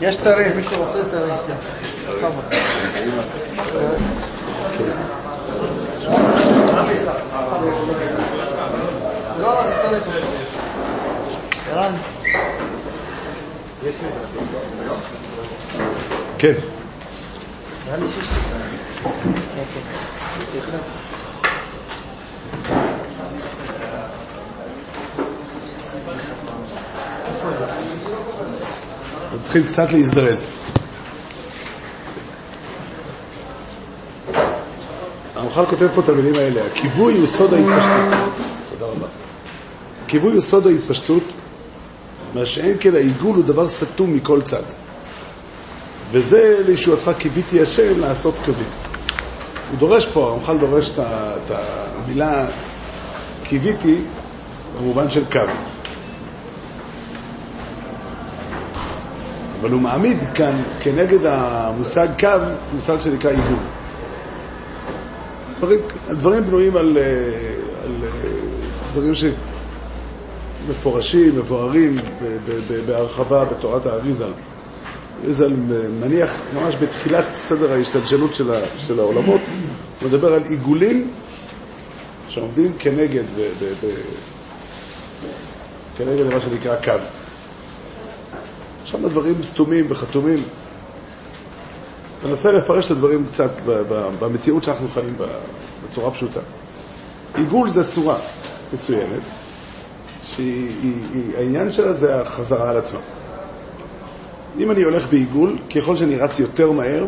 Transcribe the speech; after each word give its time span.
יש 0.00 0.16
תאריך, 0.16 0.56
מי 0.56 0.62
שרוצה 0.62 0.98
תאריך. 1.10 1.32
לא, 9.40 9.64
זה 9.66 9.72
תאריך. 9.82 10.04
ערן. 11.70 11.94
כן. 16.38 16.52
נראה 17.86 17.96
לי 17.96 18.06
שיש 18.08 18.28
לי 18.28 18.58
אוקיי. 19.58 21.13
צריכים 29.54 29.72
קצת 29.72 29.92
להזדרז. 29.92 30.46
הרמח"ל 35.34 35.64
כותב 35.66 35.88
פה 35.94 36.00
את 36.00 36.08
המילים 36.08 36.34
האלה, 36.34 36.66
הכיווי 36.66 37.14
הוא 37.14 37.26
סוד 37.26 37.54
ההתפשטות. 37.54 38.34
תודה 38.70 38.86
רבה. 38.92 39.06
הכיווי 40.04 40.32
הוא 40.32 40.40
סוד 40.40 40.66
ההתפשטות, 40.66 41.22
מה 42.34 42.46
שאין 42.46 42.76
כן 42.80 42.94
העיגול 42.94 43.36
הוא 43.36 43.44
דבר 43.44 43.68
סתום 43.68 44.14
מכל 44.14 44.42
צד. 44.42 44.62
וזה 46.10 46.60
לישועתך 46.66 47.10
קיוויתי 47.18 47.62
השם 47.62 48.00
לעשות 48.00 48.34
קווים. 48.44 48.68
הוא 49.70 49.78
דורש 49.78 50.06
פה, 50.06 50.26
הרמח"ל 50.26 50.58
דורש 50.58 50.90
את 50.98 51.50
המילה 51.50 52.46
קיוויתי 53.44 53.96
במובן 54.78 55.10
של 55.10 55.24
קו. 55.32 55.73
אבל 59.64 59.72
הוא 59.72 59.82
מעמיד 59.82 60.18
כאן 60.34 60.56
כנגד 60.80 61.26
המושג 61.26 62.08
קו, 62.20 62.28
מושג 62.72 63.00
שנקרא 63.00 63.30
עיגול. 63.30 63.56
דברים, 65.58 65.80
הדברים 66.08 66.44
בנויים 66.44 66.76
על, 66.76 66.98
אה, 66.98 67.02
על 67.84 67.96
אה, 68.02 68.08
דברים 68.92 69.12
שמפורשים, 70.68 71.36
מבוארים 71.38 71.96
בהרחבה 72.86 73.44
בתורת 73.44 73.86
האריזל. 73.86 74.32
אריזל 75.24 75.52
מניח 76.00 76.30
ממש 76.54 76.74
בתחילת 76.80 77.26
סדר 77.32 77.72
ההשתלשלות 77.72 78.34
של, 78.34 78.50
של 78.76 79.00
העולמות, 79.00 79.40
הוא 80.00 80.08
מדבר 80.08 80.34
על 80.34 80.42
עיגולים 80.48 81.10
שעומדים 82.28 82.72
כנגד, 82.78 83.24
ב, 83.36 83.40
ב, 83.40 83.64
ב, 83.64 83.90
כנגד 85.98 86.32
מה 86.34 86.40
שנקרא 86.40 86.76
קו. 86.84 87.23
שם 88.84 89.04
הדברים 89.04 89.42
סתומים 89.42 89.86
וחתומים. 89.88 90.42
ננסה 92.24 92.52
לפרש 92.52 92.86
את 92.86 92.90
הדברים 92.90 93.26
קצת 93.26 93.50
במציאות 94.20 94.64
שאנחנו 94.64 94.88
חיים 94.88 95.16
בה, 95.18 95.26
בצורה 95.86 96.10
פשוטה. 96.10 96.40
עיגול 97.34 97.70
זה 97.70 97.88
צורה 97.88 98.16
מסוימת, 98.72 99.20
שהעניין 100.22 101.72
שלה 101.72 101.92
זה 101.92 102.20
החזרה 102.20 102.70
על 102.70 102.76
עצמה. 102.76 103.00
אם 104.58 104.70
אני 104.70 104.82
הולך 104.82 105.06
בעיגול, 105.10 105.56
ככל 105.76 105.96
שאני 105.96 106.16
רץ 106.16 106.38
יותר 106.38 106.72
מהר, 106.72 107.06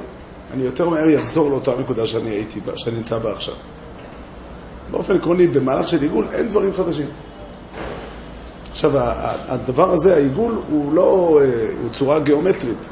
אני 0.54 0.64
יותר 0.64 0.88
מהר 0.88 1.18
אחזור 1.18 1.50
לאותה 1.50 1.72
נקודה 1.78 2.06
שאני 2.06 2.30
הייתי 2.30 2.60
בה, 2.60 2.76
שאני 2.76 2.96
נמצא 2.96 3.18
בה 3.18 3.32
עכשיו. 3.32 3.54
באופן 4.90 5.16
עקרוני, 5.16 5.46
במהלך 5.46 5.88
של 5.88 6.02
עיגול 6.02 6.26
אין 6.32 6.48
דברים 6.48 6.72
חדשים. 6.72 7.06
עכשיו, 8.76 8.92
הדבר 9.48 9.92
הזה, 9.92 10.14
העיגול, 10.16 10.58
הוא 10.70 10.92
לא, 10.92 11.40
אה, 11.42 11.68
הוא 11.82 11.90
צורה 11.90 12.20
גיאומטרית, 12.20 12.88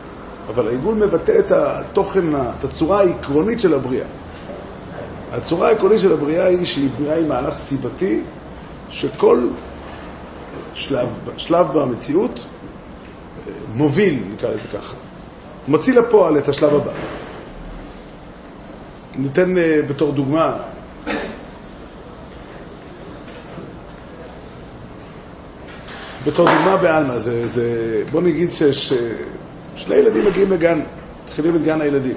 אבל 0.48 0.68
העיגול 0.68 0.94
מבטא 0.94 1.38
את 1.38 1.50
התוכן, 1.50 2.36
את 2.36 2.64
הצורה 2.64 3.00
העקרונית 3.00 3.60
של 3.60 3.74
הבריאה. 3.74 4.06
הצורה 5.32 5.68
העקרונית 5.68 6.00
של 6.00 6.12
הבריאה 6.12 6.46
היא 6.46 6.64
שהיא 6.64 6.88
בנויה 6.98 7.18
עם 7.18 7.28
מהלך 7.28 7.58
סיבתי, 7.58 8.20
שכל 8.90 9.48
שלב, 10.74 11.08
שלב 11.36 11.66
במציאות 11.78 12.44
אה, 13.46 13.52
מוביל, 13.74 14.24
נקרא 14.34 14.50
לזה 14.50 14.68
ככה, 14.72 14.94
מוציא 15.68 15.94
לפועל 15.94 16.38
את 16.38 16.48
השלב 16.48 16.74
הבא. 16.74 16.92
ניתן 19.16 19.58
אה, 19.58 19.80
בתור 19.88 20.12
דוגמה, 20.12 20.56
בתור 26.26 26.48
דוגמה 26.48 26.76
בעלמא, 26.76 27.18
זה, 27.18 27.48
זה, 27.48 28.02
בוא 28.10 28.22
נגיד 28.22 28.52
שיש 28.52 28.92
אה, 28.92 28.98
שני 29.76 29.94
ילדים 29.94 30.26
מגיעים 30.26 30.50
לגן, 30.50 30.80
מתחילים 31.24 31.56
את 31.56 31.62
גן 31.62 31.80
הילדים. 31.80 32.16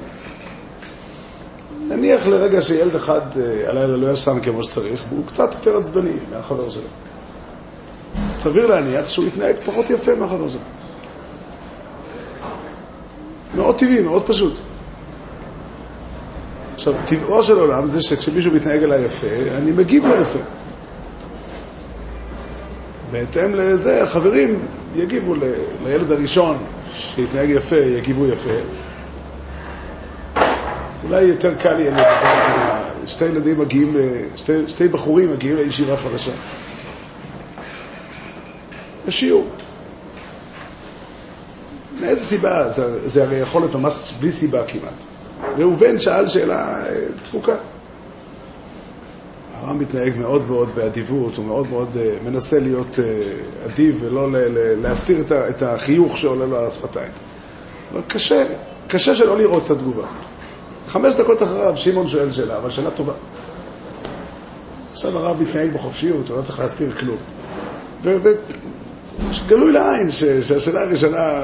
נניח 1.88 2.28
לרגע 2.28 2.62
שילד 2.62 2.96
אחד 2.96 3.22
אה, 3.38 3.70
הלילה 3.70 3.98
לא 3.98 4.12
ישן 4.12 4.38
כמו 4.44 4.64
שצריך, 4.64 5.04
והוא 5.10 5.26
קצת 5.26 5.54
יותר 5.54 5.78
עצבני 5.78 6.12
מהחבר 6.32 6.70
שלו. 6.70 6.82
סביר 8.32 8.68
להניח 8.68 9.10
שהוא 9.10 9.26
יתנהג 9.26 9.56
פחות 9.66 9.90
יפה 9.90 10.16
מהחבר 10.16 10.50
שלו. 10.50 10.62
מאוד 13.56 13.78
טבעי, 13.78 14.02
מאוד 14.02 14.24
פשוט. 14.26 14.60
עכשיו, 16.76 16.94
טבעו 17.06 17.44
של 17.44 17.60
עולם 17.60 17.88
זה 17.88 18.02
שכשמישהו 18.02 18.52
מתנהג 18.52 18.84
אליי 18.84 19.06
יפה, 19.06 19.28
אני 19.58 19.72
מגיב 19.72 20.06
לו 20.06 20.16
יפה. 20.22 20.40
בהתאם 23.12 23.56
לזה, 23.56 24.04
החברים 24.04 24.60
יגיבו 24.96 25.36
ל- 25.36 25.40
לילד 25.86 26.12
הראשון 26.12 26.58
שיתנהג 26.94 27.50
יפה, 27.50 27.76
יגיבו 27.76 28.28
יפה. 28.28 28.50
אולי 31.04 31.22
יותר 31.22 31.54
קל 31.56 31.80
יהיה 31.80 31.92
לדבר, 31.92 32.04
שתי 33.06 33.26
ילדים 33.26 33.60
מגיעים, 33.60 33.98
שתי, 34.36 34.54
שתי 34.68 34.88
בחורים 34.88 35.32
מגיעים 35.32 35.56
לישיבה 35.58 35.98
חדשה. 35.98 36.32
לשיעור. 39.08 39.48
מאיזה 42.02 42.22
סיבה? 42.22 42.70
זה, 42.70 43.08
זה 43.10 43.24
הרי 43.24 43.36
יכול 43.38 43.62
להיות 43.62 43.76
ממש 43.76 44.14
בלי 44.20 44.32
סיבה 44.32 44.64
כמעט. 44.68 44.94
ראובן 45.58 46.00
שאל 46.00 46.28
שאלה 46.28 46.86
אה, 46.86 46.96
תפוקה. 47.24 47.56
הרם 49.68 49.80
מתנהג 49.80 50.18
מאוד 50.18 50.48
מאוד 50.48 50.70
באדיבות, 50.76 51.36
הוא 51.36 51.46
מאוד 51.46 51.70
מאוד 51.70 51.98
אה, 51.98 52.18
מנסה 52.26 52.60
להיות 52.60 53.00
אה, 53.00 53.06
אדיב 53.66 54.00
ולא 54.04 54.28
להסתיר 54.82 55.24
את 55.32 55.62
החיוך 55.64 56.18
שעולה 56.18 56.46
לו 56.46 56.58
על 56.58 56.66
השפתיים. 56.66 57.12
אבל 57.94 58.02
קשה, 58.08 58.46
קשה 58.88 59.16
שלא 59.16 59.38
לראות 59.38 59.66
את 59.66 59.72
התגובה. 59.72 60.04
חמש 60.88 61.16
דקות 61.16 61.44
אחריו 61.44 61.78
שמעון 61.78 62.08
שואל 62.08 62.32
שאלה, 62.32 62.58
אבל 62.58 62.70
שאלה 62.70 62.92
טובה. 62.92 63.14
עכשיו 64.94 65.18
הרב 65.18 65.42
מתנהג 65.42 65.74
בחופשיות, 65.74 66.30
הוא 66.30 66.38
לא 66.38 66.42
צריך 66.42 66.60
להסתיר 66.60 66.92
כלום. 67.00 67.18
וגלוי 68.02 69.72
לעין 69.72 70.12
ש- 70.12 70.24
שהשאלה 70.24 70.82
הראשונה 70.82 71.42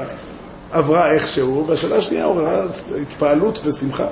עברה 0.72 1.12
איכשהו, 1.12 1.64
והשאלה 1.68 1.96
השנייה 1.96 2.24
עוררה 2.24 2.64
התפעלות 3.02 3.60
ושמחה. 3.64 4.06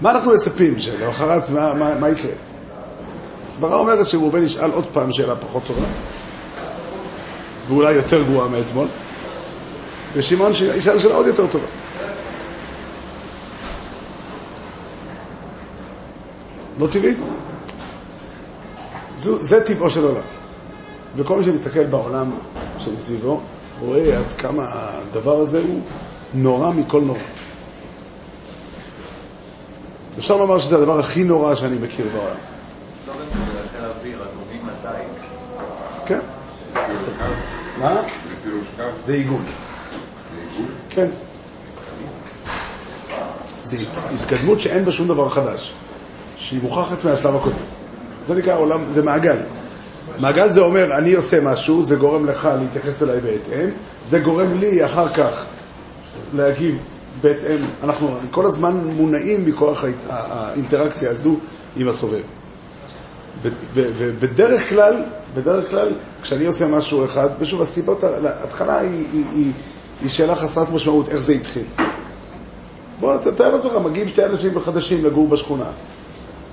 מה 0.00 0.10
אנחנו 0.10 0.32
מצפים? 0.32 0.80
שלאחרת 0.80 1.50
מה, 1.50 1.74
מה, 1.74 1.94
מה 1.94 2.08
יקרה? 2.08 2.30
הסברה 3.42 3.76
אומרת 3.76 4.06
שראובן 4.06 4.42
ישאל 4.42 4.70
עוד 4.70 4.84
פעם 4.92 5.12
שאלה 5.12 5.36
פחות 5.36 5.62
טובה, 5.66 5.86
ואולי 7.68 7.92
יותר 7.92 8.22
גרועה 8.22 8.48
מאתמול, 8.48 8.88
ושמעון 10.14 10.52
ישאל 10.76 10.98
שאלה 10.98 11.14
עוד 11.14 11.26
יותר 11.26 11.46
טובה. 11.46 11.66
לא 16.78 16.86
טבעי? 16.86 17.14
זו, 19.16 19.42
זה 19.42 19.60
טבעו 19.60 19.90
של 19.90 20.04
עולם. 20.04 20.22
וכל 21.16 21.38
מי 21.38 21.44
שמסתכל 21.44 21.84
בעולם 21.84 22.30
שמסביבו, 22.78 23.40
רואה 23.80 24.18
עד 24.18 24.32
כמה 24.38 24.66
הדבר 24.68 25.40
הזה 25.40 25.58
הוא 25.58 25.80
נורא 26.34 26.70
מכל 26.70 27.00
נורא. 27.00 27.18
אפשר 30.18 30.36
לומר 30.36 30.58
שזה 30.58 30.76
הדבר 30.76 30.98
הכי 30.98 31.24
נורא 31.24 31.54
שאני 31.54 31.76
מכיר 31.78 32.06
בעולם. 32.14 32.36
כן. 36.06 36.18
מה? 37.80 37.96
זה 39.04 39.12
עיגול. 39.12 39.40
כן. 40.90 41.06
זה 43.64 43.76
הת- 43.76 44.12
התקדמות 44.20 44.60
שאין 44.60 44.84
בה 44.84 44.92
שום 44.92 45.08
דבר 45.08 45.28
חדש, 45.28 45.74
שהיא 46.36 46.60
מוכחת 46.62 47.04
מהשלב 47.04 47.36
הקודם. 47.36 47.56
זה 48.26 48.34
נקרא 48.34 48.58
עולם, 48.58 48.84
זה 48.90 49.02
מעגל. 49.02 49.36
מעגל 50.18 50.48
זה 50.50 50.60
אומר, 50.60 50.98
אני 50.98 51.12
עושה 51.12 51.40
משהו, 51.40 51.82
זה 51.84 51.96
גורם 51.96 52.26
לך 52.26 52.48
להתייחס 52.62 53.02
אליי 53.02 53.20
בהתאם, 53.20 53.68
זה 54.06 54.18
גורם 54.18 54.54
לי 54.58 54.84
אחר 54.84 55.12
כך 55.12 55.44
להגיב 56.34 56.78
בהתאם. 57.20 57.58
אנחנו 57.82 58.16
כל 58.30 58.46
הזמן 58.46 58.74
מונעים 58.96 59.46
מכוח 59.46 59.84
האינטראקציה 60.08 61.10
הזו 61.10 61.36
עם 61.76 61.88
הסובב. 61.88 62.22
ובדרך 63.74 64.68
כלל, 64.68 65.02
בדרך 65.34 65.70
כלל, 65.70 65.92
כשאני 66.22 66.46
עושה 66.46 66.66
משהו 66.66 67.04
אחד, 67.04 67.28
ושוב, 67.38 67.62
הסיבות, 67.62 68.04
ההתחלה 68.04 68.78
היא, 68.78 69.06
היא, 69.12 69.24
היא, 69.34 69.52
היא 70.02 70.08
שאלה 70.08 70.34
חסרת 70.34 70.70
משמעות, 70.70 71.08
איך 71.08 71.20
זה 71.20 71.32
התחיל. 71.32 71.64
בוא, 73.00 73.16
תתאר 73.16 73.54
לעצמך, 73.54 73.72
מגיעים 73.84 74.08
שתי 74.08 74.24
אנשים 74.24 74.60
חדשים 74.60 75.04
לגור 75.04 75.28
בשכונה. 75.28 75.70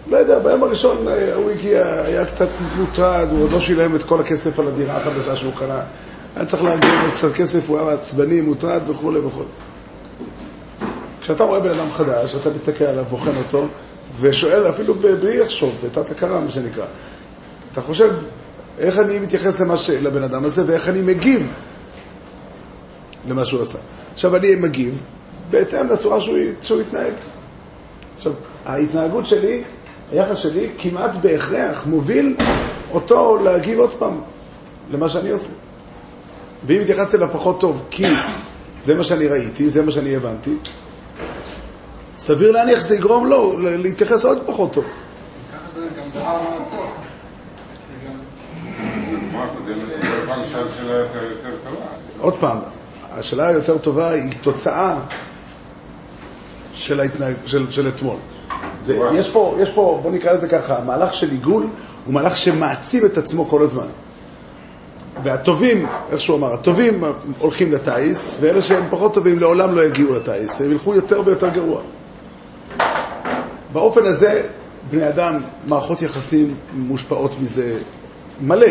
לא 0.07 0.17
יודע, 0.17 0.39
ביום 0.39 0.63
הראשון 0.63 1.07
אה, 1.07 1.35
הוא 1.35 1.51
הגיע, 1.51 2.01
היה 2.05 2.25
קצת 2.25 2.47
מוטרד, 2.77 3.27
הוא 3.31 3.43
עוד 3.43 3.51
לא 3.51 3.59
שילם 3.59 3.95
את 3.95 4.03
כל 4.03 4.19
הכסף 4.19 4.59
על 4.59 4.67
הדירה 4.67 4.97
החדשה 4.97 5.35
שהוא 5.35 5.53
קנה. 5.59 5.79
היה 6.35 6.45
צריך 6.45 6.63
לארגן 6.63 7.01
עוד 7.01 7.11
קצת 7.13 7.33
כסף, 7.33 7.69
הוא 7.69 7.79
היה 7.79 7.93
עצבני, 7.93 8.41
מוטרד 8.41 8.89
וכולי 8.89 9.19
וכולי. 9.19 9.47
כשאתה 11.25 11.43
רואה 11.43 11.59
בן 11.59 11.69
אדם 11.79 11.91
חדש, 11.91 12.35
אתה 12.35 12.49
מסתכל 12.49 12.83
עליו, 12.83 13.05
בוחן 13.09 13.31
אותו, 13.37 13.67
ושואל 14.19 14.69
אפילו 14.69 14.93
בלי 14.93 15.37
לחשוב, 15.37 15.75
בתת 15.83 16.11
הכרה, 16.11 16.39
מה 16.39 16.51
שנקרא. 16.51 16.85
אתה 17.71 17.81
חושב, 17.81 18.13
איך 18.77 18.99
אני 18.99 19.19
מתייחס 19.19 19.59
למה 19.59 19.77
ש... 19.77 19.89
לבן 19.89 20.23
אדם 20.23 20.45
הזה, 20.45 20.63
ואיך 20.67 20.89
אני 20.89 21.01
מגיב 21.01 21.53
למה 23.27 23.45
שהוא 23.45 23.61
עשה. 23.61 23.77
עכשיו, 24.13 24.35
אני 24.35 24.55
מגיב 24.55 25.03
בהתאם 25.49 25.89
לצורה 25.89 26.21
שהוא, 26.21 26.37
שהוא 26.61 26.81
התנהג. 26.81 27.13
עכשיו, 28.17 28.33
ההתנהגות 28.65 29.27
שלי, 29.27 29.63
היחס 30.11 30.37
שלי, 30.37 30.69
כמעט 30.77 31.11
בהכרח 31.21 31.85
מוביל 31.85 32.35
אותו 32.91 33.37
להגיב 33.43 33.79
עוד 33.79 33.91
פעם 33.99 34.21
למה 34.91 35.09
שאני 35.09 35.29
עושה. 35.29 35.51
ואם 36.65 36.81
התייחסתי 36.81 37.17
אליו 37.17 37.29
פחות 37.31 37.59
טוב, 37.59 37.81
כי 37.89 38.05
זה 38.79 38.95
מה 38.95 39.03
שאני 39.03 39.27
ראיתי, 39.27 39.69
זה 39.69 39.81
מה 39.81 39.91
שאני 39.91 40.15
הבנתי, 40.15 40.53
סביר 42.17 42.51
להניח 42.51 42.79
שזה 42.79 42.95
יגרום 42.95 43.27
לו 43.27 43.59
להתייחס 43.59 44.25
עוד 44.25 44.37
פחות 44.45 44.73
טוב. 44.73 44.85
עוד 52.19 52.33
פעם, 52.39 52.57
השאלה 53.11 53.47
היותר 53.47 53.77
טובה 53.77 54.09
היא 54.09 54.31
תוצאה 54.41 54.95
של, 56.73 56.99
ההתנהג, 56.99 57.35
של, 57.45 57.71
של 57.71 57.87
אתמול. 57.87 58.15
זה. 58.79 58.99
יש, 59.13 59.29
פה, 59.29 59.55
יש 59.59 59.69
פה, 59.69 59.99
בוא 60.03 60.11
נקרא 60.11 60.33
לזה 60.33 60.47
ככה, 60.47 60.77
המהלך 60.77 61.13
של 61.13 61.31
עיגול 61.31 61.67
הוא 62.05 62.13
מהלך 62.13 62.37
שמעצים 62.37 63.05
את 63.05 63.17
עצמו 63.17 63.45
כל 63.45 63.61
הזמן. 63.61 63.87
והטובים, 65.23 65.87
איך 66.11 66.21
שהוא 66.21 66.37
אמר, 66.37 66.53
הטובים 66.53 67.03
הולכים 67.39 67.71
לטיס, 67.71 68.35
ואלה 68.39 68.61
שהם 68.61 68.83
פחות 68.89 69.13
טובים 69.13 69.39
לעולם 69.39 69.75
לא 69.75 69.85
יגיעו 69.85 70.13
לטיס, 70.15 70.61
הם 70.61 70.71
ילכו 70.71 70.95
יותר 70.95 71.21
ויותר 71.25 71.49
גרוע. 71.49 71.81
באופן 73.75 74.05
הזה, 74.05 74.41
בני 74.89 75.09
אדם, 75.09 75.41
מערכות 75.67 76.01
יחסים 76.01 76.55
מושפעות 76.73 77.31
מזה 77.41 77.77
מלא. 78.41 78.67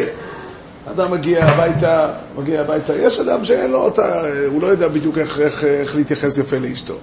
אדם 0.87 1.11
מגיע 1.11 1.45
הביתה, 1.45 2.09
מגיע 2.39 2.61
הביתה, 2.61 2.97
יש 2.97 3.21
אדם 3.21 3.45
שאין 3.45 3.71
לו 3.71 3.79
אותה, 3.79 4.23
הוא 4.47 4.63
לא 4.63 4.67
יודע 4.67 4.89
בדיוק 4.89 5.19
איך, 5.19 5.41
איך, 5.41 5.65
איך 5.65 5.97
להתייחס 5.97 6.39
יפה 6.39 6.59
לאשתו. 6.59 6.95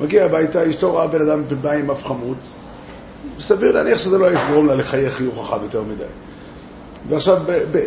מגיע 0.00 0.24
הביתה, 0.24 0.70
אשתו 0.70 0.90
רואה 0.92 1.06
בן 1.06 1.28
אדם 1.28 1.42
בא 1.62 1.70
עם 1.70 1.90
אף 1.90 2.04
חמוץ, 2.04 2.54
סביר 3.40 3.72
להניח 3.72 3.98
שזה 3.98 4.18
לא 4.18 4.32
יגרום 4.32 4.66
לה 4.66 4.74
לחייך 4.74 5.14
חיוך 5.14 5.46
חכם 5.46 5.62
יותר 5.62 5.82
מדי. 5.82 6.04
ועכשיו, 7.08 7.38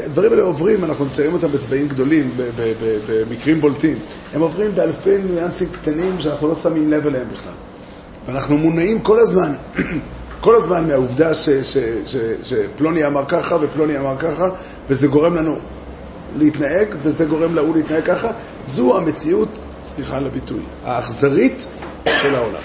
הדברים 0.05 0.31
האלה 0.31 0.43
עוברים, 0.43 0.83
אנחנו 0.83 1.05
מציירים 1.05 1.33
אותם 1.33 1.47
בצבעים 1.47 1.87
גדולים, 1.87 2.31
במקרים 3.07 3.61
בולטים. 3.61 3.97
הם 4.33 4.41
עוברים 4.41 4.71
באלפי 4.75 5.17
ניואנסים 5.17 5.69
קטנים 5.69 6.15
שאנחנו 6.19 6.47
לא 6.47 6.55
שמים 6.55 6.91
לב 6.91 7.07
אליהם 7.07 7.27
בכלל. 7.33 7.68
ואנחנו 8.29 8.57
מונעים 8.57 9.01
כל 9.01 9.19
הזמן, 9.19 9.53
כל 10.45 10.55
הזמן 10.55 10.87
מהעובדה 10.87 11.33
ש, 11.33 11.49
ש, 11.49 11.77
ש, 12.05 12.17
שפלוני 12.43 13.07
אמר 13.07 13.25
ככה 13.27 13.57
ופלוני 13.61 13.97
אמר 13.97 14.17
ככה, 14.17 14.49
וזה 14.89 15.07
גורם 15.07 15.35
לנו 15.35 15.55
להתנהג, 16.37 16.87
וזה 17.01 17.25
גורם 17.25 17.55
להוא 17.55 17.75
להתנהג 17.75 18.03
ככה. 18.03 18.31
זו 18.67 18.97
המציאות, 18.97 19.49
סליחה 19.83 20.17
על 20.17 20.25
הביטוי, 20.27 20.59
האכזרית 20.85 21.67
של 22.21 22.35
העולם. 22.35 22.61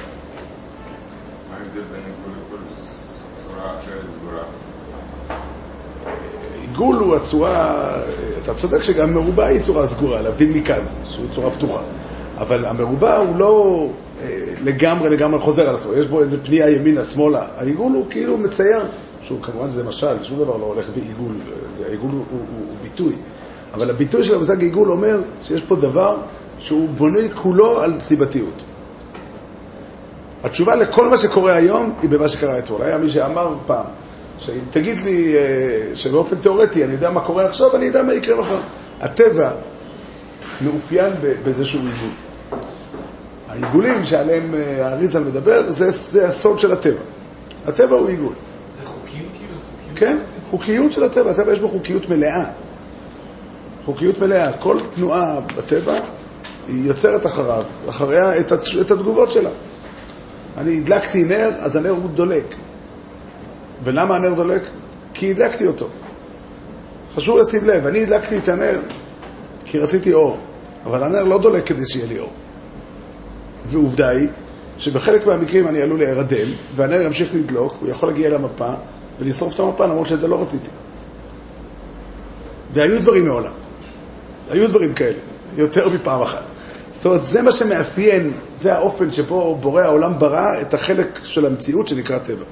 עיגול 6.61 6.97
הוא 6.97 7.17
הצורה, 7.17 7.93
אתה 8.43 8.55
צודק 8.55 8.83
שגם 8.83 9.15
מרובע 9.15 9.47
היא 9.47 9.61
צורה 9.61 9.87
סגורה, 9.87 10.23
להבדיל 10.23 10.57
מכאן, 10.57 10.83
שהוא 11.09 11.27
צורה 11.31 11.51
פתוחה. 11.51 11.81
אבל 12.39 12.67
המרובע 12.67 13.17
הוא 13.17 13.37
לא 13.37 13.89
לגמרי 14.65 15.11
לגמרי 15.11 15.41
חוזר 15.41 15.69
על 15.69 15.77
עצמו, 15.77 15.95
יש 15.95 16.07
בו 16.07 16.21
איזה 16.21 16.37
פנייה 16.45 16.71
ימינה, 16.71 17.05
שמאלה. 17.05 17.47
העיגול 17.57 17.93
הוא 17.93 18.07
כאילו 18.11 18.39
מצייר, 18.39 18.83
שוב, 19.23 19.39
כמובן 19.43 19.71
זה 19.71 19.85
משל, 19.85 20.23
שום 20.23 20.39
דבר 20.39 20.57
לא 20.57 20.67
הולך 20.67 20.91
בעיגול, 20.95 21.35
העיגול 21.87 22.11
הוא, 22.11 22.25
הוא, 22.31 22.39
הוא, 22.39 22.67
הוא 22.69 22.77
ביטוי. 22.83 23.15
אבל 23.75 23.91
הביטוי 23.91 24.25
של 24.25 24.35
המושג 24.35 24.63
עיגול 24.63 24.91
אומר 24.91 25.23
שיש 25.43 25.63
פה 25.63 25.77
דבר 25.77 26.17
שהוא 26.59 26.89
בנוי 26.89 27.29
כולו 27.35 27.81
על 27.81 28.01
סיבתיות. 28.01 28.63
התשובה 30.45 30.77
לכל 30.77 31.09
מה 31.09 31.17
שקורה 31.17 31.55
היום 31.55 31.95
היא 32.03 32.11
במה 32.11 32.29
שקרה 32.29 32.59
אתמול. 32.59 32.83
היה 32.83 32.99
מי 32.99 33.11
שאמר 33.11 33.55
פעם, 33.67 33.85
שאם 34.39 34.61
תגיד 34.71 34.99
לי 34.99 35.37
אה, 35.37 35.41
שבאופן 35.95 36.37
תיאורטי 36.37 36.85
אני 36.85 36.93
יודע 36.93 37.11
מה 37.11 37.21
קורה 37.21 37.47
עכשיו, 37.47 37.77
אני 37.77 37.85
יודע 37.85 38.03
מה 38.03 38.15
יקרה 38.15 38.37
מחר. 38.37 38.59
הטבע 39.01 39.51
מאופיין 40.61 41.13
באיזשהו 41.45 41.81
עיגול. 41.81 42.24
העיגולים 43.55 44.05
שעליהם 44.05 44.55
אה, 44.55 44.87
האריזל 44.89 45.25
מדבר, 45.25 45.71
זה, 45.71 45.91
זה 45.91 46.29
הסוד 46.29 46.59
של 46.61 46.73
הטבע. 46.73 47.01
הטבע 47.67 47.97
הוא 47.97 48.09
עיגול. 48.09 48.33
זה 48.83 48.87
חוקים 48.89 49.23
כאילו? 49.39 49.55
כן, 49.97 50.19
חוקיות 50.51 50.93
של 50.93 51.05
הטבע, 51.05 51.31
הטבע 51.31 51.53
יש 51.53 51.61
בו 51.61 51.69
חוקיות 51.69 52.09
מלאה. 52.09 52.45
חוקיות 53.85 54.19
מלאה. 54.19 54.53
כל 54.53 54.79
תנועה 54.95 55.41
בטבע 55.57 55.95
היא 56.69 56.89
יוצרת 56.89 57.27
אחריו, 57.27 57.63
אחריה 57.89 58.41
את, 58.41 58.53
התש- 58.53 58.81
את 58.81 58.91
התגובות 58.91 59.31
שלה. 59.31 59.51
אני 60.59 60.79
הדלקתי 60.79 61.25
נר, 61.25 61.51
אז 61.59 61.77
הנר 61.77 61.91
הוא 61.91 62.11
דולק. 62.15 62.55
ולמה 63.85 64.17
הנר 64.17 64.35
דולק? 64.35 64.63
כי 65.15 65.31
הדלקתי 65.31 65.67
אותו. 65.67 65.89
חשוב 67.15 67.39
לשים 67.39 67.65
לב, 67.65 67.87
אני 67.87 68.03
הדלקתי 68.03 68.39
את 68.39 68.49
הנר 68.49 68.81
כי 69.65 69.79
רציתי 69.79 70.13
אור, 70.13 70.39
אבל 70.87 71.03
הנר 71.03 71.23
לא 71.23 71.39
דולק 71.39 71.67
כדי 71.67 71.87
שיהיה 71.87 72.07
לי 72.07 72.19
אור. 72.19 72.31
ועובדה 73.67 74.09
היא 74.09 74.29
שבחלק 74.79 75.27
מהמקרים 75.27 75.69
אני 75.69 75.83
עלול 75.83 75.99
להירדם, 75.99 76.49
והנר 76.75 77.03
ימשיך 77.03 77.35
לדלוק, 77.35 77.77
הוא 77.81 77.89
יכול 77.89 78.09
להגיע 78.09 78.31
למפה 78.31 78.73
ולשרוף 79.21 79.55
את 79.55 79.61
המפה 79.61 79.87
למרות 79.87 80.07
שאת 80.07 80.21
זה 80.21 80.29
לא 80.29 80.43
רציתי. 80.43 80.69
והיו 82.73 83.01
דברים 83.01 83.25
מעולם. 83.25 83.53
היו 84.51 84.69
דברים 84.69 84.95
כאלה, 84.95 85.19
יותר 85.57 85.89
מפעם 85.89 86.23
אחת. 86.23 86.43
זאת 86.93 87.07
אומרת, 87.07 87.25
זה 87.25 87.43
מה 87.43 87.53
שמאפיין, 87.53 88.33
זה 88.57 88.75
האופן 88.75 89.13
שבו 89.13 89.57
בורא 89.61 89.83
העולם 89.83 90.19
ברא 90.19 90.61
את 90.61 90.75
החלק 90.75 91.21
של 91.25 91.47
המציאות 91.47 91.89
שנקרא 91.89 92.19
טבע. 92.19 92.45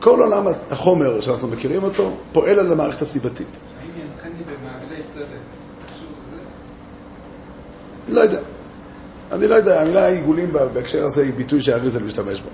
כל 0.00 0.20
עולם 0.20 0.46
החומר 0.70 1.20
שאנחנו 1.20 1.48
מכירים 1.48 1.82
אותו 1.82 2.16
פועל 2.32 2.58
על 2.58 2.72
המערכת 2.72 3.02
הסיבתית. 3.02 3.58
האם 3.80 3.88
ינחני 4.00 4.44
במעגלי 4.44 5.02
צדק? 5.08 5.24
לא 8.08 8.20
יודע. 8.20 8.40
אני 9.34 9.48
לא 9.48 9.54
יודע, 9.54 9.80
המילה 9.80 10.06
עיגולים 10.06 10.52
בהקשר 10.72 11.04
הזה 11.04 11.22
היא 11.22 11.32
ביטוי 11.36 11.62
שהאריזל 11.62 12.02
משתמש 12.02 12.40
בו. 12.40 12.48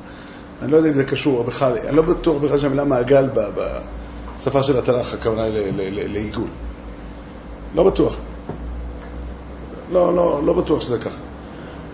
אני 0.63 0.73
לא 0.73 0.77
יודע 0.77 0.89
אם 0.89 0.95
זה 0.95 1.05
קשור 1.05 1.43
בכלל, 1.43 1.79
אני 1.89 1.97
לא 1.97 2.03
בטוח 2.03 2.43
בכלל 2.43 2.59
שהמילה 2.59 2.85
מעגל 2.85 3.29
בשפה 3.35 4.63
של 4.63 4.79
התנ"ך 4.79 5.15
הכוונה 5.15 5.43
לעיגול. 5.91 6.49
לא 7.75 7.85
בטוח. 7.85 8.17
לא, 9.93 10.15
לא, 10.17 10.43
לא 10.45 10.53
בטוח 10.53 10.81
שזה 10.81 10.99
ככה. 10.99 11.21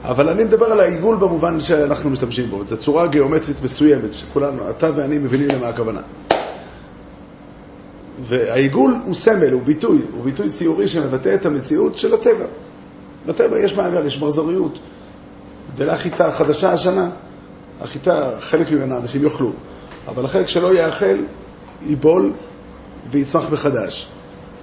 אבל 0.03 0.29
אני 0.29 0.45
מדבר 0.45 0.67
על 0.67 0.81
העיגול 0.81 1.17
במובן 1.17 1.61
שאנחנו 1.61 2.11
משתמשים 2.11 2.51
בו. 2.51 2.65
זו 2.65 2.77
צורה 2.77 3.07
גיאומטרית 3.07 3.63
מסוימת, 3.63 4.13
שכולנו, 4.13 4.71
אתה 4.71 4.91
ואני 4.95 5.19
מבינים 5.19 5.49
למה 5.49 5.69
הכוונה. 5.69 6.01
והעיגול 8.21 8.95
הוא 9.05 9.15
סמל, 9.15 9.53
הוא 9.53 9.63
ביטוי, 9.63 9.99
הוא 10.13 10.25
ביטוי 10.25 10.49
ציורי 10.49 10.89
שמבטא 10.89 11.35
את 11.35 11.47
המציאות 11.47 11.99
של 11.99 12.15
הטבע. 12.15 12.47
בטבע 13.27 13.59
יש 13.59 13.77
מעגל, 13.77 14.07
יש 14.07 14.23
מחזוריות. 14.23 14.79
גדלה 15.75 15.97
חיטה 15.97 16.31
חדשה 16.31 16.73
השנה, 16.73 17.09
החיטה, 17.81 18.31
חלק 18.41 18.73
ממנה 18.73 18.99
אנשים 18.99 19.25
יאכלו, 19.25 19.53
אבל 20.09 20.25
החלק 20.25 20.49
שלא 20.49 20.75
יאכל, 20.75 21.17
ייבול 21.83 22.33
ויצמח 23.11 23.45
מחדש. 23.51 24.09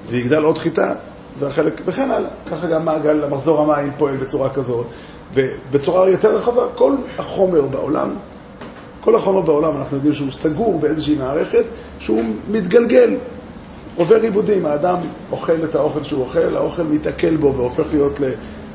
ויגדל 0.09 0.43
עוד 0.43 0.57
חיטה, 0.57 0.95
והחלק, 1.39 1.81
וכן 1.85 2.11
הלאה. 2.11 2.29
ככה 2.51 2.67
גם 2.67 2.85
מעגל, 2.85 3.27
מחזור 3.29 3.61
המים 3.61 3.91
פועל 3.97 4.17
בצורה 4.17 4.49
כזאת. 4.49 4.85
ובצורה 5.33 6.09
יותר 6.09 6.35
רחבה, 6.35 6.63
כל 6.75 6.95
החומר 7.17 7.61
בעולם, 7.61 8.09
כל 9.01 9.15
החומר 9.15 9.41
בעולם, 9.41 9.77
אנחנו 9.77 9.97
יודעים 9.97 10.13
שהוא 10.13 10.31
סגור 10.31 10.79
באיזושהי 10.79 11.15
מערכת, 11.15 11.63
שהוא 11.99 12.23
מתגלגל, 12.47 13.15
עובר 13.95 14.21
עיבודים. 14.21 14.65
האדם 14.65 14.95
אוכל 15.31 15.63
את 15.63 15.75
האוכל 15.75 16.03
שהוא 16.03 16.23
אוכל, 16.23 16.57
האוכל 16.57 16.83
מתעכל 16.83 17.35
בו 17.35 17.53
והופך 17.55 17.85
להיות 17.91 18.19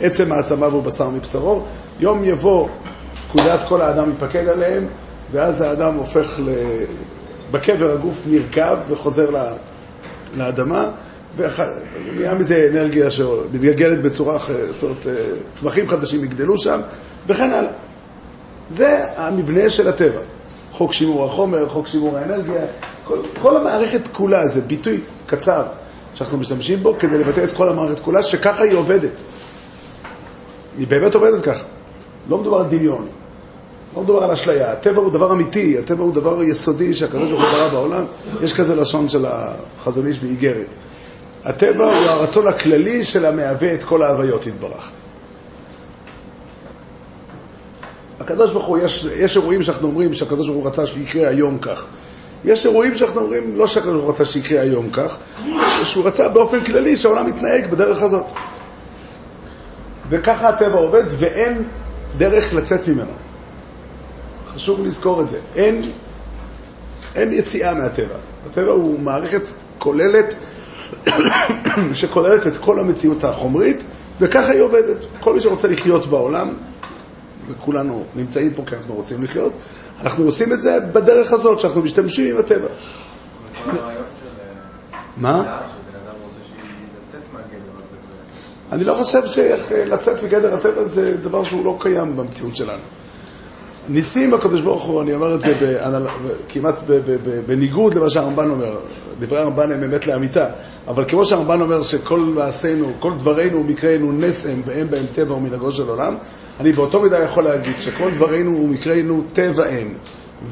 לעצם 0.01 0.33
העצמיו 0.33 0.75
ובשר 0.75 1.11
מבשרו. 1.11 1.63
יום 2.01 2.25
יבוא, 2.25 2.69
פקודת 3.29 3.61
כל 3.69 3.83
האדם 3.83 4.11
ייפקד 4.11 4.49
עליהם, 4.49 4.87
ואז 5.33 5.61
האדם 5.61 5.95
הופך 5.95 6.41
ל... 6.45 6.51
בקבר 7.51 7.93
הגוף 7.93 8.23
נרקב 8.27 8.77
וחוזר 8.89 9.31
לאדמה, 10.37 10.91
ונהיה 11.37 12.35
מזה 12.35 12.69
אנרגיה 12.73 13.11
שמתגלגלת 13.11 14.03
בצורה 14.03 14.39
זאת 14.71 14.83
אומרת, 14.83 15.07
אה, 15.07 15.13
צמחים 15.55 15.89
חדשים 15.89 16.25
יגדלו 16.25 16.59
שם, 16.59 16.81
וכן 17.27 17.51
הלאה. 17.51 17.73
זה 18.71 19.05
המבנה 19.17 19.71
של 19.71 19.89
הטבע. 19.89 20.21
חוק 20.73 20.93
שימור 20.93 21.25
החומר, 21.25 21.69
חוק 21.69 21.87
שימור 21.87 22.19
האנרגיה, 22.19 22.61
כל, 23.09 23.19
כל 23.43 23.57
המערכת 23.57 24.09
כולה 24.12 24.47
זה 24.47 24.61
ביטוי 24.61 25.00
קצר 25.27 25.62
שאנחנו 26.15 26.38
משתמשים 26.38 26.83
בו 26.83 26.97
כדי 26.99 27.19
לבטא 27.19 27.45
את 27.45 27.53
כל 27.53 27.69
המערכת 27.69 27.99
כולה, 27.99 28.23
שככה 28.23 28.62
היא 28.62 28.75
עובדת. 28.75 29.12
היא 30.79 30.87
באמת 30.87 31.15
עובדת 31.15 31.45
ככה. 31.45 31.65
לא 32.29 32.38
מדובר 32.38 32.59
על 32.59 32.67
דמיון, 32.69 33.09
לא 33.97 34.03
מדובר 34.03 34.25
על 34.25 34.31
אשליה. 34.31 34.73
הטבע 34.73 35.00
הוא 35.00 35.12
דבר 35.12 35.33
אמיתי, 35.33 35.79
הטבע 35.79 36.03
הוא 36.03 36.15
דבר 36.15 36.43
יסודי 36.43 36.95
שהקדוש 36.95 37.31
ברוך 37.31 37.43
הוא 37.43 37.50
ברא 37.50 37.69
בעולם. 37.69 38.05
יש 38.41 38.53
כזה 38.53 38.77
לשון 38.77 39.09
של 39.09 39.27
החזון 39.27 40.07
איש 40.07 40.19
באיגרת. 40.19 40.75
הטבע 41.45 41.85
הוא 41.85 41.95
הרצון 41.95 42.47
הכללי 42.47 43.05
של 43.05 43.27
המהווה 43.27 43.75
את 43.75 43.85
כל 43.85 44.03
ההוויות 44.03 44.47
יתברך. 44.47 44.91
הקדוש 48.21 48.50
ברוך 48.50 48.67
הוא, 48.67 48.79
יש, 48.79 49.07
יש 49.17 49.37
אירועים 49.37 49.62
שאנחנו 49.62 49.88
אומרים 49.88 50.15
שהקדוש 50.15 50.49
ברוך 50.49 50.65
הוא 50.65 50.71
רצה 50.71 50.87
שיקרה 50.87 51.29
היום 51.29 51.59
כך. 51.59 51.87
יש 52.45 52.66
אירועים 52.66 52.95
שאנחנו 52.95 53.21
אומרים 53.21 53.57
לא 53.57 53.66
שהקדוש 53.66 53.92
ברוך 53.92 54.04
הוא 54.04 54.12
רצה 54.12 54.25
שיקרה 54.25 54.61
היום 54.61 54.90
כך, 54.90 55.16
שהוא 55.85 56.04
רצה 56.07 56.28
באופן 56.28 56.64
כללי 56.64 56.97
שהעולם 56.97 57.28
יתנהג 57.28 57.71
בדרך 57.71 58.02
הזאת. 58.02 58.26
וככה 60.09 60.49
הטבע 60.49 60.78
עובד 60.78 61.04
ואין 61.09 61.64
דרך 62.18 62.54
לצאת 62.54 62.88
ממנו. 62.88 63.11
חשוב 64.54 64.85
לזכור 64.85 65.23
את 65.23 65.28
זה. 65.28 65.38
אין, 65.57 65.83
אין 67.14 67.33
יציאה 67.33 67.75
מהטבע. 67.75 68.14
הטבע 68.47 68.71
הוא 68.71 69.00
מערכת 69.00 69.42
כוללת, 69.78 70.35
שכוללת 71.95 72.47
את 72.47 72.57
כל 72.57 72.78
המציאות 72.78 73.25
החומרית, 73.25 73.85
וככה 74.21 74.50
היא 74.50 74.61
עובדת. 74.61 75.04
כל 75.21 75.35
מי 75.35 75.40
שרוצה 75.40 75.68
לחיות 75.68 76.07
בעולם, 76.07 76.49
וכולנו 77.49 78.04
נמצאים 78.16 78.54
פה 78.54 78.62
כי 78.66 78.75
אנחנו 78.75 78.95
רוצים 78.95 79.23
לחיות, 79.23 79.52
אנחנו 80.02 80.25
עושים 80.25 80.52
את 80.52 80.61
זה 80.61 80.81
בדרך 80.81 81.33
הזאת, 81.33 81.61
שאנחנו 81.61 81.83
משתמשים 81.83 82.35
עם 82.35 82.38
הטבע. 82.38 82.69
אה, 83.67 83.73
מה? 85.17 85.61
אני 88.73 88.85
לא 88.85 88.95
חושב 88.95 89.23
שלצאת 89.26 90.23
מגדר 90.23 90.55
הטבע 90.55 90.85
זה 90.85 91.17
דבר 91.17 91.45
שהוא 91.45 91.64
לא 91.64 91.76
קיים 91.81 92.17
במציאות 92.17 92.57
שלנו. 92.57 92.83
ניסים 93.88 94.35
הקדוש 94.35 94.61
ברוך 94.61 94.85
הוא, 94.85 95.02
אני 95.02 95.14
אומר 95.14 95.35
את 95.35 95.40
זה 95.40 95.55
באנל... 95.61 96.07
כמעט 96.49 96.75
בניגוד 97.47 97.95
למה 97.95 98.11
שהרמב"ן 98.11 98.50
אומר, 98.50 98.78
דברי 99.19 99.38
הרמב"ן 99.38 99.73
הם 99.73 99.83
אמת 99.83 100.07
לאמיתה, 100.07 100.47
אבל 100.88 101.05
כמו 101.09 101.25
שהרמב"ן 101.25 101.61
אומר 101.61 101.83
שכל 101.83 102.21
מעשינו, 102.21 102.93
כל 102.99 103.12
דברינו 103.19 103.61
ומקראנו 103.61 104.12
נס 104.12 104.47
הם 104.47 104.62
ואין 104.64 104.90
בהם 104.90 105.05
טבע 105.14 105.35
ומנהגו 105.35 105.73
של 105.73 105.88
עולם, 105.88 106.14
אני 106.61 106.73
באותו 106.73 107.00
מידה 107.00 107.19
יכול 107.19 107.45
להגיד 107.45 107.75
שכל 107.81 108.11
דברינו 108.11 108.65
ומקראנו 108.65 109.25
טבע 109.33 109.67
הם 109.67 109.95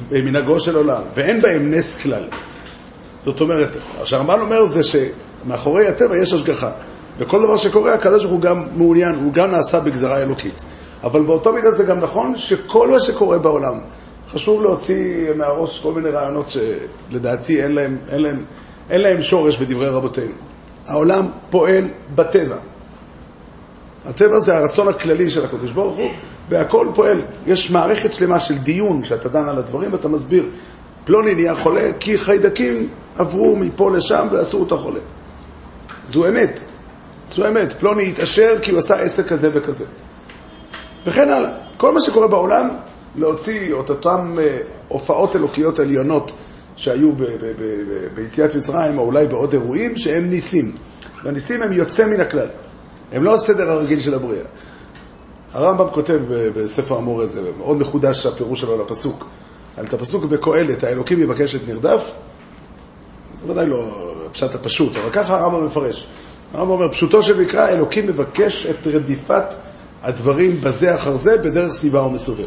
ומנהגו 0.09 0.61
של 0.61 0.77
עולם, 0.77 1.03
ואין 1.15 1.43
בהם 1.43 1.71
נס 1.71 1.97
כלל. 1.97 2.25
זאת 3.25 3.41
אומרת, 3.41 3.77
שהרמב"ן 4.05 4.41
אומר 4.41 4.65
זה 4.65 4.81
שמאחורי 4.83 5.89
הטבע 5.89 6.17
יש 6.17 6.33
השגחה. 6.33 6.71
וכל 7.19 7.43
דבר 7.43 7.57
שקורה, 7.57 7.95
הקדוש 7.95 8.25
ברוך 8.25 8.35
הוא 8.35 8.43
גם 8.43 8.67
מעוניין, 8.75 9.15
הוא 9.15 9.33
גם 9.33 9.51
נעשה 9.51 9.81
בגזרה 9.81 10.23
אלוקית. 10.23 10.65
אבל 11.03 11.23
באותו 11.23 11.53
מידה 11.53 11.71
זה 11.71 11.85
גם 11.85 12.01
נכון 12.01 12.37
שכל 12.37 12.91
מה 12.91 13.01
שקורה 13.01 13.39
בעולם, 13.39 13.79
חשוב 14.29 14.63
להוציא 14.63 15.33
מהראש 15.37 15.81
כל 15.81 15.93
מיני 15.93 16.11
רעיונות 16.11 16.51
שלדעתי 16.51 17.63
אין 17.63 17.73
להם, 17.73 17.99
אין 18.09 18.23
להם, 18.23 18.45
אין 18.91 19.01
להם 19.01 19.23
שורש 19.23 19.57
בדברי 19.57 19.89
רבותינו. 19.89 20.33
העולם 20.87 21.27
פועל 21.51 21.89
בטבע. 22.15 22.57
הטבע 24.07 24.39
זה 24.39 24.57
הרצון 24.57 24.89
הכללי 24.89 25.31
של 25.31 25.45
הקדוש 25.45 25.73
ברוך 25.73 25.97
הוא, 25.97 26.11
והכל 26.49 26.87
פועל. 26.95 27.23
יש 27.47 27.71
מערכת 27.71 28.13
שלמה 28.13 28.41
של 28.41 28.59
דיון, 28.59 29.03
כשאתה 29.03 29.29
דן 29.29 29.49
על 29.49 29.59
הדברים 29.59 29.93
ואתה 29.93 30.09
מסביר. 30.09 30.47
פלוני 31.05 31.35
נהיה 31.35 31.55
חולה 31.55 31.91
כי 32.01 32.19
חיידקים 32.19 32.89
עברו 33.19 33.57
מפה 33.57 33.91
לשם 33.91 34.27
ועשו 34.31 34.59
אותו 34.59 34.79
חולה. 34.79 35.01
זו 36.05 36.29
אמת. 36.29 36.61
זו 37.35 37.49
אמת. 37.49 37.73
פלוני 37.73 38.09
התעשר 38.09 38.59
כי 38.63 38.71
הוא 38.71 38.79
עשה 38.79 38.95
עסק 38.95 39.27
כזה 39.27 39.51
וכזה. 39.55 39.85
וכן 41.07 41.29
הלאה. 41.31 41.51
כל 41.77 41.95
מה 41.95 42.01
שקורה 42.01 42.29
בעולם, 42.29 42.69
להוציא 43.17 43.75
את 43.81 43.91
אותן 43.91 44.35
אה, 44.39 44.59
הופעות 44.89 45.37
אלוקיות 45.37 45.79
עליונות 45.79 46.33
שהיו 46.77 47.13
ביציאת 48.15 48.55
מצרים, 48.55 48.99
או 48.99 49.05
אולי 49.05 49.27
בעוד 49.27 49.53
אירועים, 49.53 49.97
שהם 49.97 50.31
ניסים. 50.31 50.73
והניסים 51.25 51.63
הם 51.63 51.73
יוצא 51.73 52.07
מן 52.07 52.21
הכלל. 52.21 52.49
הם 53.13 53.25
לא 53.25 53.35
הסדר 53.35 53.71
הרגיל 53.71 54.01
של 54.01 54.15
הבריאה. 54.15 54.45
הרמב"ם 55.53 55.87
כותב 55.91 56.21
בספר 56.29 56.97
המורה, 56.97 57.27
זה 57.27 57.41
מאוד 57.59 57.77
מחודש 57.77 58.27
הפירוש 58.27 58.61
שלו 58.61 58.85
לפסוק. 58.85 59.25
על 59.77 59.85
את 59.85 59.95
הפסוק 59.95 60.25
בקהלת, 60.25 60.85
האלוקים 60.85 61.21
יבקש 61.21 61.55
את 61.55 61.61
נרדף, 61.69 62.11
זה 63.35 63.51
ודאי 63.51 63.67
לא 63.67 63.97
הפשט 64.27 64.55
הפשוט, 64.55 64.97
אבל 64.97 65.11
ככה 65.11 65.41
הרמב"ם 65.41 65.67
מפרש. 65.67 66.07
הרמב"ם 66.55 66.71
אומר, 66.71 66.93
פשוטו 66.93 67.23
של 67.23 67.41
מקרא, 67.41 67.69
אלוקים 67.69 68.07
מבקש 68.07 68.67
את 68.67 68.87
רדיפת 68.87 69.55
הדברים 70.03 70.61
בזה 70.61 70.95
אחר 70.95 71.17
זה 71.17 71.39
בדרך 71.39 71.73
סיבה 71.75 72.03
ומסובב. 72.03 72.47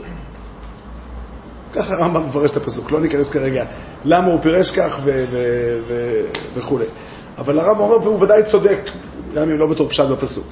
ככה 1.73 1.93
הרמב"ם 1.93 2.27
מפרש 2.27 2.51
את 2.51 2.57
הפסוק, 2.57 2.91
לא 2.91 2.99
ניכנס 2.99 3.29
כרגע 3.29 3.65
למה 4.05 4.27
הוא 4.27 4.39
פירש 4.41 4.71
כך 4.71 4.97
ו- 5.03 5.25
ו- 5.31 5.79
ו- 5.87 6.25
וכולי. 6.55 6.85
אבל 7.37 7.59
הרמב"ם 7.59 7.79
אומר, 7.79 7.97
והוא 8.01 8.21
ודאי 8.21 8.43
צודק, 8.43 8.79
גם 9.35 9.49
אם 9.49 9.57
לא 9.57 9.67
בתור 9.67 9.89
פשט 9.89 10.05
בפסוק. 10.05 10.47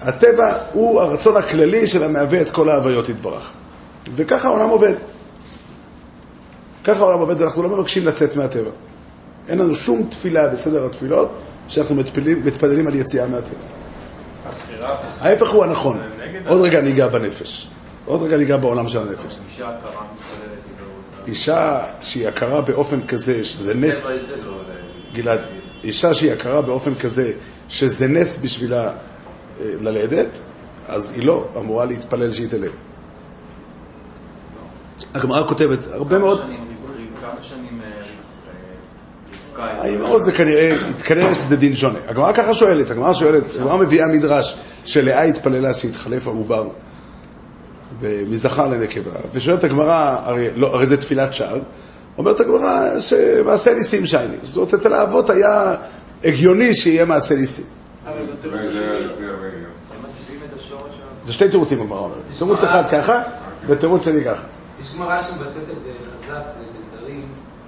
הטבע 0.00 0.56
הוא 0.72 1.00
הרצון 1.00 1.36
הכללי 1.36 1.86
של 1.86 2.02
המהווה 2.02 2.40
את 2.40 2.50
כל 2.50 2.68
ההוויות 2.68 3.08
יתברך. 3.08 3.50
וככה 4.14 4.48
העולם 4.48 4.68
עובד. 4.68 4.94
ככה 6.84 7.00
העולם 7.00 7.18
עובד, 7.18 7.42
אנחנו 7.42 7.62
לא 7.62 7.68
מבקשים 7.68 8.06
לצאת 8.06 8.36
מהטבע. 8.36 8.70
אין 9.48 9.58
לנו 9.58 9.74
שום 9.74 10.06
תפילה 10.10 10.48
בסדר 10.48 10.86
התפילות 10.86 11.32
שאנחנו 11.68 11.94
מתפללים, 11.94 12.44
מתפללים 12.44 12.86
על 12.86 12.94
יציאה 12.94 13.26
מהטבע. 13.26 13.58
ההפך 15.20 15.50
הוא 15.50 15.64
הנכון. 15.64 16.00
עוד 16.46 16.60
רגע 16.60 16.80
ניגע 16.80 17.08
בנפש. 17.08 17.68
עוד 18.06 18.22
רגע 18.22 18.36
ניגע 18.36 18.56
בעולם 18.56 18.88
של 18.88 18.98
הנפש. 18.98 19.38
אישה 21.26 21.78
לא 21.82 22.04
שהיא 22.04 22.28
הכרה 22.28 22.60
באופן 22.60 23.02
כזה, 23.02 23.44
שזה 23.44 23.74
נס, 23.74 24.10
לא... 24.10 24.52
גלעד, 25.12 25.40
אישה 25.84 26.14
שהיא 26.14 26.32
הכרה 26.32 26.62
באופן 26.62 26.94
כזה, 26.94 27.32
שזה 27.72 28.08
נס 28.08 28.38
בשבילה 28.42 28.84
אה, 28.84 28.94
ללדת, 29.80 30.40
אז 30.88 31.10
היא 31.10 31.26
לא 31.26 31.48
אמורה 31.56 31.84
להתפלל 31.84 32.32
שהיא 32.32 32.48
תלד. 32.48 32.70
הגמרא 35.14 35.48
כותבת, 35.48 35.78
הרבה 35.92 36.18
מאוד, 36.18 36.40
אה. 36.40 36.46
האימהות 39.58 40.24
זה 40.24 40.32
כנראה, 40.32 40.76
כנראה 41.06 41.34
שזה 41.34 41.56
דין 41.56 41.74
שונה. 41.74 41.98
הגמרא 42.08 42.32
ככה 42.32 42.54
שואלת, 42.54 42.90
הגמרא 42.90 43.14
שואלת, 43.14 43.44
הגמרא 43.54 43.76
מביאה 43.76 44.06
מדרש 44.06 44.56
שלאה 44.84 45.22
התפללה 45.22 45.74
שהתחלף 45.74 46.26
העובר 46.26 46.68
מזכר 48.02 48.68
לנקבה, 48.68 49.10
ושואלת 49.32 49.64
הגמרא, 49.64 50.16
הרי, 50.24 50.48
לא, 50.54 50.66
הרי 50.66 50.86
זה 50.86 50.96
תפילת 50.96 51.34
שער, 51.34 51.58
אומרת 52.18 52.40
הגמרא 52.40 53.00
שמעשה 53.00 53.74
ניסים 53.74 54.06
שייני. 54.06 54.36
זאת 54.42 54.56
אומרת, 54.56 54.74
אצל 54.74 54.92
האבות 54.92 55.30
היה 55.30 55.74
הגיוני 56.24 56.74
שיהיה 56.74 57.04
מעשה 57.04 57.34
ניסים. 57.34 57.64
זה 61.24 61.32
שתי 61.32 61.48
תירוצים 61.48 61.80
הגמרא 61.80 61.98
אומרת. 61.98 62.18
תירוץ 62.38 62.62
אחד 62.62 62.82
ככה, 62.92 63.22
ותירוץ 63.66 64.04
שני 64.04 64.24
ככה. 64.24 64.44
יש 64.82 64.94
גמרא 64.94 65.22
שמבטאת 65.22 65.46
את 65.46 65.82
זה 65.84 65.90
חזק, 66.26 66.42
זה 66.58 66.64
נדרים, 66.98 67.22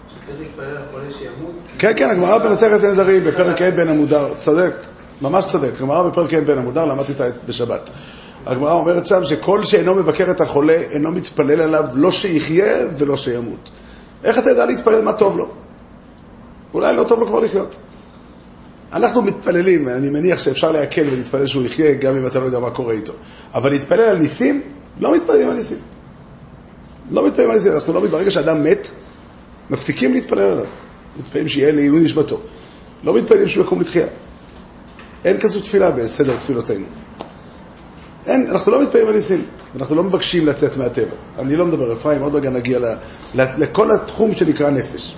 שצריך 0.09 0.39
להתפלל 0.41 0.77
על 0.77 0.83
חולה 0.91 1.05
שימות. 1.19 1.55
כן, 1.79 1.93
כן, 1.97 2.11
הגמרא 2.11 2.39
במסכת 2.39 2.85
נדרים, 2.85 3.25
בפרק 3.25 3.63
ה' 3.63 3.71
בן 3.71 3.89
עמודר, 3.89 4.35
צודק, 4.35 4.75
ממש 5.23 5.45
צודק, 5.45 5.71
הגמרא 5.77 6.03
בפרק 6.03 6.35
ה' 6.35 6.41
בן 6.41 6.59
עמודר, 6.59 6.85
למדתי 6.85 7.13
אותה 7.13 7.25
בשבת. 7.47 7.91
הגמרא 8.47 8.73
אומרת 8.73 9.07
שם 9.07 9.25
שכל 9.25 9.65
שאינו 9.65 9.95
מבקר 9.95 10.31
את 10.31 10.41
החולה, 10.41 10.75
אינו 10.75 11.11
מתפלל 11.13 11.61
עליו 11.61 11.85
לא 11.95 12.11
שיחיה 12.11 12.77
ולא 12.99 13.17
שימות. 13.17 13.71
איך 14.25 14.39
אתה 14.39 14.51
יודע 14.51 14.67
להתפלל 14.67 15.01
מה 15.01 15.13
טוב 15.13 15.39
לו? 15.39 15.49
אולי 16.75 16.97
לא 16.97 17.05
טוב 17.05 17.21
לו 17.21 17.27
כבר 17.27 17.41
לחיות. 17.41 17.79
אנחנו 18.95 19.23
מתפללים, 19.23 19.89
אני 19.89 20.11
מניח 20.11 20.39
שאפשר 20.39 20.73
להקל 20.73 21.09
ולהתפלל 21.11 21.47
שהוא 21.47 21.63
יחיה 21.63 21.95
גם 21.95 22.17
אם 22.17 22.27
אתה 22.27 22.39
לא 22.39 22.45
יודע 22.45 22.59
מה 22.59 22.71
קורה 22.71 22.95
איתו. 22.95 23.13
אבל 23.55 23.71
להתפלל 23.71 24.01
על 24.01 24.19
ניסים, 24.19 24.61
לא 25.01 25.17
מתפללים 25.17 25.49
על 25.49 25.55
ניסים. 25.55 25.79
לא 27.11 27.27
מתפללים 27.27 27.51
על 27.51 27.57
ניסים, 27.57 27.73
אנחנו 27.73 27.93
לא, 27.93 28.01
ברגע 28.01 28.31
שאדם 28.31 28.65
מת, 28.65 28.91
מפסיקים 29.71 30.13
להתפלל 30.13 30.41
עליו. 30.41 30.67
מתפללים 31.19 31.49
שיהיה 31.49 31.73
לעילוי 31.73 32.01
נשמתו. 32.01 32.41
לא 33.05 33.15
מתפללים 33.15 33.49
שהוא 33.49 33.65
יקום 33.65 33.81
לתחייה. 33.81 34.07
אין 35.25 35.41
כזו 35.41 35.61
תפילה 35.61 35.91
בסדר 35.91 36.37
תפילותינו. 36.37 36.87
אין, 38.27 38.47
אנחנו 38.51 38.73
לא 38.73 38.83
מתפללים 38.83 39.09
על 39.09 39.15
ניסים. 39.15 39.45
אנחנו 39.77 39.97
לא 39.97 40.03
מבקשים 40.03 40.47
לצאת 40.47 40.77
מהטבע. 40.77 41.15
אני 41.39 41.57
לא 41.57 41.67
מדבר, 41.67 41.93
אפרים, 41.93 42.23
עוד 42.23 42.35
רגע 42.35 42.51
נגיע 42.51 42.79
ל, 42.79 42.85
ל, 43.35 43.45
לכל 43.59 43.91
התחום 43.91 44.33
שנקרא 44.33 44.71
נפש. 44.71 45.15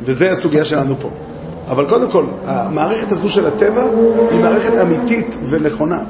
וזה 0.00 0.30
הסוגיה 0.30 0.64
שלנו 0.64 1.00
פה. 1.00 1.29
אבל 1.70 1.88
קודם 1.88 2.10
כל, 2.10 2.26
המערכת 2.44 3.12
הזו 3.12 3.28
של 3.28 3.46
הטבע 3.46 3.82
היא 4.30 4.40
מערכת 4.40 4.72
אמיתית 4.82 5.38
ונכונה. 5.48 6.04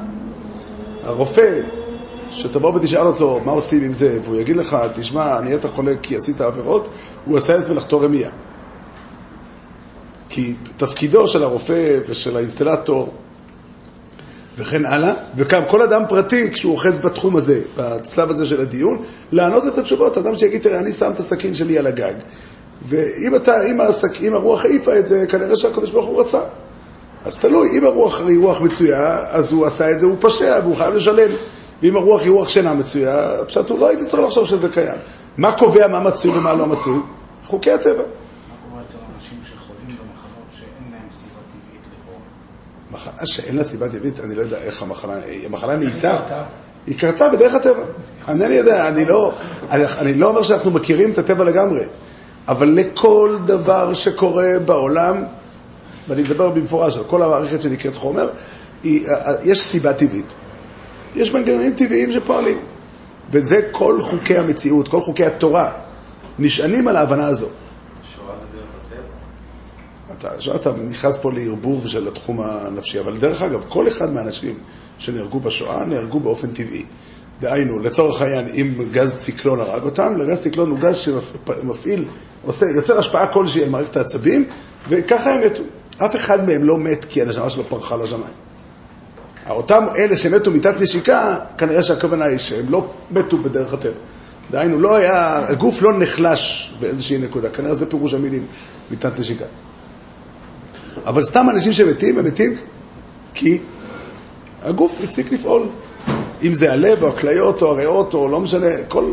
הרופא, 1.03 1.61
שתבוא 2.31 2.75
ותשאל 2.75 3.07
אותו 3.07 3.39
מה 3.45 3.51
עושים 3.51 3.83
עם 3.83 3.93
זה, 3.93 4.19
והוא 4.23 4.35
יגיד 4.35 4.55
לך, 4.55 4.77
תשמע, 4.95 5.41
נהיית 5.41 5.65
חולה 5.65 5.93
כי 6.01 6.15
עשית 6.15 6.41
עבירות, 6.41 6.89
הוא 7.25 7.37
עשה 7.37 7.57
את 7.57 7.69
מלאכתו 7.69 7.99
רמייה. 7.99 8.29
כי 10.29 10.53
תפקידו 10.77 11.27
של 11.27 11.43
הרופא 11.43 11.99
ושל 12.07 12.37
האינסטלטור 12.37 13.13
וכן 14.57 14.85
הלאה, 14.85 15.13
וגם 15.35 15.61
כל 15.69 15.81
אדם 15.81 16.03
פרטי, 16.09 16.51
כשהוא 16.51 16.73
אוחז 16.73 16.99
בתחום 16.99 17.35
הזה, 17.35 17.61
בשלב 17.77 18.31
הזה 18.31 18.45
של 18.45 18.61
הדיון, 18.61 18.97
לענות 19.31 19.67
את 19.67 19.77
התשובות. 19.77 20.17
אדם 20.17 20.37
שיגיד, 20.37 20.61
תראה, 20.61 20.79
אני 20.79 20.91
שם 20.91 21.11
את 21.13 21.19
הסכין 21.19 21.53
שלי 21.53 21.77
על 21.77 21.87
הגג, 21.87 22.13
ואם 22.81 23.35
אתה, 23.35 23.65
אם, 23.65 23.81
הסק, 23.81 24.21
אם 24.21 24.33
הרוח 24.33 24.65
העיפה 24.65 24.99
את 24.99 25.07
זה, 25.07 25.25
כנראה 25.29 25.55
שהקדוש 25.55 25.89
ברוך 25.89 26.05
הוא 26.05 26.21
רצה. 26.21 26.41
אז 27.25 27.39
תלוי, 27.39 27.77
אם 27.77 27.85
הרוח 27.85 28.21
היא 28.21 28.39
רוח 28.39 28.61
מצויה, 28.61 29.19
אז 29.29 29.51
הוא 29.51 29.65
עשה 29.65 29.91
את 29.91 29.99
זה, 29.99 30.05
הוא 30.05 30.15
פושע, 30.19 30.59
והוא 30.63 30.75
חייב 30.75 30.93
לשלם. 30.93 31.31
ואם 31.81 31.95
הרוח 31.95 32.21
היא 32.21 32.31
רוח 32.31 32.49
שאינה 32.49 32.73
מצויה, 32.73 33.29
פשוט 33.47 33.69
הוא 33.69 33.79
לא 33.79 33.87
הייתי 33.87 34.05
צריך 34.05 34.23
לחשוב 34.23 34.47
שזה 34.47 34.69
קיים. 34.69 34.99
מה 35.37 35.51
קובע 35.51 35.87
מה 35.87 35.99
מצוי 35.99 36.31
ומה 36.31 36.53
לא 36.53 36.65
מצוי? 36.65 36.99
חוקי 37.45 37.71
הטבע. 37.71 37.93
מה 37.93 38.01
קורה 38.69 38.81
אצל 38.87 38.97
אנשים 39.15 39.37
שחולים 39.43 39.97
במחלות 39.97 40.47
שאין 40.59 40.91
להם 40.91 41.07
סיבה 41.11 41.39
טבעית 41.51 41.81
לכאורה? 41.99 42.19
מחלה 42.91 43.27
שאין 43.27 43.55
לה 43.55 43.63
סיבה 43.63 43.89
טבעית, 43.89 44.19
אני 44.19 44.35
לא 44.35 44.41
יודע 44.41 44.57
איך 44.57 44.81
המחלה, 44.81 45.13
המחלה 45.45 45.75
נהייתה? 45.75 46.19
היא 46.87 46.99
קרתה 46.99 47.29
בדרך 47.29 47.53
הטבע. 47.53 47.83
אינני 48.27 48.55
יודע, 48.55 48.87
אני 48.87 49.05
לא, 49.05 49.33
אני, 49.69 49.83
אני 49.97 50.13
לא 50.13 50.27
אומר 50.27 50.43
שאנחנו 50.43 50.71
מכירים 50.71 51.11
את 51.11 51.17
הטבע 51.17 51.43
לגמרי, 51.43 51.85
אבל 52.47 52.69
לכל 52.69 53.37
דבר 53.45 53.93
שקורה 53.93 54.59
בעולם, 54.65 55.23
ואני 56.07 56.21
מדבר 56.21 56.49
במפורש 56.49 56.97
על 56.97 57.03
כל 57.03 57.23
המערכת 57.23 57.61
שנקראת 57.61 57.95
חומר, 57.95 58.29
יש 59.43 59.61
סיבה 59.61 59.93
טבעית. 59.93 60.25
יש 61.15 61.33
מנגנונים 61.33 61.73
טבעיים 61.73 62.11
שפועלים. 62.11 62.57
וזה 63.31 63.61
כל 63.71 64.01
חוקי 64.01 64.37
המציאות, 64.37 64.87
כל 64.87 65.01
חוקי 65.01 65.25
התורה, 65.25 65.71
נשענים 66.39 66.87
על 66.87 66.95
ההבנה 66.95 67.27
הזו. 67.27 67.47
שואה 68.15 68.35
זה 68.37 68.45
דרך 68.53 68.65
הטבע? 70.15 70.55
אתה, 70.55 70.55
אתה 70.55 70.71
נכנס 70.89 71.17
פה 71.17 71.31
לערבוב 71.33 71.87
של 71.87 72.07
התחום 72.07 72.41
הנפשי, 72.41 72.99
אבל 72.99 73.17
דרך 73.17 73.41
אגב, 73.41 73.65
כל 73.69 73.87
אחד 73.87 74.13
מהאנשים 74.13 74.59
שנהרגו 74.97 75.39
בשואה 75.39 75.85
נהרגו 75.85 76.19
באופן 76.19 76.47
טבעי. 76.47 76.85
דהיינו, 77.39 77.79
לצורך 77.79 78.21
העניין, 78.21 78.47
אם 78.47 78.73
גז 78.91 79.15
ציקלון 79.15 79.59
הרג 79.59 79.83
אותם, 79.83 80.17
לגז 80.17 80.41
ציקלון 80.41 80.69
הוא 80.69 80.79
גז 80.79 80.95
שמפעיל, 80.95 82.05
עושה, 82.45 82.65
יוצר 82.65 82.99
השפעה 82.99 83.27
כלשהי 83.27 83.63
על 83.63 83.69
מערכת 83.69 83.97
העצבים, 83.97 84.45
וככה 84.89 85.33
הם 85.33 85.41
מתו. 85.45 85.63
אף 85.97 86.15
אחד 86.15 86.45
מהם 86.45 86.63
לא 86.63 86.77
מת 86.77 87.05
כי 87.05 87.21
הנשמה 87.21 87.49
שלו 87.49 87.63
פרחה 87.69 87.97
לשמיים. 87.97 88.33
אותם 89.49 89.85
אלה 89.97 90.17
שמתו 90.17 90.51
מיתת 90.51 90.81
נשיקה, 90.81 91.37
כנראה 91.57 91.83
שהכוונה 91.83 92.25
היא 92.25 92.37
שהם 92.37 92.69
לא 92.69 92.87
מתו 93.11 93.37
בדרך 93.37 93.73
הטבע. 93.73 93.91
דהיינו, 94.51 94.79
לא 94.79 94.95
היה, 94.95 95.47
הגוף 95.47 95.81
לא 95.81 95.93
נחלש 95.93 96.73
באיזושהי 96.79 97.17
נקודה, 97.17 97.49
כנראה 97.49 97.75
זה 97.75 97.85
פירוש 97.85 98.13
המילים, 98.13 98.45
מיתת 98.91 99.19
נשיקה. 99.19 99.45
אבל 101.05 101.23
סתם 101.23 101.47
אנשים 101.49 101.73
שמתים, 101.73 102.19
הם 102.19 102.25
מתים 102.25 102.55
כי 103.33 103.59
הגוף 104.61 104.99
הפסיק 105.03 105.31
לפעול. 105.31 105.63
אם 106.43 106.53
זה 106.53 106.73
הלב 106.73 107.03
או 107.03 107.07
הכליות 107.07 107.61
או 107.61 107.67
הריאות 107.67 108.13
או 108.13 108.29
לא 108.29 108.39
משנה, 108.39 108.83
כל 108.87 109.11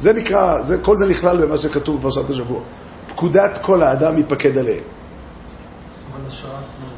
זה 0.00 0.12
נקרא, 0.12 0.62
זה, 0.62 0.78
כל 0.78 0.96
זה 0.96 1.06
נכלל 1.06 1.46
במה 1.46 1.56
שכתוב 1.56 2.00
בפרשת 2.00 2.30
השבוע. 2.30 2.60
פקודת 3.08 3.58
כל 3.62 3.82
האדם 3.82 4.16
ייפקד 4.16 4.58
עליהם. 4.58 4.82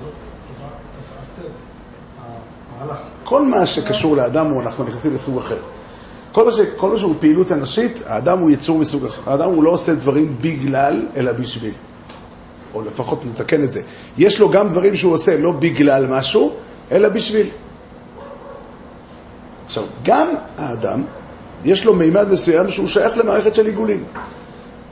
לא. 0.02 0.08
המהלך. 2.84 2.98
כל 3.24 3.46
מה 3.46 3.66
שקשור 3.66 4.16
לאדם, 4.16 4.46
הוא- 4.46 4.62
אנחנו 4.62 4.84
נכנסים 4.84 5.14
לסוג 5.14 5.38
אחר. 5.38 5.56
כל 6.32 6.44
מה, 6.44 6.52
ש, 6.52 6.60
כל 6.76 6.90
מה 6.90 6.98
שהוא 6.98 7.14
פעילות 7.18 7.52
אנושית, 7.52 8.02
האדם 8.06 8.38
הוא 8.38 8.50
יצור 8.50 8.78
מסוג 8.78 9.04
אחר. 9.04 9.30
האדם 9.30 9.48
הוא 9.48 9.64
לא 9.64 9.70
עושה 9.70 9.94
דברים 9.94 10.36
בגלל, 10.40 11.06
אלא 11.16 11.32
בשביל. 11.32 11.72
או 12.74 12.82
לפחות 12.82 13.24
נתקן 13.26 13.62
את 13.62 13.70
זה. 13.70 13.82
יש 14.18 14.40
לו 14.40 14.50
גם 14.50 14.68
דברים 14.68 14.96
שהוא 14.96 15.12
עושה 15.12 15.36
לא 15.36 15.52
בגלל 15.52 16.06
משהו, 16.06 16.52
אלא 16.92 17.08
בשביל. 17.08 17.46
עכשיו, 19.66 19.84
גם 20.02 20.28
האדם, 20.58 21.02
יש 21.64 21.84
לו 21.84 21.94
מימד 21.94 22.28
מסוים 22.30 22.68
שהוא 22.68 22.86
שייך 22.86 23.18
למערכת 23.18 23.54
של 23.54 23.66
עיגולים. 23.66 24.04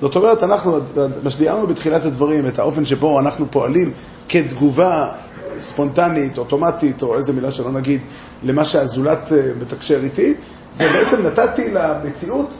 זאת 0.01 0.17
אומרת, 0.17 0.43
אנחנו, 0.43 0.79
מה 1.23 1.31
שדיברנו 1.31 1.67
בתחילת 1.67 2.05
הדברים, 2.05 2.47
את 2.47 2.59
האופן 2.59 2.85
שבו 2.85 3.21
אנחנו 3.21 3.47
פועלים 3.51 3.93
כתגובה 4.29 5.13
ספונטנית, 5.59 6.39
אוטומטית, 6.39 7.03
או 7.03 7.17
איזה 7.17 7.33
מילה 7.33 7.51
שלא 7.51 7.73
נגיד, 7.73 8.01
למה 8.43 8.65
שהזולת 8.65 9.33
אה, 9.33 9.39
מתקשר 9.61 10.01
איתי, 10.03 10.35
זה 10.73 10.89
בעצם 10.89 11.27
נתתי 11.27 11.71
למציאות, 11.71 12.51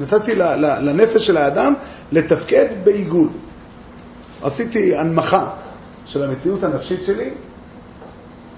נתתי 0.00 0.34
לנפש 0.80 1.26
של 1.26 1.36
האדם 1.36 1.74
לתפקד 2.12 2.66
בעיגול. 2.84 3.28
עשיתי 4.42 4.96
הנמכה 4.96 5.50
של 6.06 6.22
המציאות 6.22 6.62
הנפשית 6.62 7.04
שלי 7.04 7.30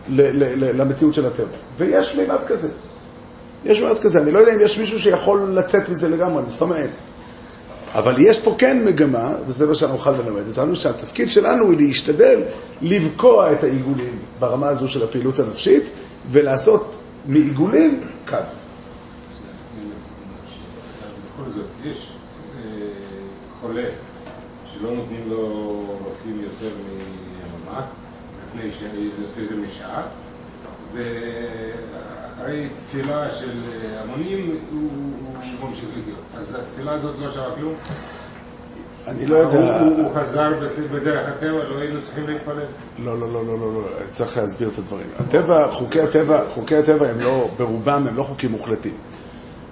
למציאות 0.09 1.15
של 1.15 1.27
הטבע. 1.27 1.47
ויש 1.79 2.17
מימד 2.17 2.39
כזה. 2.47 2.69
יש 3.65 3.81
מימד 3.81 3.99
כזה. 3.99 4.23
אני 4.23 4.31
לא 4.31 4.39
יודע 4.39 4.55
אם 4.55 4.61
יש 4.61 4.79
מישהו 4.79 4.99
שיכול 4.99 5.51
לצאת 5.55 5.89
מזה 5.89 6.09
לגמרי, 6.09 6.43
מסתובב 6.43 6.73
אין. 6.73 6.91
אבל 7.93 8.15
יש 8.19 8.39
פה 8.39 8.55
כן 8.59 8.85
מגמה, 8.85 9.33
וזה 9.47 9.67
מה 9.67 9.75
שנוכל 9.75 10.11
ללמד 10.11 10.49
אותנו, 10.49 10.77
שהתפקיד 10.77 11.31
שלנו 11.31 11.65
הוא 11.65 11.75
להשתדל 11.75 12.43
לבקוע 12.83 13.53
את 13.53 13.65
העיגולים 13.65 14.19
ברמה 14.39 14.69
הזו 14.69 14.89
של 14.89 15.05
הפעילות 15.05 15.39
הנפשית, 15.39 15.91
ולעשות 16.31 16.97
מעיגולים 17.27 18.01
קו. 18.29 18.37
זאת, 21.49 21.65
אה, 23.77 23.85
שלא 24.73 24.91
נותנים 24.91 25.21
לו 25.29 25.39
רופאים 26.05 26.41
יותר 26.43 26.77
מיממה, 26.87 27.87
לפני 28.47 28.73
ש... 28.73 28.83
יותר 29.39 29.57
משעה, 29.67 30.03
ואחרי 32.39 32.69
תפילה 32.89 33.31
של 33.31 33.61
המונים 34.03 34.57
הוא 34.73 34.91
הוא 35.61 35.69
ממשיך 35.69 35.89
לחיות. 35.91 36.19
אז 36.37 36.55
התפילה 36.55 36.93
הזאת 36.93 37.15
לא 37.19 37.31
שווה 37.31 37.55
כלום? 37.55 37.75
אני 39.07 39.27
לא 39.27 39.37
יודע... 39.37 39.81
הוא 39.81 40.11
חזר 40.15 40.53
בדרך 40.93 41.29
הטבע, 41.29 41.65
לא 41.69 41.79
היינו 41.79 42.03
צריכים 42.03 42.27
להתפלל? 42.27 42.65
לא, 42.99 43.19
לא, 43.19 43.33
לא, 43.33 43.47
לא, 43.47 43.59
לא, 43.61 43.75
לא, 43.75 43.81
צריך 44.11 44.37
להסביר 44.37 44.69
את 44.69 44.79
הדברים. 44.79 45.07
הטבע, 45.19 45.71
חוקי 45.71 46.01
הטבע, 46.01 46.45
חוקי 46.49 46.77
הטבע 46.77 47.09
הם 47.09 47.21
לא, 47.21 47.49
ברובם 47.57 48.07
הם 48.09 48.17
לא 48.17 48.23
חוקים 48.23 48.51
מוחלטים. 48.51 48.95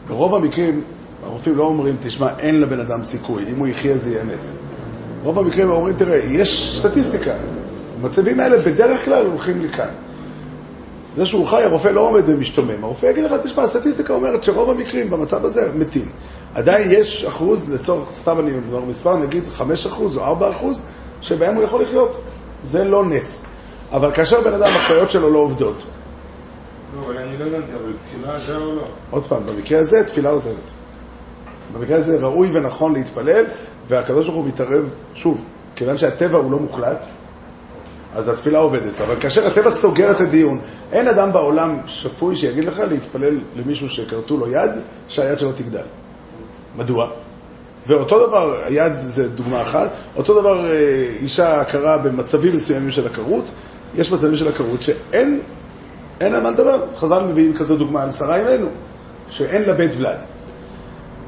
ברוב 0.08 0.34
המקרים, 0.34 0.84
הרופאים 1.22 1.56
לא 1.56 1.66
אומרים, 1.66 1.96
תשמע, 2.00 2.28
אין 2.38 2.60
לבן 2.60 2.80
אדם 2.80 3.04
סיכוי, 3.04 3.46
אם 3.48 3.58
הוא 3.58 3.66
יחיה 3.66 3.98
זה 3.98 4.10
יהיה 4.10 4.24
נס. 4.24 4.56
ברוב 5.22 5.38
המקרים 5.38 5.70
אומרים, 5.70 5.96
תראה, 5.96 6.16
יש 6.16 6.78
סטטיסטיקה, 6.80 7.34
במצבים 8.00 8.40
האלה 8.40 8.62
בדרך 8.62 9.04
כלל 9.04 9.26
הולכים 9.26 9.60
לכאן. 9.60 9.90
זה 11.16 11.26
שהוא 11.26 11.46
חי, 11.46 11.62
הרופא 11.62 11.88
לא 11.88 12.00
עומד 12.00 12.22
ומשתומם. 12.26 12.84
הרופא 12.84 13.06
יגיד 13.06 13.24
לך, 13.24 13.32
תשמע, 13.44 13.62
הסטטיסטיקה 13.62 14.12
אומרת 14.12 14.44
שרוב 14.44 14.70
המקרים 14.70 15.10
במצב 15.10 15.44
הזה 15.44 15.70
מתים. 15.74 16.08
עדיין 16.54 16.90
יש 16.90 17.24
אחוז, 17.24 17.64
לצורך, 17.70 18.08
סתם 18.16 18.40
אני 18.40 18.50
אומר 18.70 18.84
מספר, 18.84 19.16
נגיד 19.16 19.44
5 19.48 19.86
אחוז 19.86 20.16
או 20.16 20.24
4 20.24 20.50
אחוז, 20.50 20.82
שבהם 21.20 21.54
הוא 21.54 21.64
יכול 21.64 21.82
לחיות. 21.82 22.20
זה 22.62 22.84
לא 22.84 23.04
נס. 23.04 23.44
אבל 23.92 24.12
כאשר 24.12 24.40
בן 24.40 24.52
אדם, 24.52 24.72
הכליות 24.76 25.10
שלו 25.10 25.30
לא 25.30 25.38
עובדות, 25.38 25.76
לא, 26.96 27.06
אבל 27.06 27.18
אני 27.18 27.38
לא 27.38 27.44
הבנתי, 27.44 27.72
אבל 27.74 27.92
תפילה 28.00 28.38
זה 28.38 28.56
או 28.56 28.74
לא? 28.74 28.82
עוד 29.10 29.22
פעם, 29.22 29.46
במקרה 29.46 29.80
הזה 29.80 30.04
תפילה 30.04 30.30
עוזרת. 30.30 30.70
במקרה 31.74 31.96
הזה 31.96 32.18
ראוי 32.20 32.48
ונכון 32.52 32.94
להתפלל, 32.94 33.44
והקדוש 33.88 34.26
ברוך 34.26 34.36
הוא 34.36 34.46
מתערב, 34.46 34.88
שוב, 35.14 35.44
כיוון 35.76 35.96
שהטבע 35.96 36.38
הוא 36.38 36.52
לא 36.52 36.58
מוחלט, 36.58 37.06
אז 38.14 38.28
התפילה 38.28 38.58
עובדת. 38.58 39.00
אבל 39.00 39.20
כאשר 39.20 39.46
הטבע 39.46 39.70
סוגר 39.70 40.10
את 40.10 40.20
הדיון, 40.20 40.60
אין 40.92 41.08
אדם 41.08 41.32
בעולם 41.32 41.78
שפוי 41.86 42.36
שיגיד 42.36 42.64
לך 42.64 42.78
להתפלל 42.78 43.40
למישהו 43.56 43.88
שכרתו 43.88 44.36
לו 44.36 44.50
יד, 44.50 44.70
שהיד 45.08 45.38
שלו 45.38 45.52
תגדל. 45.52 45.86
מדוע? 46.76 47.10
ואותו 47.86 48.26
דבר, 48.26 48.60
היד 48.64 48.92
זה 48.96 49.28
דוגמה 49.28 49.62
אחת, 49.62 49.90
אותו 50.16 50.40
דבר 50.40 50.70
אה, 50.70 50.72
אישה 51.20 51.60
עקרה 51.60 51.98
במצבים 51.98 52.52
מסוימים 52.52 52.90
של 52.90 53.06
עקרות, 53.06 53.50
יש 53.94 54.12
מצבים 54.12 54.36
של 54.36 54.48
עקרות 54.48 54.82
שאין 54.82 55.40
אין 56.20 56.34
על 56.34 56.42
מה 56.42 56.50
לדבר. 56.50 56.84
חז"ל 56.96 57.22
מביאים 57.22 57.56
כזו 57.56 57.76
דוגמה 57.76 58.02
על 58.02 58.10
שרה 58.10 58.36
אימנו, 58.36 58.68
שאין 59.30 59.62
לה 59.62 59.72
בית 59.72 59.90
ולד. 59.98 60.18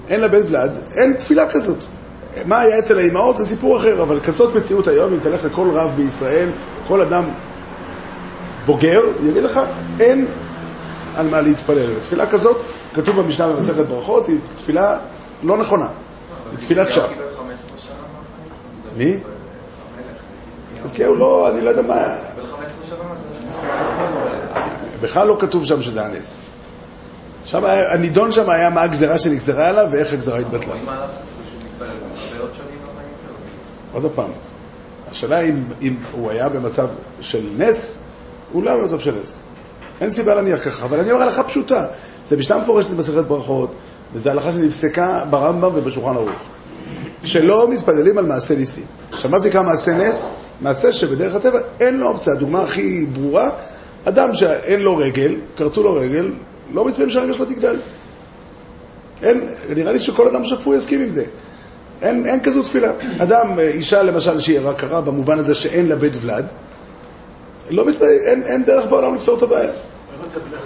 אין 0.09 0.21
לה 0.21 0.29
בית 0.29 0.45
ולד, 0.49 0.71
אין 0.95 1.13
תפילה 1.13 1.51
כזאת. 1.51 1.85
מה 2.45 2.61
היה 2.61 2.79
אצל 2.79 2.99
האימהות 2.99 3.37
זה 3.37 3.45
סיפור 3.47 3.77
אחר, 3.77 4.03
אבל 4.03 4.21
כזאת 4.21 4.55
מציאות 4.57 4.87
היום, 4.87 5.13
אם 5.13 5.21
תלך 5.21 5.45
לכל 5.45 5.71
רב 5.71 5.91
בישראל, 5.97 6.49
כל 6.89 7.01
אדם 7.01 7.31
בוגר, 8.67 9.01
יגיד 9.25 9.43
לך, 9.43 9.61
אין 10.01 10.27
על 11.17 11.29
מה 11.29 11.41
להתפלל. 11.41 11.91
ותפילה 11.97 12.27
כזאת, 12.27 12.63
כתוב 12.95 13.21
במשנה 13.21 13.49
במסכת 13.49 13.87
ברכות, 13.87 14.29
היא 14.29 14.39
תפילה 14.57 14.97
לא 15.43 15.57
נכונה. 15.59 15.89
היא 16.51 16.59
תפילת 16.59 16.93
שווא. 16.93 17.07
מי? 18.97 19.21
חזקיהו 20.85 21.15
לא, 21.17 21.51
אני 21.51 21.61
לא 21.61 21.71
יודע 21.71 21.83
מה... 21.83 21.95
בן 21.95 22.47
15 22.47 22.87
שנה? 22.87 23.69
בכלל 25.01 25.27
לא 25.27 25.37
כתוב 25.41 25.65
שם 25.65 25.83
שזה. 25.83 26.01
שם 27.45 27.65
היה- 27.65 27.93
הנידון 27.93 28.33
שם 28.33 28.51
היה 28.51 28.71
מה 28.71 28.83
הגזרה 28.83 29.19
שנגזרה 29.19 29.69
עליו 29.69 29.89
ואיך 29.91 30.13
הגזרה 30.13 30.39
התבטלה. 30.39 30.73
רואים 30.73 30.89
עליו 30.89 31.09
שהוא 31.51 31.61
מתפלל 31.73 31.89
הרבה 31.89 32.41
עוד 32.43 32.51
שנים 32.57 32.79
בחיים 32.83 33.09
שלו. 33.27 33.35
עוד 34.03 34.13
פעם, 34.15 34.31
השאלה 35.11 35.41
אם, 35.41 35.63
אם 35.83 35.97
הוא 36.13 36.31
היה 36.31 36.49
במצב 36.49 36.89
של 37.21 37.47
נס, 37.57 37.99
הוא 38.53 38.63
לא 38.63 38.71
היה 38.71 38.83
במצב 38.83 38.99
של 38.99 39.19
נס. 39.23 39.39
אין 40.01 40.11
סיבה 40.11 40.35
להניח 40.35 40.65
ככה, 40.65 40.85
אבל 40.85 41.01
אני 41.01 41.13
אומר 41.13 41.23
הלכה 41.23 41.43
פשוטה. 41.43 41.87
זה 42.25 42.37
משנה 42.37 42.59
מפורשת 42.59 42.91
במסכת 42.91 43.25
ברכות, 43.25 43.75
וזו 44.15 44.31
הלכה 44.31 44.53
שנפסקה 44.53 45.25
ברמב"ם 45.31 45.71
ובשולחן 45.75 46.17
ערוך. 46.17 46.47
שלא 47.25 47.71
מתפללים 47.71 48.19
על 48.19 48.27
מעשה 48.27 48.55
ניסים. 48.55 48.85
עכשיו, 49.11 49.31
מה 49.31 49.39
זה 49.39 49.49
נקרא 49.49 49.63
מעשה 49.63 49.93
נס? 49.93 50.31
מעשה 50.61 50.93
שבדרך 50.93 51.35
הטבע 51.35 51.59
אין 51.81 51.97
לו 51.97 52.09
אופציה. 52.09 52.33
הדוגמה 52.33 52.63
הכי 52.63 53.07
ברורה, 53.07 53.51
אדם 54.05 54.35
שאין 54.35 54.81
לו 54.81 54.97
רגל, 54.97 55.37
כרתו 55.57 55.83
לו 55.83 55.95
רגל, 55.95 56.33
לא 56.73 56.85
מתפללים 56.85 57.11
שהרגל 57.11 57.33
שלו 57.33 57.45
תגדל. 57.45 57.77
אין, 59.23 59.49
נראה 59.77 59.93
לי 59.93 60.01
שכל 60.01 60.29
אדם 60.29 60.45
שפוי 60.45 60.77
יסכים 60.77 61.01
עם 61.03 61.11
זה. 61.11 61.25
אין, 62.03 62.27
אין 62.27 62.43
כזו 62.43 62.63
תפילה. 62.63 62.93
אדם, 63.19 63.59
אה, 63.59 63.69
אישה 63.69 64.03
למשל 64.03 64.41
שהיא 64.41 64.61
הכרה 64.61 65.01
במובן 65.01 65.39
הזה 65.39 65.55
שאין 65.55 65.89
לה 65.89 65.97
בית 65.97 66.13
ולד, 66.23 66.47
לא 67.71 67.87
מתפלל, 67.87 68.09
אין, 68.09 68.43
אין 68.43 68.65
דרך 68.65 68.87
בעולם 68.87 69.15
לפתור 69.15 69.37
את 69.37 69.43
הבעיה. 69.43 69.73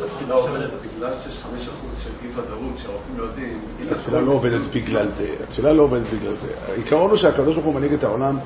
התפילה 0.04 0.34
עובדת 0.34 0.70
בגלל 0.96 1.12
שיש 1.22 1.40
5% 1.42 2.04
של 2.04 2.10
אי 2.22 2.28
ודאות 2.28 2.78
שהרופאים 2.82 3.18
לא 3.18 3.22
יודעים. 3.24 3.60
התפילה 3.90 4.20
לא 4.20 4.32
עובדת 4.32 4.66
בגלל 4.74 5.08
זה, 5.08 5.28
התפילה 5.42 5.72
לא 5.72 5.82
עובדת 5.82 6.06
בגלל 6.12 6.34
זה. 6.34 6.48
העיקרון 6.68 7.10
הוא 7.10 7.16
שהקדוש 7.16 7.54
ברוך 7.54 7.66
הוא 7.66 7.74
מנהיג 7.74 7.92
את 7.92 8.04
העולם, 8.04 8.38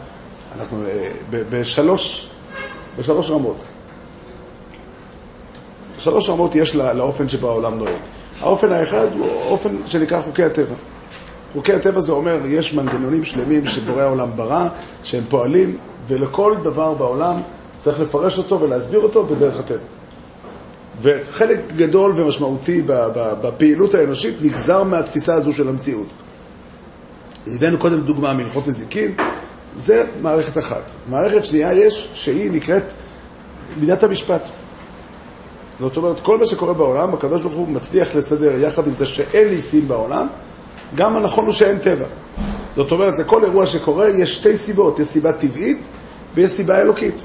אנחנו 0.59 0.85
אה, 0.87 1.11
ב- 1.31 1.43
בשלוש, 1.51 2.29
בשלוש 2.99 3.31
רמות. 3.31 3.65
שלוש 5.99 6.29
רמות 6.29 6.55
יש 6.55 6.77
לאופן 6.77 7.29
שבו 7.29 7.49
העולם 7.49 7.79
נוהג. 7.79 7.97
האופן 8.41 8.73
האחד 8.73 9.07
הוא 9.19 9.27
אופן 9.49 9.77
שנקרא 9.87 10.21
חוקי 10.21 10.45
הטבע. 10.45 10.75
חוקי 11.55 11.73
הטבע 11.73 12.01
זה 12.01 12.13
אומר, 12.13 12.39
יש 12.47 12.75
מנגנונים 12.75 13.25
שלמים 13.25 13.67
שבורא 13.67 14.03
העולם 14.03 14.31
ברא, 14.37 14.69
שהם 15.03 15.25
פועלים, 15.29 15.77
ולכל 16.09 16.55
דבר 16.63 16.95
בעולם 16.95 17.41
צריך 17.81 18.01
לפרש 18.01 18.39
אותו 18.39 18.61
ולהסביר 18.61 19.01
אותו 19.01 19.27
בדרך 19.27 19.59
הטבע. 19.59 19.79
וחלק 21.03 21.59
גדול 21.77 22.13
ומשמעותי 22.17 22.83
בפעילות 23.43 23.95
האנושית 23.95 24.35
נגזר 24.43 24.83
מהתפיסה 24.83 25.35
הזו 25.35 25.53
של 25.53 25.69
המציאות. 25.69 26.15
הבאנו 27.47 27.79
קודם 27.79 28.01
דוגמה 28.01 28.33
מהלכות 28.33 28.69
נזיקין, 28.69 29.15
זה 29.79 30.05
מערכת 30.23 30.59
אחת. 30.59 30.95
מערכת 31.09 31.45
שנייה 31.45 31.73
יש, 31.73 32.11
שהיא 32.15 32.51
נקראת 32.51 32.93
מידת 33.81 34.03
המשפט. 34.03 34.49
זאת 35.81 35.97
אומרת, 35.97 36.21
כל 36.21 36.39
מה 36.39 36.47
שקורה 36.47 36.75
בעולם, 36.75 37.15
הקדוש 37.15 37.43
ברוך 37.43 37.55
הוא 37.55 37.69
מצליח 37.69 38.17
לסדר 38.17 38.59
יחד 38.61 38.87
עם 38.87 38.95
זה 38.95 39.07
שאין 39.07 39.49
ניסים 39.49 39.89
בעולם, 39.89 40.27
גם 40.95 41.17
הנכון 41.17 41.45
הוא 41.45 41.53
שאין 41.53 41.79
טבע. 41.79 42.07
זאת 42.75 42.93
אומרת, 42.93 43.19
לכל 43.19 43.45
אירוע 43.45 43.67
שקורה 43.67 44.09
יש 44.09 44.35
שתי 44.35 44.57
סיבות, 44.57 44.99
יש 44.99 45.09
סיבה 45.09 45.33
טבעית 45.33 45.89
ויש 46.35 46.51
סיבה 46.51 46.81
אלוקית. 46.81 47.23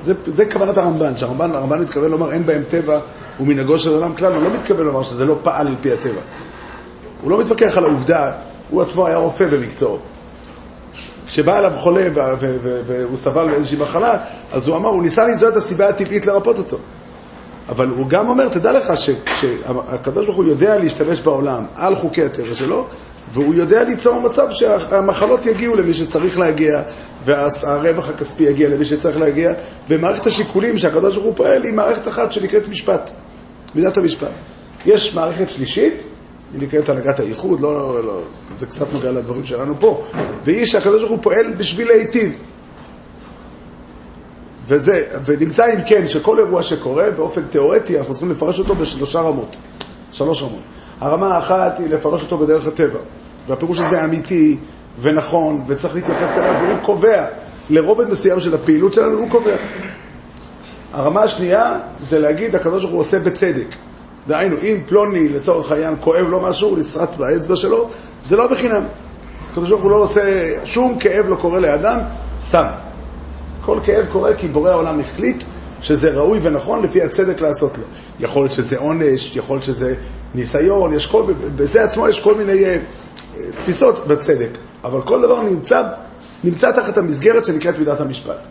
זה, 0.00 0.14
זה 0.34 0.46
כוונת 0.46 0.78
הרמב"ן, 0.78 1.16
שהרמב"ן 1.16 1.54
הרמב"ן 1.54 1.80
מתכוון 1.80 2.10
לומר 2.10 2.32
אין 2.32 2.46
בהם 2.46 2.62
טבע 2.68 3.00
ומנהגו 3.40 3.78
של 3.78 3.90
עולם 3.90 4.14
כלל, 4.14 4.34
הוא 4.34 4.42
לא 4.42 4.50
מתכוון 4.50 4.86
לומר 4.86 5.02
שזה 5.02 5.24
לא 5.24 5.36
פעל 5.42 5.66
על 5.66 5.76
פי 5.80 5.92
הטבע. 5.92 6.20
הוא 7.22 7.30
לא 7.30 7.40
מתווכח 7.40 7.78
על 7.78 7.84
העובדה, 7.84 8.32
הוא 8.70 8.82
עצמו 8.82 9.06
היה 9.06 9.16
רופא 9.16 9.46
במקצועו. 9.46 9.98
כשבא 11.26 11.58
אליו 11.58 11.72
חולה 11.76 12.08
והוא 12.84 13.16
סבל 13.16 13.44
מאיזושהי 13.44 13.78
מחלה, 13.78 14.16
אז 14.52 14.68
הוא 14.68 14.76
אמר, 14.76 14.88
הוא 14.88 15.02
ניסה 15.02 15.26
למצוא 15.26 15.48
את 15.48 15.56
הסיבה 15.56 15.88
הטבעית 15.88 16.26
לרפות 16.26 16.58
אותו. 16.58 16.78
אבל 17.68 17.88
הוא 17.88 18.08
גם 18.08 18.28
אומר, 18.28 18.48
תדע 18.48 18.72
לך 18.72 18.92
שהקדוש 18.96 20.26
ברוך 20.26 20.36
הוא 20.36 20.44
יודע 20.44 20.78
להשתמש 20.78 21.20
בעולם 21.20 21.64
על 21.74 21.94
חוקי 21.94 22.24
הטבע 22.24 22.54
שלו, 22.54 22.86
והוא 23.30 23.54
יודע 23.54 23.84
ליצור 23.84 24.20
מצב 24.20 24.46
שהמחלות 24.50 25.46
יגיעו 25.46 25.76
למי 25.76 25.94
שצריך 25.94 26.38
להגיע, 26.38 26.82
והרווח 27.24 28.08
הכספי 28.08 28.42
יגיע 28.42 28.68
למי 28.68 28.84
שצריך 28.84 29.16
להגיע, 29.16 29.52
ומערכת 29.88 30.26
השיקולים 30.26 30.78
שהקדוש 30.78 31.14
ברוך 31.14 31.26
הוא 31.26 31.34
פועל 31.36 31.62
היא 31.62 31.72
מערכת 31.72 32.08
אחת 32.08 32.32
שנקראת 32.32 32.68
משפט, 32.68 33.10
מידת 33.74 33.96
המשפט. 33.96 34.30
יש 34.86 35.14
מערכת 35.14 35.50
שלישית, 35.50 36.02
היא 36.52 36.62
נקראת 36.62 36.88
הנהגת 36.88 37.20
הייחוד, 37.20 37.60
לא, 37.60 37.74
לא, 37.74 38.04
לא, 38.04 38.20
זה 38.56 38.66
קצת 38.66 38.92
נוגע 38.92 39.12
לדברים 39.12 39.44
שלנו 39.44 39.74
פה, 39.80 40.04
והיא 40.44 40.66
שהקדוש 40.66 41.00
ברוך 41.00 41.10
הוא 41.10 41.18
פועל 41.22 41.54
בשביל 41.56 41.88
להיטיב. 41.88 42.38
וזה, 44.68 45.04
ונמצא 45.24 45.72
אם 45.74 45.78
כן 45.86 46.06
שכל 46.06 46.38
אירוע 46.38 46.62
שקורה 46.62 47.10
באופן 47.10 47.42
תיאורטי 47.50 47.98
אנחנו 47.98 48.12
צריכים 48.12 48.30
לפרש 48.30 48.58
אותו 48.58 48.74
בשלושה 48.74 49.20
רמות, 49.20 49.56
שלוש 50.12 50.42
רמות. 50.42 50.62
הרמה 51.00 51.34
האחת 51.34 51.78
היא 51.78 51.88
לפרש 51.88 52.22
אותו 52.22 52.38
בדרך 52.38 52.66
הטבע, 52.66 52.98
והפירוש 53.48 53.78
הזה 53.78 54.04
אמיתי 54.04 54.56
ונכון 55.00 55.64
וצריך 55.66 55.94
להתייחס 55.94 56.38
אליו 56.38 56.54
והוא 56.62 56.78
קובע, 56.82 57.24
לרובד 57.70 58.10
מסוים 58.10 58.40
של 58.40 58.54
הפעילות 58.54 58.94
שלנו 58.94 59.18
הוא 59.18 59.30
קובע. 59.30 59.56
הרמה 60.92 61.22
השנייה 61.22 61.78
זה 62.00 62.18
להגיד 62.18 62.54
הקדוש 62.56 62.82
ברוך 62.82 62.92
הוא 62.92 63.00
עושה 63.00 63.18
בצדק. 63.18 63.74
דהיינו, 64.26 64.56
אם 64.62 64.76
פלוני 64.86 65.28
לצורך 65.28 65.72
העניין 65.72 65.94
כואב 66.00 66.26
לו 66.26 66.40
משהו, 66.40 66.76
נסרט 66.76 67.16
באצבע 67.16 67.56
שלו, 67.56 67.88
זה 68.22 68.36
לא 68.36 68.46
בחינם. 68.46 68.84
הקדוש 69.50 69.70
ברוך 69.70 69.82
הוא 69.82 69.90
לא 69.90 69.96
עושה, 69.96 70.50
שום 70.64 70.98
כאב 70.98 71.26
לא 71.28 71.36
קורה 71.36 71.60
לאדם, 71.60 71.98
סתם. 72.40 72.87
כל 73.68 73.80
כאב 73.84 74.06
קורה 74.12 74.34
כי 74.34 74.48
בורא 74.48 74.70
העולם 74.70 75.00
החליט 75.00 75.44
שזה 75.82 76.10
ראוי 76.10 76.38
ונכון 76.42 76.82
לפי 76.82 77.02
הצדק 77.02 77.40
לעשות 77.40 77.78
לו. 77.78 77.84
יכול 78.20 78.42
להיות 78.42 78.52
שזה 78.52 78.78
עונש, 78.78 79.36
יכול 79.36 79.56
להיות 79.56 79.64
שזה 79.64 79.94
ניסיון, 80.34 80.94
יש 80.94 81.06
כל, 81.06 81.32
בזה 81.56 81.84
עצמו 81.84 82.08
יש 82.08 82.20
כל 82.20 82.34
מיני 82.34 82.64
אה, 82.64 82.78
תפיסות 83.58 84.06
בצדק, 84.06 84.50
אבל 84.84 85.02
כל 85.02 85.22
דבר 85.22 85.42
נמצא, 85.42 85.82
נמצא 86.44 86.72
תחת 86.72 86.98
המסגרת 86.98 87.44
שנקראת 87.44 87.78
מידת 87.78 88.00
המשפט. 88.00 88.46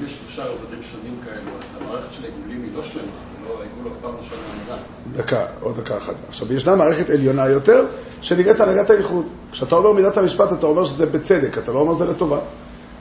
אם 0.00 0.06
יש 0.06 0.18
שלושה 0.18 0.44
רבדים 0.44 0.80
שונים 0.92 1.16
כאלו, 1.24 1.50
אז 1.58 1.82
המערכת 1.82 2.12
של 2.12 2.24
העיגולים 2.24 2.62
היא 2.62 2.70
לא 2.76 2.82
שלמה, 2.82 3.02
לא, 3.48 3.60
העיגול 3.60 3.92
אף 3.92 3.96
פעם 4.02 4.10
לא 4.10 4.36
למדע. 4.62 4.82
דקה, 5.12 5.46
עוד 5.60 5.80
דקה 5.80 5.96
אחת. 5.96 6.14
עכשיו, 6.28 6.52
ישנה 6.52 6.76
מערכת 6.76 7.10
עליונה 7.10 7.48
יותר, 7.48 7.86
שנקראת 8.20 8.60
הנהגת 8.60 8.90
הייחוד. 8.90 9.26
כשאתה 9.52 9.74
אומר 9.74 9.92
מידת 9.92 10.16
המשפט, 10.16 10.52
אתה 10.52 10.66
אומר 10.66 10.84
שזה 10.84 11.06
בצדק, 11.06 11.58
אתה 11.58 11.72
לא 11.72 11.78
אומר 11.78 11.94
זה 11.94 12.04
לטובה. 12.04 12.38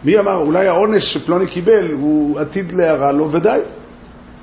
מי 0.04 0.20
אמר, 0.20 0.36
אולי 0.36 0.68
העונש 0.68 1.14
שפלוני 1.14 1.48
קיבל 1.48 1.92
הוא 1.92 2.40
עתיד 2.40 2.72
להרע 2.72 3.12
לו, 3.12 3.32
ודי. 3.32 3.60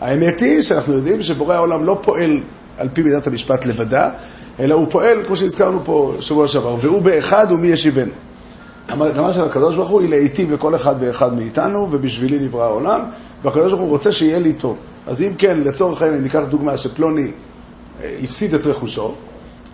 האמת 0.00 0.40
היא 0.40 0.62
שאנחנו 0.62 0.94
יודעים 0.94 1.22
שבורא 1.22 1.54
העולם 1.54 1.84
לא 1.84 1.98
פועל 2.02 2.40
על 2.78 2.88
פי 2.92 3.02
מידת 3.02 3.26
המשפט 3.26 3.66
לבדה, 3.66 4.10
אלא 4.60 4.74
הוא 4.74 4.86
פועל, 4.90 5.24
כמו 5.24 5.36
שהזכרנו 5.36 5.80
פה 5.84 6.14
שבוע 6.20 6.46
שעבר, 6.46 6.76
והוא 6.80 7.02
באחד 7.02 7.46
ומי 7.50 7.68
ישיבנו. 7.68 8.12
המגמה 8.88 9.32
של 9.32 9.44
הקדוש 9.44 9.76
ברוך 9.76 9.88
הוא 9.88 10.00
היא 10.00 10.10
להיטיב 10.10 10.52
לכל 10.52 10.74
אחד 10.74 10.94
ואחד 11.00 11.34
מאיתנו, 11.34 11.88
ובשבילי 11.90 12.38
נברא 12.38 12.64
העולם, 12.64 13.00
והקדוש 13.44 13.72
ברוך 13.72 13.82
הוא 13.82 13.90
רוצה 13.90 14.12
שיהיה 14.12 14.38
לי 14.38 14.52
טוב. 14.52 14.76
אז 15.06 15.22
אם 15.22 15.34
כן, 15.38 15.60
לצורך 15.60 16.02
העניין, 16.02 16.22
ניקח 16.22 16.42
דוגמה 16.48 16.76
שפלוני 16.76 17.30
אה, 18.02 18.16
הפסיד 18.22 18.54
את 18.54 18.66
רכושו, 18.66 19.14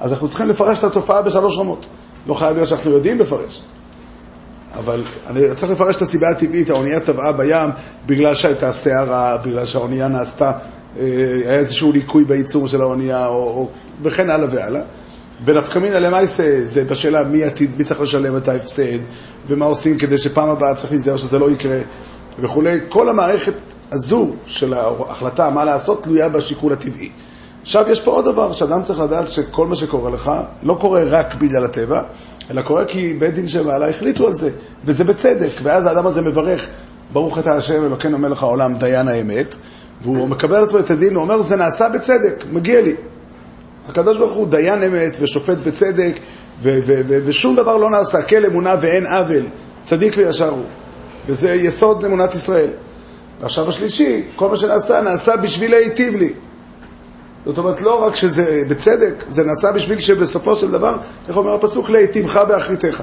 אז 0.01 0.13
אנחנו 0.13 0.29
צריכים 0.29 0.49
לפרש 0.49 0.79
את 0.79 0.85
התופעה 0.85 1.23
בשלוש 1.23 1.59
רמות. 1.59 1.87
לא 2.27 2.35
חייב 2.35 2.57
להיות 2.57 2.69
שאנחנו 2.69 2.91
יודעים 2.91 3.19
לפרש. 3.19 3.63
אבל 4.79 5.05
אני 5.27 5.41
צריך 5.55 5.73
לפרש 5.73 5.97
את 5.97 6.03
הסיבה 6.03 6.29
הטבעית, 6.29 6.71
האונייה 6.71 7.01
טבעה 7.01 7.33
בים 7.33 7.71
בגלל 8.07 8.35
שהייתה 8.35 8.73
סערה, 8.73 9.37
בגלל 9.37 9.67
שהאונייה 9.67 10.09
נעשתה, 10.09 10.53
אה, 10.99 11.05
היה 11.45 11.59
איזשהו 11.59 11.93
ליקוי 11.93 12.25
בייצור 12.25 12.69
של 12.69 12.81
האונייה, 12.81 13.27
או, 13.27 13.35
או, 13.35 13.69
וכן 14.03 14.31
הלאה 14.31 14.47
והלאה. 14.51 14.83
ונפקא 15.45 15.79
מינא 15.79 15.97
למעשה 15.97 16.61
זה 16.65 16.85
בשאלה 16.85 17.23
מי 17.23 17.45
עתיד, 17.45 17.79
מי 17.79 17.85
צריך 17.85 18.01
לשלם 18.01 18.37
את 18.37 18.49
ההפסד, 18.49 18.99
ומה 19.47 19.65
עושים 19.65 19.99
כדי 19.99 20.19
שפעם 20.19 20.49
הבאה 20.49 20.75
צריך 20.75 20.93
להיזהר 20.93 21.17
שזה 21.17 21.39
לא 21.39 21.51
יקרה, 21.51 21.79
וכולי. 22.41 22.79
כל 22.89 23.09
המערכת 23.09 23.55
הזו 23.93 24.31
של 24.47 24.75
ההחלטה 24.75 25.51
מה 25.51 25.65
לעשות 25.65 26.03
תלויה 26.03 26.29
בשיקול 26.29 26.73
הטבעי. 26.73 27.11
עכשיו 27.63 27.85
יש 27.89 28.01
פה 28.01 28.11
עוד 28.11 28.25
דבר, 28.25 28.53
שאדם 28.53 28.83
צריך 28.83 28.99
לדעת 28.99 29.29
שכל 29.29 29.67
מה 29.67 29.77
שקורה 29.77 30.11
לך 30.11 30.33
לא 30.63 30.77
קורה 30.81 31.03
רק 31.05 31.35
בגלל 31.35 31.65
הטבע, 31.65 32.03
אלא 32.51 32.63
קורה 32.63 32.85
כי 32.85 33.15
בית 33.19 33.35
דין 33.35 33.49
שמעלה 33.49 33.89
החליטו 33.89 34.27
על 34.27 34.35
זה, 34.35 34.51
וזה 34.85 35.05
בצדק, 35.05 35.51
ואז 35.63 35.87
האדם 35.87 36.07
הזה 36.07 36.23
מברך, 36.23 36.67
ברוך 37.13 37.39
אתה 37.39 37.57
השם 37.57 37.85
אלוקינו 37.85 38.19
מלך 38.19 38.43
העולם 38.43 38.75
דיין 38.75 39.09
האמת, 39.09 39.57
והוא 40.03 40.29
מקבל 40.29 40.57
על 40.57 40.81
את 40.81 40.91
הדין, 40.91 41.15
הוא 41.15 41.23
אומר 41.23 41.43
זה 41.43 41.57
נעשה 41.57 41.89
בצדק, 41.89 42.45
מגיע 42.53 42.81
לי. 42.81 42.95
הקדוש 43.89 44.19
ברוך 44.19 44.35
הוא 44.35 44.47
דיין 44.47 44.83
אמת 44.83 45.17
ושופט 45.21 45.57
בצדק, 45.67 46.13
ו- 46.63 46.79
ו- 46.87 47.01
ו- 47.09 47.21
ושום 47.25 47.57
דבר 47.57 47.77
לא 47.77 47.91
נעשה, 47.91 48.23
כל 48.23 48.47
אמונה 48.47 48.75
ואין 48.81 49.07
עוול, 49.07 49.47
צדיק 49.83 50.15
וישר 50.17 50.49
הוא. 50.49 50.65
וזה 51.27 51.55
יסוד 51.55 52.05
אמונת 52.05 52.35
ישראל. 52.35 52.71
ועכשיו 53.41 53.69
השלישי, 53.69 54.23
כל 54.37 54.49
מה 54.49 54.57
שנעשה, 54.57 55.01
נעשה 55.01 55.37
בשביל 55.37 55.71
להיטיב 55.71 56.17
לי. 56.17 56.33
זאת 57.47 57.59
אומרת, 57.59 57.83
לא 57.83 58.05
רק 58.05 58.15
שזה 58.15 58.63
בצדק, 58.69 59.25
זה 59.29 59.43
נעשה 59.45 59.73
בשביל 59.73 59.99
שבסופו 59.99 60.55
של 60.55 60.71
דבר, 60.71 60.97
איך 61.29 61.37
אומר 61.37 61.55
הפסוק, 61.55 61.91
להיטיבך 61.91 62.37
באחריתך. 62.37 63.03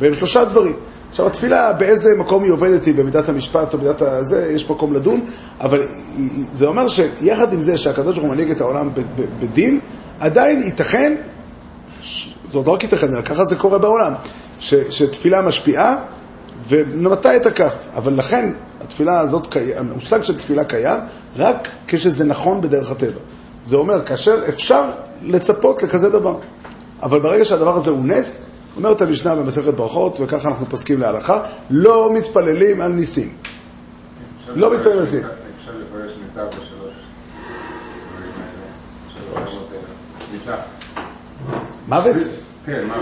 והם 0.00 0.14
שלושה 0.14 0.44
דברים. 0.44 0.76
עכשיו, 1.10 1.26
התפילה, 1.26 1.72
באיזה 1.72 2.16
מקום 2.16 2.42
היא 2.42 2.52
עובדת, 2.52 2.84
היא 2.84 2.94
במידת 2.94 3.28
המשפט 3.28 3.74
או 3.74 3.78
במידת 3.78 4.02
הזה, 4.02 4.52
יש 4.54 4.70
מקום 4.70 4.92
לדון, 4.92 5.20
אבל 5.60 5.82
זה 6.52 6.66
אומר 6.66 6.88
שיחד 6.88 7.52
עם 7.52 7.62
זה 7.62 7.78
שהקדוש 7.78 8.14
ברוך 8.16 8.26
הוא 8.26 8.34
מנהיג 8.34 8.50
את 8.50 8.60
העולם 8.60 8.90
בדין, 9.40 9.80
עדיין 10.20 10.62
ייתכן, 10.62 11.14
ש- 12.02 12.34
זאת 12.52 12.66
לא 12.66 12.72
רק 12.72 12.82
ייתכן, 12.82 13.14
אלא 13.14 13.22
ככה 13.22 13.44
זה 13.44 13.56
קורה 13.56 13.78
בעולם, 13.78 14.12
ש, 14.60 14.74
שתפילה 14.74 15.42
משפיעה 15.42 15.96
ומטה 16.68 17.36
את 17.36 17.46
הכף. 17.46 17.74
אבל 17.96 18.12
לכן, 18.12 18.52
התפילה 18.80 19.20
הזאת, 19.20 19.56
המושג 19.76 20.22
של 20.22 20.36
תפילה 20.38 20.64
קיים 20.64 21.00
רק 21.36 21.68
כשזה 21.86 22.24
נכון 22.24 22.60
בדרך 22.60 22.90
הטבע. 22.90 23.20
זה 23.64 23.76
אומר, 23.76 24.04
כאשר 24.06 24.44
אפשר 24.48 24.90
לצפות 25.22 25.82
לכזה 25.82 26.08
דבר. 26.10 26.38
אבל 27.02 27.20
ברגע 27.20 27.44
שהדבר 27.44 27.76
הזה 27.76 27.90
הוא 27.90 28.04
נס, 28.04 28.46
אומרת 28.76 29.02
המשנה 29.02 29.34
במסכת 29.34 29.74
ברכות, 29.74 30.20
וככה 30.20 30.48
אנחנו 30.48 30.68
פוסקים 30.68 31.00
להלכה, 31.00 31.42
לא 31.70 32.10
מתפללים 32.14 32.80
על 32.80 32.92
ניסים. 32.92 33.32
לא 34.54 34.76
מתפלל 34.76 34.98
לזה. 34.98 35.18
אפשר 35.18 35.70
לפרש 35.70 36.12
מיטה 36.22 36.44
בשלוש 36.44 36.92
דברים 38.12 38.32
האלה. 38.36 39.44
שלוש 39.44 39.54
דברים 39.54 39.82
האלה. 39.82 40.32
מיטה. 40.32 40.56
מוות? 41.88 42.43
כן, 42.66 42.86
מה? 42.86 42.96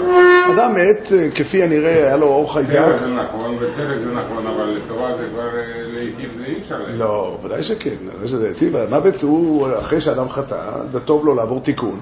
אדם 0.55 0.75
מת, 0.75 1.09
אה, 1.13 1.29
כפי 1.35 1.63
הנראה, 1.63 2.07
היה 2.07 2.17
לו 2.17 2.27
אור 2.27 2.53
חיידק. 2.53 2.73
כן, 2.73 2.99
זה 2.99 3.07
נכון, 3.07 3.59
בצדק 3.59 3.99
זה 4.05 4.13
נכון, 4.13 4.47
אבל 4.47 4.65
לתורה 4.65 5.17
זה 5.17 5.25
כבר 5.33 5.59
אה, 5.59 5.63
לעיתים 5.95 6.29
זה 6.39 6.45
אי 6.45 6.59
אפשר. 6.59 6.79
לא, 6.89 7.39
ודאי 7.43 7.63
שכן. 7.63 7.95
ודאי 8.17 8.29
שזה 8.29 8.49
היטיב. 8.49 8.77
המוות 8.77 9.23
הוא, 9.23 9.69
אחרי 9.79 10.01
שאדם 10.01 10.29
חטא, 10.29 10.57
וטוב 10.93 11.27
לו 11.27 11.35
לעבור 11.35 11.61
תיקון, 11.61 12.01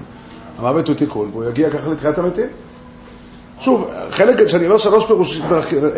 המוות 0.57 0.87
הוא 0.87 0.95
תיקון, 0.95 1.29
והוא 1.31 1.43
יגיע 1.43 1.69
ככה 1.69 1.91
לתחיית 1.91 2.17
המתים. 2.17 2.47
שוב, 3.59 3.89
חלק, 4.09 4.47
כשאני 4.47 4.65
אומר 4.65 4.77
שלוש 4.77 5.05
פירוש, 5.05 5.41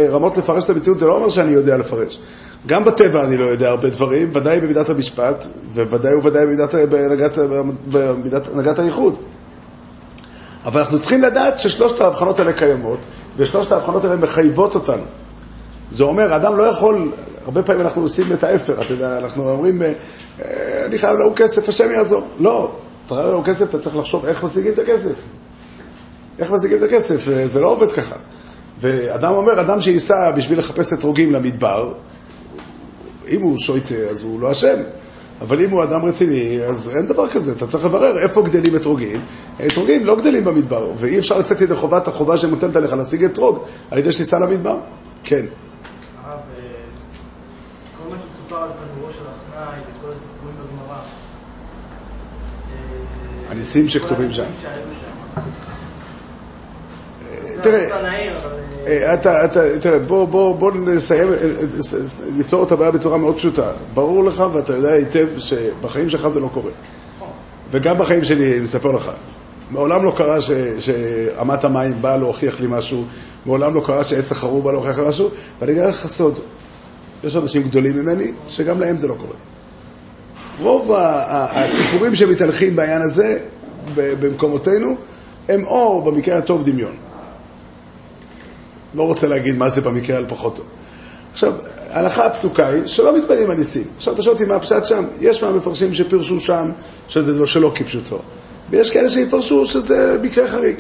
רמות 0.10 0.38
לפרש 0.38 0.64
את 0.64 0.70
המציאות, 0.70 1.00
זה 1.00 1.06
לא 1.06 1.16
אומר 1.16 1.30
שאני 1.30 1.52
יודע 1.52 1.78
לפרש. 1.78 2.20
גם 2.68 2.84
בטבע 2.84 3.26
אני 3.26 3.38
לא 3.38 3.46
יודע 3.46 3.70
הרבה 3.70 3.90
דברים, 3.90 4.30
ודאי 4.34 4.60
במידת 4.60 4.90
המשפט, 4.90 5.48
וודאי 5.74 6.16
וודאי 6.16 6.46
במידת 6.46 6.74
הנהגת 8.54 8.80
הייחוד. 8.80 9.16
אבל 10.66 10.82
אנחנו 10.82 11.00
צריכים 11.00 11.22
לדעת 11.22 11.60
ששלושת 11.60 12.02
ההבחנות 12.02 12.40
האלה 12.40 12.54
קיימות, 12.54 13.00
ושלושת 13.38 13.72
ההבחנות 13.72 14.04
האלה 14.04 14.16
מחייבות 14.16 14.76
אותנו. 14.76 15.04
זה 15.90 16.04
אומר, 16.04 16.36
אדם 16.36 16.58
לא 16.58 16.64
יכול, 16.64 17.12
הרבה 17.46 17.64
פעמים 17.64 17.82
אנחנו 17.82 18.02
עושים 18.02 18.34
את 18.34 18.44
ההפך, 18.44 18.74
אתה 18.82 18.94
יודע, 18.94 19.18
אנחנו 19.18 19.50
אומרים, 19.50 19.82
אה, 19.82 19.92
אני 20.86 20.98
חייב 20.98 21.18
להוא 21.18 21.36
כסף, 21.36 21.70
השם 21.70 21.92
יעזור. 21.92 22.28
לא, 22.40 22.72
אתה 23.06 23.16
חייב 23.16 23.28
להוא 23.28 23.44
כסף, 23.44 23.70
אתה 23.70 23.80
צריך 23.80 23.96
לחשוב 23.96 24.26
איך 24.26 24.44
משיגים 24.44 24.74
את 24.74 24.80
הכסף. 24.80 25.14
איך 26.40 26.52
משיגים 26.52 26.78
את 26.78 26.84
הכסף, 26.84 27.30
אה, 27.30 27.48
זה 27.48 27.60
לא 27.60 27.68
עובד 27.68 27.92
ככה. 27.92 28.16
ואדם 28.82 29.32
אומר, 29.32 29.62
אדם 29.62 29.82
שייסע 29.82 30.32
בשביל 30.32 30.60
לחפש 30.60 30.94
אתרוגים 30.94 31.32
למדבר, 31.32 31.94
אם 33.30 33.42
הוא 33.42 33.58
שויטה, 33.58 33.96
אז 34.12 34.24
הוא 34.24 34.42
לא 34.42 34.52
אשם. 34.52 34.78
אבל 35.42 35.62
אם 35.62 35.70
הוא 35.70 35.84
אדם 35.84 36.06
רציני, 36.06 36.60
אז 36.70 36.90
אין 36.96 37.08
דבר 37.08 37.28
כזה. 37.28 37.52
אתה 37.52 37.68
צריך 37.68 37.86
לברר 37.86 38.18
איפה 38.18 38.42
גדלים 38.42 38.76
אתרוגים. 38.76 39.22
אתרוגים 39.68 40.06
לא 40.06 40.16
גדלים 40.16 40.44
במדבר, 40.44 40.92
ואי 40.98 41.20
אפשר 41.20 41.38
לצאת 41.38 41.62
ידי 41.62 41.76
חובת 41.76 42.08
החובה 42.08 42.38
שמוטלת 42.38 42.76
עליך 42.76 42.94
להשיג 42.94 43.24
אתרוג 43.24 43.60
על 43.92 43.98
ידי 43.98 44.12
שתיסע 44.12 44.40
למדבר. 44.40 44.80
כן. 45.24 45.46
אה. 46.26 46.32
אה, 46.32 46.38
הניסים 53.50 53.90
שכתובים 53.90 54.32
שם. 54.32 54.44
שם. 54.62 54.70
תראה, 57.62 58.63
אה, 58.88 59.08
אה, 59.08 59.14
אתה, 59.14 59.46
אתה, 59.46 59.80
תראה, 59.80 60.00
בוא, 60.00 60.26
בוא, 60.28 60.56
בוא 60.56 60.72
נסיים, 60.72 61.28
אה, 61.28 61.34
אה, 61.34 61.50
נפתור 62.38 62.64
את 62.64 62.72
הבעיה 62.72 62.92
בצורה 62.92 63.18
מאוד 63.18 63.38
פשוטה. 63.38 63.72
ברור 63.94 64.24
לך 64.24 64.44
ואתה 64.54 64.74
יודע 64.74 64.94
היטב 64.94 65.28
שבחיים 65.38 66.10
שלך 66.10 66.28
זה 66.28 66.40
לא 66.40 66.50
קורה. 66.54 66.72
וגם 67.72 67.98
בחיים 67.98 68.24
שלי, 68.24 68.52
אני 68.52 68.60
מספר 68.60 68.92
לך. 68.92 69.12
מעולם 69.72 70.06
לא 70.06 70.14
קרה 70.18 70.42
ש, 70.42 70.52
שאמת 70.80 71.64
המים 71.64 72.02
באה 72.02 72.18
להוכיח 72.18 72.60
לי 72.60 72.68
משהו, 72.70 73.04
מעולם 73.46 73.76
לא 73.76 73.82
קרה 73.86 74.04
שעץ 74.04 74.32
החרור 74.32 74.62
בא 74.62 74.72
להוכיח 74.72 74.98
לי 75.00 75.10
משהו, 75.10 75.30
ואני 75.60 75.72
אגיד 75.72 75.84
לך 75.84 76.08
סוד, 76.08 76.40
יש 77.24 77.36
אנשים 77.36 77.64
גדולים 77.64 77.98
ממני, 77.98 78.32
שגם 78.48 78.80
להם 78.80 78.98
זה 78.98 79.08
לא 79.08 79.14
קורה. 79.14 79.36
רוב 80.60 80.92
הסיפורים 80.96 82.16
שמתהלכים 82.16 82.76
בעניין 82.76 83.02
הזה, 83.02 83.40
במקומותינו, 83.96 84.96
הם 85.50 85.66
או 85.66 86.02
במקרה 86.02 86.38
הטוב 86.38 86.64
דמיון. 86.64 86.96
לא 88.96 89.04
רוצה 89.04 89.28
להגיד 89.28 89.58
מה 89.58 89.70
זה 89.70 89.82
במקרה 89.82 90.18
על 90.18 90.26
פחות 90.28 90.56
טוב. 90.56 90.66
עכשיו, 91.32 91.54
ההלכה 91.90 92.26
הפסוקה 92.26 92.68
היא 92.68 92.88
שלא 92.88 93.18
מתפללים 93.18 93.50
על 93.50 93.58
ניסים. 93.58 93.84
עכשיו 93.98 94.14
אתה 94.14 94.22
שואל 94.22 94.34
אותי 94.34 94.46
מה 94.46 94.56
הפשט 94.56 94.86
שם? 94.86 95.06
יש 95.22 95.44
מהמפרשים 95.44 95.94
שפירשו 95.94 96.40
שם 96.40 96.72
שזה 97.08 97.34
לא 97.34 97.48
שלא 97.48 97.72
כפשוטו, 97.76 98.20
ויש 98.70 98.90
כאלה 98.90 99.10
שיפרשו 99.10 99.66
שזה 99.66 100.18
מקרה 100.22 100.48
חריג. 100.48 100.76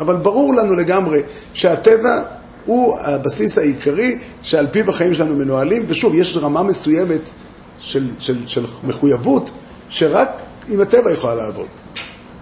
אבל 0.00 0.16
ברור 0.16 0.54
לנו 0.54 0.74
לגמרי 0.74 1.20
שהטבע 1.54 2.22
הוא 2.66 2.98
הבסיס 3.00 3.58
העיקרי 3.58 4.18
שעל 4.42 4.66
פיו 4.66 4.90
החיים 4.90 5.14
שלנו 5.14 5.36
מנוהלים, 5.36 5.84
ושוב, 5.88 6.14
יש 6.14 6.36
רמה 6.36 6.62
מסוימת 6.62 7.32
של, 7.78 8.06
של, 8.18 8.46
של 8.46 8.64
מחויבות 8.84 9.50
שרק 9.88 10.28
עם 10.68 10.80
הטבע 10.80 11.12
יכולה 11.12 11.34
לעבוד. 11.34 11.66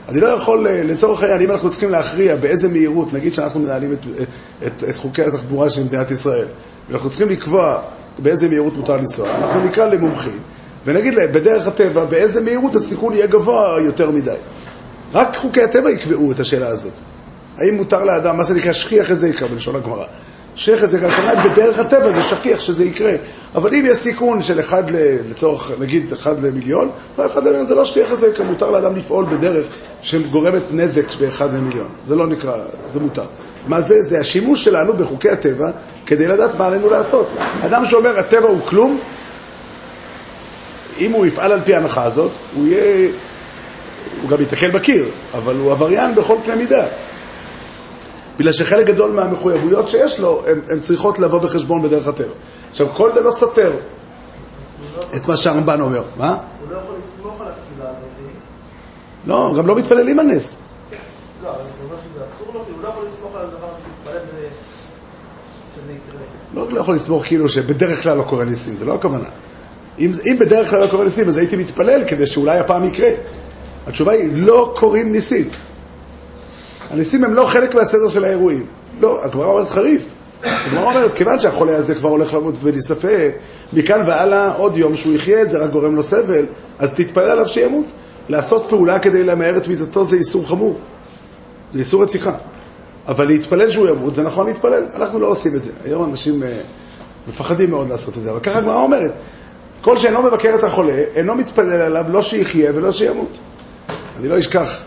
אני 0.09 0.21
לא 0.21 0.27
יכול, 0.27 0.67
אה, 0.67 0.83
לצורך 0.83 1.23
העניין, 1.23 1.41
אם 1.41 1.51
אנחנו 1.51 1.71
צריכים 1.71 1.91
להכריע 1.91 2.37
באיזה 2.37 2.69
מהירות, 2.69 3.13
נגיד 3.13 3.35
שאנחנו 3.35 3.61
מנהלים 3.61 3.93
את, 3.93 4.07
את, 4.67 4.85
את 4.89 4.97
חוקי 4.97 5.23
התחבורה 5.23 5.71
של 5.71 5.85
מדינת 5.85 6.11
ישראל, 6.11 6.47
ואנחנו 6.89 7.11
צריכים 7.11 7.29
לקבוע 7.29 7.83
באיזה 8.19 8.49
מהירות 8.49 8.77
מותר 8.77 8.97
לנסוע, 8.97 9.37
אנחנו 9.37 9.65
נקרא 9.65 9.87
למומחים, 9.87 10.39
ונגיד 10.85 11.15
להם, 11.15 11.33
בדרך 11.33 11.67
הטבע, 11.67 12.05
באיזה 12.05 12.41
מהירות 12.41 12.75
הסיכון 12.77 13.13
יהיה 13.13 13.27
גבוה 13.27 13.77
יותר 13.85 14.11
מדי. 14.11 14.35
רק 15.15 15.37
חוקי 15.37 15.63
הטבע 15.63 15.91
יקבעו 15.91 16.33
את 16.33 16.41
השאלה 16.41 16.69
הזאת. 16.69 16.93
האם 17.59 17.75
מותר 17.75 18.05
לאדם, 18.05 18.37
מה 18.37 18.45
זה 18.45 18.55
נקרא 18.55 18.73
שכיח 18.73 19.11
איזה 19.11 19.29
יקרה 19.29 19.49
בלשון 19.49 19.77
הגמרא? 19.77 20.07
איזה 20.67 20.99
יקרה, 20.99 21.13
כלומר 21.17 21.35
בדרך 21.35 21.79
הטבע 21.79 22.13
זה 22.13 22.23
שכיח 22.23 22.61
שזה 22.61 22.85
יקרה. 22.85 23.13
אבל 23.55 23.75
אם 23.75 23.85
יש 23.87 23.99
סיכון 23.99 24.43
של 24.43 24.61
אחד, 24.61 24.91
ל, 24.91 24.97
לצורך, 25.31 25.71
נגיד, 25.79 26.13
אחד 26.13 26.41
למיליון, 26.41 26.91
לא 27.19 27.27
אחד 27.27 27.45
למיליון, 27.45 27.67
זה 27.67 27.75
לא 27.75 27.85
שכיח 27.85 28.11
איזה 28.11 28.29
יקרה, 28.29 28.47
מותר 28.47 28.71
לאדם 28.71 28.97
לפעול 28.97 29.25
בדרך 29.25 29.67
שגורמת 30.03 30.63
נזק 30.71 31.15
באחד 31.21 31.55
למיליון. 31.55 31.89
זה 32.05 32.17
לא 32.17 32.27
נקרא, 32.27 32.57
זה 32.87 33.01
מותר. 33.01 33.25
מה 33.67 33.81
זה? 33.81 34.03
זה 34.03 34.21
השימוש 34.21 34.65
שלנו 34.65 34.93
בחוקי 34.93 35.31
הטבע 35.31 35.71
כדי 36.07 36.27
לדעת 36.27 36.55
מה 36.55 36.67
עלינו 36.67 36.91
לעשות. 36.91 37.29
אדם 37.61 37.85
שאומר 37.85 38.19
הטבע 38.19 38.49
הוא 38.49 38.61
כלום, 38.67 39.01
אם 40.99 41.13
הוא 41.13 41.27
יפעל 41.27 41.53
על 41.53 41.61
פי 41.65 41.75
ההנחה 41.75 42.05
הזאת, 42.05 42.31
הוא 42.55 42.67
יהיה... 42.67 43.11
הוא 44.23 44.31
גם 44.31 44.41
ייתקל 44.41 44.71
בקיר, 44.71 45.05
אבל 45.35 45.57
הוא 45.57 45.73
עבריין 45.73 46.15
בכל 46.15 46.37
קנה 46.45 46.57
מידה. 46.57 46.85
בגלל 48.39 48.53
שחלק 48.53 48.87
גדול 48.87 49.11
מהמחויבויות 49.11 49.89
שיש 49.89 50.21
לו, 50.21 50.43
הן 50.69 50.81
צריכות 50.81 51.19
לבוא 51.19 51.39
בחשבון 51.39 51.83
בדרך 51.83 52.07
הטבע. 52.07 52.33
עכשיו, 52.71 52.87
כל 52.89 53.13
זה 53.13 53.21
לא 53.21 53.31
סותר 53.31 53.73
את 55.17 55.29
מה 55.29 55.37
שהרמב"ן 55.37 55.81
אומר. 55.81 56.03
מה? 56.19 56.29
הוא 56.61 56.71
לא 56.71 56.77
יכול 56.77 56.95
לסמוך 57.05 57.41
על 57.41 57.47
התפילה 57.47 57.89
הזאת. 57.89 58.09
לא, 59.27 59.55
גם 59.59 59.67
לא 59.67 59.77
מתפללים 59.77 60.19
על 60.19 60.27
נס. 60.27 60.57
לא, 61.43 61.49
אבל 61.49 61.57
זה 61.57 61.85
אומר 61.85 61.97
שזה 62.05 62.25
אסור 62.25 62.55
לו, 62.55 62.61
הוא 62.61 62.83
לא 62.83 62.89
יכול 62.89 63.05
לסמוך 63.05 63.37
על 63.37 63.43
הדבר 63.43 63.69
בזה 64.05 64.49
שזה 65.75 65.93
יקרה. 65.93 66.21
לא, 66.55 66.73
לא 66.73 66.81
יכול 66.81 66.95
לסמוך 66.95 67.25
כאילו 67.27 67.49
שבדרך 67.49 68.03
כלל 68.03 68.17
לא 68.17 68.23
קורה 68.23 68.45
ניסים, 68.45 68.75
זה 68.75 68.85
לא 68.85 68.95
הכוונה. 68.95 69.29
אם, 69.99 70.11
אם 70.27 70.37
בדרך 70.41 70.71
כלל 70.71 70.81
לא 70.81 70.87
קורה 70.87 71.05
ניסים, 71.05 71.29
אז 71.29 71.37
הייתי 71.37 71.57
מתפלל 71.57 72.05
כדי 72.07 72.27
שאולי 72.27 72.59
הפעם 72.59 72.85
יקרה. 72.85 73.11
התשובה 73.87 74.13
היא, 74.13 74.31
לא 74.35 74.75
קורים 74.77 75.13
ניסים. 75.13 75.49
הניסים 76.91 77.25
הם 77.25 77.35
לא 77.35 77.47
חלק 77.47 77.75
מהסדר 77.75 78.09
של 78.09 78.25
האירועים. 78.25 78.67
לא, 79.01 79.25
הגמרא 79.25 79.47
אומרת 79.47 79.69
חריף. 79.69 80.13
הגמרא 80.45 80.85
אומרת, 80.85 81.13
כיוון 81.13 81.39
שהחולה 81.39 81.77
הזה 81.77 81.95
כבר 81.95 82.09
הולך 82.09 82.35
למות 82.35 82.59
בלי 82.59 82.83
ספק, 82.83 83.35
מכאן 83.73 84.03
והלאה 84.07 84.53
עוד 84.53 84.77
יום 84.77 84.97
שהוא 84.97 85.15
יחיה, 85.15 85.45
זה 85.45 85.59
רק 85.59 85.71
גורם 85.71 85.97
לו 85.97 86.03
סבל, 86.03 86.47
אז 86.79 86.93
תתפלל 86.93 87.31
עליו 87.31 87.49
שימות. 87.49 87.87
לעשות 88.29 88.67
פעולה 88.69 88.99
כדי 88.99 89.25
למהר 89.25 89.57
את 89.57 89.69
מיתתו 89.69 90.05
זה 90.05 90.17
איסור 90.17 90.49
חמור. 90.49 90.79
זה 91.73 91.79
איסור 91.79 92.03
רציחה. 92.03 92.33
אבל 93.09 93.27
להתפלל 93.27 93.71
שהוא 93.71 93.89
ימות, 93.89 94.15
זה 94.15 94.23
נכון 94.23 94.47
להתפלל. 94.47 94.83
אנחנו 94.95 95.21
לא 95.21 95.27
עושים 95.27 95.55
את 95.55 95.63
זה. 95.63 95.71
היום 95.85 96.11
אנשים 96.11 96.43
אה, 96.43 96.59
מפחדים 97.29 97.71
מאוד 97.71 97.89
לעשות 97.89 98.19
את 98.19 98.23
זה, 98.23 98.31
אבל 98.31 98.41
ככה 98.41 98.59
הגמרא 98.59 98.83
אומרת. 98.83 99.13
כל 99.81 99.99
שאינו 99.99 100.23
מבקר 100.23 100.55
את 100.55 100.65
החולה, 100.65 101.05
אינו 101.15 101.35
מתפלל 101.35 101.81
עליו 101.81 102.05
לא 102.09 102.23
שיחיה 102.23 102.71
ולא 102.75 102.93
שימות. 102.93 103.39
אני 104.21 104.29
לא 104.29 104.39
אשכח, 104.39 104.83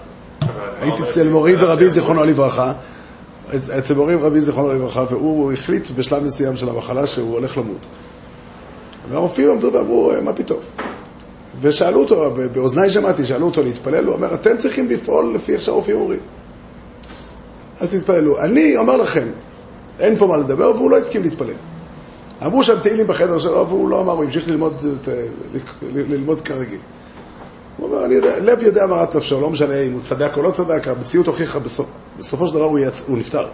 הייתי 0.81 1.03
אצל 1.03 1.29
מורי 1.29 1.55
ורבי 1.59 1.89
זיכרונו 1.89 2.23
לברכה, 2.23 2.73
אצל 3.55 3.93
מורי 3.93 4.15
ורבי 4.15 4.41
זיכרונו 4.41 4.73
לברכה, 4.73 5.03
והוא 5.09 5.51
החליט 5.51 5.91
בשלב 5.91 6.23
מסוים 6.23 6.57
של 6.57 6.69
המחלה 6.69 7.07
שהוא 7.07 7.33
הולך 7.33 7.57
למות. 7.57 7.87
והרופאים 9.09 9.51
עמדו 9.51 9.73
ואמרו, 9.73 10.11
מה 10.23 10.33
פתאום? 10.33 10.59
ושאלו 11.61 11.99
אותו, 11.99 12.33
באוזניי 12.51 12.89
שמעתי, 12.89 13.25
שאלו 13.25 13.45
אותו 13.45 13.63
להתפלל, 13.63 14.05
הוא 14.05 14.13
אומר, 14.13 14.33
אתם 14.33 14.57
צריכים 14.57 14.89
לפעול 14.89 15.35
לפי 15.35 15.53
איך 15.53 15.61
שהרופאים 15.61 15.97
אומרים. 15.97 16.19
אל 17.81 17.87
תתפללו. 17.87 18.41
אני 18.41 18.77
אומר 18.77 18.97
לכם, 18.97 19.27
אין 19.99 20.17
פה 20.17 20.27
מה 20.27 20.37
לדבר, 20.37 20.71
והוא 20.75 20.91
לא 20.91 20.97
הסכים 20.97 21.23
להתפלל. 21.23 21.53
אמרו 22.45 22.63
שם 22.63 22.79
תהילים 22.83 23.07
בחדר 23.07 23.39
שלו, 23.39 23.67
והוא 23.67 23.89
לא 23.89 24.01
אמר, 24.01 24.13
הוא 24.13 24.23
המשיך 24.23 24.47
ללמוד, 24.47 24.73
אה, 25.07 25.23
ללמוד 25.93 26.41
כרגיל. 26.41 26.79
הוא 27.81 27.89
אומר, 27.89 28.05
אני 28.05 28.13
יודע, 28.13 28.39
לב 28.39 28.61
יודע 28.61 28.85
מרת 28.85 29.15
נפשו, 29.15 29.41
לא 29.41 29.49
משנה 29.49 29.79
אם 29.79 29.93
הוא 29.93 30.01
צדק 30.01 30.31
או 30.37 30.41
לא 30.41 30.51
צדק, 30.51 30.87
המציאות 30.87 31.27
הוכיחה, 31.27 31.59
בסופ, 31.59 31.87
בסופו 32.17 32.47
של 32.47 32.55
דבר 32.55 32.63
הוא, 32.63 32.79
יצ... 32.79 33.03
הוא 33.07 33.17
נפטר. 33.17 33.47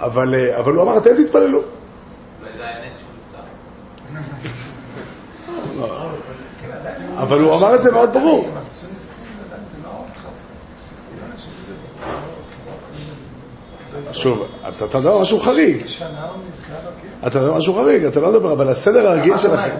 אבל, 0.00 0.34
אה, 0.34 0.58
אבל 0.58 0.72
הוא 0.72 0.82
אמר, 0.82 0.98
אתם 0.98 1.10
תתפללו. 1.24 1.62
אבל 7.16 7.40
הוא 7.40 7.54
אמר 7.54 7.74
את 7.74 7.80
זה 7.80 7.90
מאוד 7.90 8.12
ברור. 8.12 8.48
שוב, 14.12 14.46
אז 14.62 14.82
אתה 14.82 14.98
מדבר 14.98 15.20
משהו 15.20 15.40
חריג. 15.40 15.76
בקיר. 15.76 16.06
אתה 17.26 17.38
מדבר 17.38 17.54
משהו 17.54 17.74
חריג, 17.74 18.04
אתה 18.04 18.20
לא 18.20 18.30
מדבר, 18.30 18.52
אבל 18.52 18.68
הסדר 18.68 19.08
הרגיל 19.08 19.36
שלכם... 19.36 19.76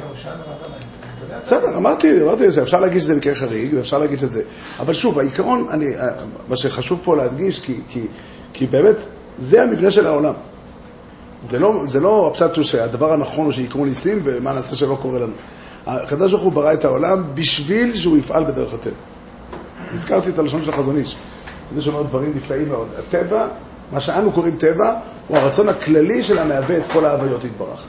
בסדר, 1.42 1.76
אמרתי, 1.76 2.22
אמרתי 2.22 2.52
שאפשר 2.52 2.80
להגיד 2.80 3.00
שזה 3.00 3.14
מקרה 3.14 3.34
חריג, 3.34 3.74
ואפשר 3.74 3.98
להגיד 3.98 4.18
שזה... 4.18 4.42
אבל 4.80 4.92
שוב, 4.92 5.18
העיקרון, 5.18 5.66
אני, 5.70 5.86
מה 6.48 6.56
שחשוב 6.56 7.00
פה 7.04 7.16
להדגיש, 7.16 7.60
כי, 7.60 7.74
כי, 7.88 8.06
כי 8.52 8.66
באמת, 8.66 8.96
זה 9.38 9.62
המבנה 9.62 9.90
של 9.90 10.06
העולם. 10.06 10.34
זה 11.44 11.58
לא, 11.58 11.82
זה 11.88 12.00
לא 12.00 12.26
הפשט 12.26 12.62
שהדבר 12.62 13.12
הנכון 13.12 13.44
הוא 13.44 13.52
שיקרו 13.52 13.84
ניסים, 13.84 14.20
ומה 14.24 14.52
נעשה 14.52 14.76
שלא 14.76 14.98
קורה 15.02 15.18
לנו. 15.18 15.32
הקדוש 15.86 16.32
ברוך 16.32 16.44
הוא 16.44 16.52
ברא 16.52 16.72
את 16.72 16.84
העולם 16.84 17.24
בשביל 17.34 17.96
שהוא 17.96 18.16
יפעל 18.16 18.44
בדרך 18.44 18.74
הטבע. 18.74 18.94
הזכרתי 19.92 20.30
את 20.30 20.38
הלשון 20.38 20.62
של 20.62 20.70
החזון 20.70 20.96
איש. 20.96 21.16
זה 21.74 21.82
שאומר 21.82 22.02
דברים 22.02 22.32
נפלאים 22.36 22.68
מאוד. 22.68 22.88
הטבע, 22.98 23.46
מה 23.92 24.00
שאנו 24.00 24.32
קוראים 24.32 24.56
טבע, 24.56 24.94
הוא 25.28 25.36
הרצון 25.36 25.68
הכללי 25.68 26.22
של 26.22 26.38
המהווה 26.38 26.78
את 26.78 26.82
כל 26.92 27.04
ההוויות 27.04 27.44
יתברך. 27.44 27.86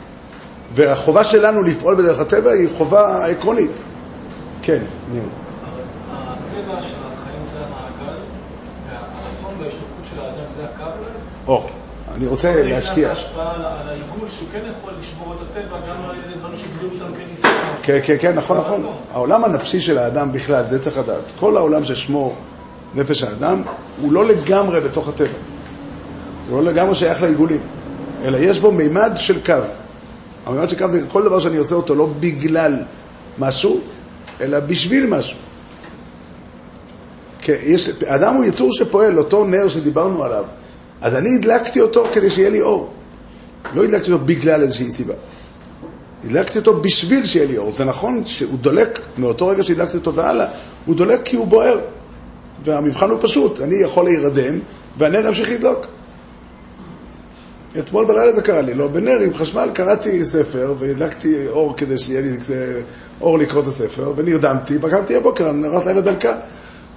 והחובה 0.73 1.23
שלנו 1.23 1.63
לפעול 1.63 1.95
בדרך 1.95 2.19
הטבע 2.19 2.51
היא 2.51 2.67
חובה 2.77 3.25
עקרונית. 3.25 3.71
כן, 4.61 4.81
ניר. 5.13 5.23
הטבע 6.11 6.81
של 6.81 6.95
החיים 7.13 7.43
זה 7.53 7.59
המעגל, 7.59 8.19
והרצון 8.89 9.53
וההשתוקקות 9.59 10.05
של 10.13 10.19
האדם 10.19 10.45
זה 10.57 10.63
הקו. 10.63 10.91
או, 11.47 11.67
אני 12.15 12.27
רוצה 12.27 12.63
להשקיע. 12.63 13.09
ההשפעה 13.09 13.55
על 13.55 13.61
על 13.65 13.89
העיגול, 13.89 14.29
שהוא 14.29 14.47
כן 14.51 14.59
יכול 14.71 14.93
לשבור 15.01 15.33
את 15.33 15.57
הטבע 15.57 15.77
גם 15.89 16.09
על 16.09 16.15
ידי 16.15 16.39
דברים 16.39 16.55
שהגדירו 16.57 16.93
אותם 16.93 17.17
כניסים. 17.17 17.49
כן, 17.83 17.99
כן, 18.03 18.15
כן, 18.19 18.33
נכון, 18.33 18.57
נכון. 18.57 18.93
העולם 19.11 19.43
הנפשי 19.43 19.79
של 19.79 19.97
האדם 19.97 20.31
בכלל, 20.31 20.63
זה 20.67 20.79
צריך 20.79 20.97
לדעת. 20.97 21.23
כל 21.39 21.57
העולם 21.57 21.85
ששמו 21.85 22.33
נפש 22.95 23.23
האדם, 23.23 23.61
הוא 24.01 24.13
לא 24.13 24.25
לגמרי 24.25 24.81
בתוך 24.81 25.09
הטבע. 25.09 25.27
הוא 26.49 26.63
לא 26.63 26.71
לגמרי 26.71 26.95
שייך 26.95 27.23
לעיגולים, 27.23 27.61
אלא 28.23 28.37
יש 28.37 28.59
בו 28.59 28.71
מימד 28.71 29.11
של 29.15 29.45
קו. 29.45 29.53
המימד 30.49 30.69
של 30.69 30.77
קו 30.77 30.89
זה 30.89 31.01
כל 31.11 31.23
דבר 31.23 31.39
שאני 31.39 31.57
עושה 31.57 31.75
אותו 31.75 31.95
לא 31.95 32.09
בגלל 32.19 32.75
משהו, 33.39 33.79
אלא 34.41 34.59
בשביל 34.59 35.05
משהו. 35.07 35.37
יש, 37.47 37.89
האדם 38.07 38.35
הוא 38.35 38.45
יצור 38.45 38.71
שפועל, 38.71 39.17
אותו 39.17 39.45
נר 39.45 39.67
שדיברנו 39.67 40.23
עליו. 40.23 40.43
אז 41.01 41.15
אני 41.15 41.35
הדלקתי 41.35 41.81
אותו 41.81 42.05
כדי 42.13 42.29
שיהיה 42.29 42.49
לי 42.49 42.61
אור. 42.61 42.89
לא 43.73 43.83
הדלקתי 43.83 44.11
אותו 44.11 44.25
בגלל 44.25 44.61
איזושהי 44.61 44.91
סיבה. 44.91 45.13
הדלקתי 46.25 46.59
אותו 46.59 46.81
בשביל 46.81 47.25
שיהיה 47.25 47.45
לי 47.45 47.57
אור. 47.57 47.71
זה 47.71 47.85
נכון 47.85 48.25
שהוא 48.25 48.57
דולק, 48.57 48.99
מאותו 49.17 49.47
רגע 49.47 49.63
שהדלקתי 49.63 49.97
אותו 49.97 50.13
והלאה, 50.13 50.45
הוא 50.85 50.95
דולק 50.95 51.21
כי 51.25 51.35
הוא 51.35 51.47
בוער. 51.47 51.79
והמבחן 52.65 53.09
הוא 53.09 53.19
פשוט, 53.21 53.61
אני 53.61 53.75
יכול 53.83 54.05
להירדם, 54.05 54.59
והנר 54.97 55.27
ימשיך 55.27 55.51
לדלוק. 55.51 55.85
אתמול 57.79 58.05
בלילה 58.05 58.33
זה 58.33 58.41
קרה 58.41 58.61
לי, 58.61 58.73
לא 58.73 58.87
בנר 58.87 59.19
עם 59.19 59.33
חשמל, 59.33 59.69
קראתי 59.73 60.25
ספר 60.25 60.73
והדלקתי 60.79 61.47
אור 61.47 61.73
כדי 61.77 61.97
שיהיה 61.97 62.21
לי 62.21 62.37
אור 63.21 63.39
לקרוא 63.39 63.61
את 63.61 63.67
הספר, 63.67 64.13
ונרדמתי, 64.15 64.77
קמתי 64.91 65.15
הבוקר, 65.15 65.51
נרת 65.51 65.85
לילה 65.85 66.01
דלקה. 66.01 66.35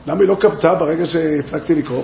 למה 0.07 0.21
היא 0.21 0.29
לא 0.29 0.37
כבתה 0.41 0.75
ברגע 0.75 1.07
שהפסקתי 1.07 1.75
לקרוא? 1.75 2.03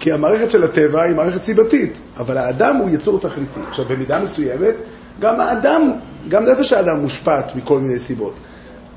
כי 0.00 0.12
המערכת 0.12 0.50
של 0.50 0.64
הטבע 0.64 1.02
היא 1.02 1.14
מערכת 1.14 1.42
סיבתית, 1.42 2.00
אבל 2.16 2.38
האדם 2.38 2.76
הוא 2.76 2.90
יצור 2.90 3.20
תכליתי. 3.20 3.60
עכשיו, 3.68 3.84
במידה 3.84 4.20
מסוימת, 4.20 4.74
גם 5.20 5.40
האדם, 5.40 5.92
גם 6.28 6.44
נפש 6.44 6.72
האדם 6.72 7.00
מושפעת 7.00 7.56
מכל 7.56 7.78
מיני 7.78 7.98
סיבות. 7.98 8.34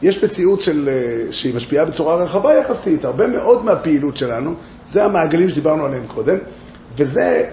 יש 0.02 0.24
מציאות 0.24 0.62
של, 0.62 0.90
אה, 0.92 1.32
שהיא 1.32 1.56
משפיעה 1.56 1.86
בצורה 1.86 2.16
רחבה 2.16 2.54
יחסית, 2.54 3.06
הרבה 3.06 3.28
מאוד 3.28 3.66
מהפעילות 3.66 4.18
שלנו, 4.18 4.54
זה 4.86 5.04
המעגלים 5.04 5.50
שדיברנו 5.50 5.86
עליהם 5.86 6.04
קודם, 6.08 6.38
וזה 6.98 7.50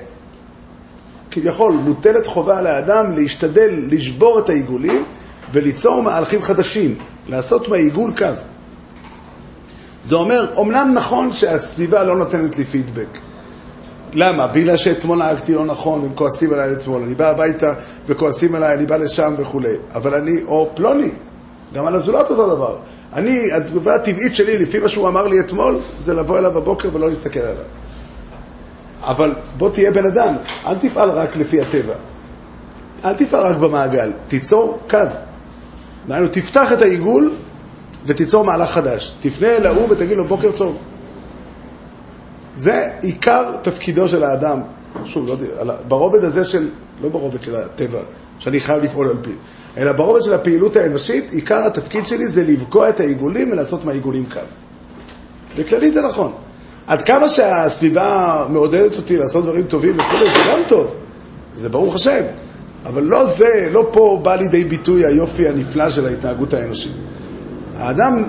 כביכול 1.31 1.73
מוטלת 1.73 2.27
חובה 2.27 2.59
על 2.59 2.67
האדם 2.67 3.12
להשתדל 3.12 3.71
לשבור 3.91 4.38
את 4.38 4.49
העיגולים 4.49 5.05
וליצור 5.53 6.03
מהלכים 6.03 6.43
חדשים, 6.43 6.95
לעשות 7.29 7.69
מהעיגול 7.69 8.12
קו. 8.17 8.27
זה 10.03 10.14
אומר, 10.14 10.61
אמנם 10.61 10.93
נכון 10.95 11.33
שהסביבה 11.33 12.05
לא 12.05 12.17
נותנת 12.17 12.59
לי 12.59 12.64
פידבק. 12.64 13.19
למה? 14.12 14.47
בגלל 14.47 14.77
שאתמול 14.77 15.19
נהגתי 15.19 15.55
לא 15.55 15.64
נכון, 15.64 16.05
הם 16.05 16.11
כועסים 16.14 16.53
עליי 16.53 16.73
אתמול. 16.73 17.03
אני 17.03 17.14
בא 17.14 17.31
הביתה 17.31 17.75
וכועסים 18.07 18.55
עליי, 18.55 18.75
אני 18.75 18.87
בא 18.87 18.97
לשם 18.97 19.35
וכולי. 19.38 19.75
אבל 19.95 20.14
אני, 20.14 20.43
או 20.47 20.71
פלוני, 20.75 21.11
גם 21.75 21.87
על 21.87 21.95
הזולת 21.95 22.31
אותו 22.31 22.55
דבר. 22.57 22.77
אני, 23.12 23.53
התגובה 23.53 23.95
הטבעית 23.95 24.35
שלי, 24.35 24.59
לפי 24.59 24.79
מה 24.79 24.88
שהוא 24.88 25.09
אמר 25.09 25.27
לי 25.27 25.41
אתמול, 25.41 25.79
זה 25.99 26.14
לבוא 26.14 26.38
אליו 26.38 26.53
בבוקר 26.53 26.88
ולא 26.93 27.09
להסתכל 27.09 27.41
עליו. 27.41 27.64
אבל 29.03 29.35
בוא 29.57 29.71
תהיה 29.71 29.91
בן 29.91 30.07
אדם, 30.07 30.35
אל 30.67 30.77
תפעל 30.77 31.11
רק 31.11 31.37
לפי 31.37 31.61
הטבע. 31.61 31.95
אל 33.05 33.15
תפעל 33.15 33.53
רק 33.53 33.57
במעגל, 33.57 34.13
תיצור 34.29 34.79
קו. 34.91 34.99
דהיינו, 36.09 36.29
תפתח 36.29 36.73
את 36.73 36.83
העיגול 36.83 37.35
ותיצור 38.07 38.45
מהלך 38.45 38.71
חדש. 38.71 39.15
תפנה 39.21 39.49
אל 39.49 39.67
ההוא 39.67 39.87
ותגיד 39.91 40.17
לו 40.17 40.25
בוקר 40.25 40.53
טוב. 40.53 40.79
זה 42.57 42.89
עיקר 43.01 43.57
תפקידו 43.63 44.09
של 44.09 44.25
האדם. 44.25 44.61
שוב, 45.05 45.27
לא 45.27 45.33
יודע, 45.33 45.75
ברובד 45.89 46.25
הזה 46.25 46.45
של, 46.45 46.69
לא 47.03 47.09
ברובד 47.09 47.43
של 47.43 47.57
הטבע, 47.57 48.01
שאני 48.39 48.61
חייב 48.61 48.83
לפעול 48.83 49.09
על 49.09 49.17
פיו, 49.23 49.35
אלא 49.77 49.93
ברובד 49.93 50.23
של 50.23 50.35
הפעילות 50.35 50.77
האנושית, 50.77 51.31
עיקר 51.31 51.67
התפקיד 51.67 52.07
שלי 52.07 52.29
זה 52.29 52.45
לבקוע 52.45 52.89
את 52.89 53.01
העיגולים 53.01 53.53
ולעשות 53.53 53.85
מהעיגולים 53.85 54.27
קו. 54.33 54.41
בכללית 55.57 55.95
זה 55.95 56.03
נכון. 56.03 56.33
עד 56.88 57.03
כמה 57.03 57.29
שהסביבה 57.29 58.46
מעודדת 58.48 58.96
אותי 58.96 59.16
לעשות 59.16 59.44
דברים 59.44 59.64
טובים 59.64 59.98
וכו', 59.98 60.31
זה 60.33 60.38
גם 60.51 60.61
טוב, 60.68 60.94
זה 61.55 61.68
ברוך 61.68 61.94
השם. 61.94 62.22
אבל 62.87 63.03
לא 63.03 63.27
זה, 63.27 63.68
לא 63.70 63.88
פה 63.92 64.20
בא 64.22 64.37
לידי 64.37 64.64
ביטוי 64.64 65.07
היופי 65.07 65.48
הנפלא 65.48 65.90
של 65.90 66.07
ההתנהגות 66.07 66.55
האנושית. 66.55 66.92
האדם 67.77 68.24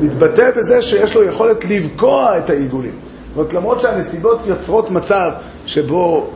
מתבטא 0.00 0.50
בזה 0.56 0.82
שיש 0.82 1.14
לו 1.14 1.24
יכולת 1.24 1.64
לבקוע 1.64 2.38
את 2.38 2.50
העיגולים. 2.50 2.92
זאת 2.92 3.36
אומרת, 3.36 3.52
למרות 3.52 3.80
שהנסיבות 3.80 4.40
יוצרות 4.46 4.90
מצב 4.90 5.30
שבו 5.66 6.30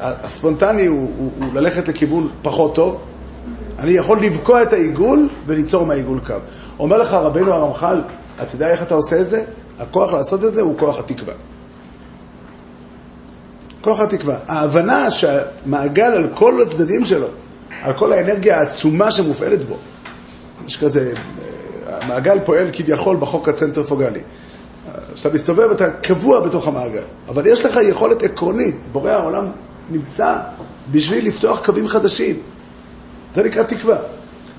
הספונטני 0.00 0.86
הוא, 0.86 1.10
הוא, 1.18 1.30
הוא 1.38 1.54
ללכת 1.54 1.88
לכיוון 1.88 2.28
פחות 2.42 2.74
טוב, 2.74 3.00
אני 3.78 3.92
יכול 3.92 4.22
לבקוע 4.22 4.62
את 4.62 4.72
העיגול 4.72 5.28
וליצור 5.46 5.86
מהעיגול 5.86 6.20
קו. 6.26 6.34
אומר 6.78 6.98
לך 6.98 7.12
רבנו 7.12 7.52
הרמח"ל, 7.52 8.00
אתה 8.42 8.54
יודע 8.54 8.68
איך 8.68 8.82
אתה 8.82 8.94
עושה 8.94 9.20
את 9.20 9.28
זה? 9.28 9.44
הכוח 9.78 10.12
לעשות 10.12 10.44
את 10.44 10.54
זה 10.54 10.60
הוא 10.60 10.78
כוח 10.78 10.98
התקווה. 10.98 11.34
כוח 13.80 14.00
התקווה. 14.00 14.38
ההבנה 14.46 15.10
שהמעגל 15.10 16.12
על 16.12 16.28
כל 16.34 16.62
הצדדים 16.62 17.04
שלו, 17.04 17.26
על 17.82 17.92
כל 17.92 18.12
האנרגיה 18.12 18.60
העצומה 18.60 19.10
שמופעלת 19.10 19.64
בו, 19.64 19.76
יש 20.66 20.76
כזה, 20.76 21.12
המעגל 21.86 22.38
פועל 22.44 22.68
כביכול 22.72 23.16
בחוק 23.16 23.48
הצנטרפוגלי. 23.48 24.20
כשאתה 25.14 25.34
מסתובב 25.34 25.70
אתה 25.70 25.90
קבוע 25.90 26.40
בתוך 26.40 26.68
המעגל, 26.68 27.04
אבל 27.28 27.46
יש 27.46 27.64
לך 27.64 27.78
יכולת 27.82 28.22
עקרונית, 28.22 28.76
בורא 28.92 29.10
העולם 29.10 29.46
נמצא 29.90 30.36
בשביל 30.92 31.26
לפתוח 31.26 31.64
קווים 31.64 31.88
חדשים. 31.88 32.36
זה 33.34 33.42
נקרא 33.42 33.62
תקווה. 33.62 33.96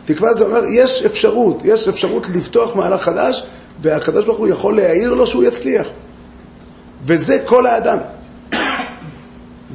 תקווה 0.06 0.34
זה 0.34 0.44
אומר, 0.44 0.64
יש 0.70 1.04
אפשרות, 1.06 1.66
יש 1.66 1.88
אפשרות 1.88 2.28
לפתוח 2.36 2.76
מהלך 2.76 3.02
חדש, 3.02 3.44
והקדוש 3.82 4.26
ברוך 4.26 4.38
הוא 4.38 4.48
יכול 4.48 4.76
להעיר 4.76 5.14
לו 5.14 5.28
שהוא 5.28 5.44
יצליח. 5.44 5.88
וזה 7.04 7.40
כל 7.46 7.66
האדם. 7.66 7.98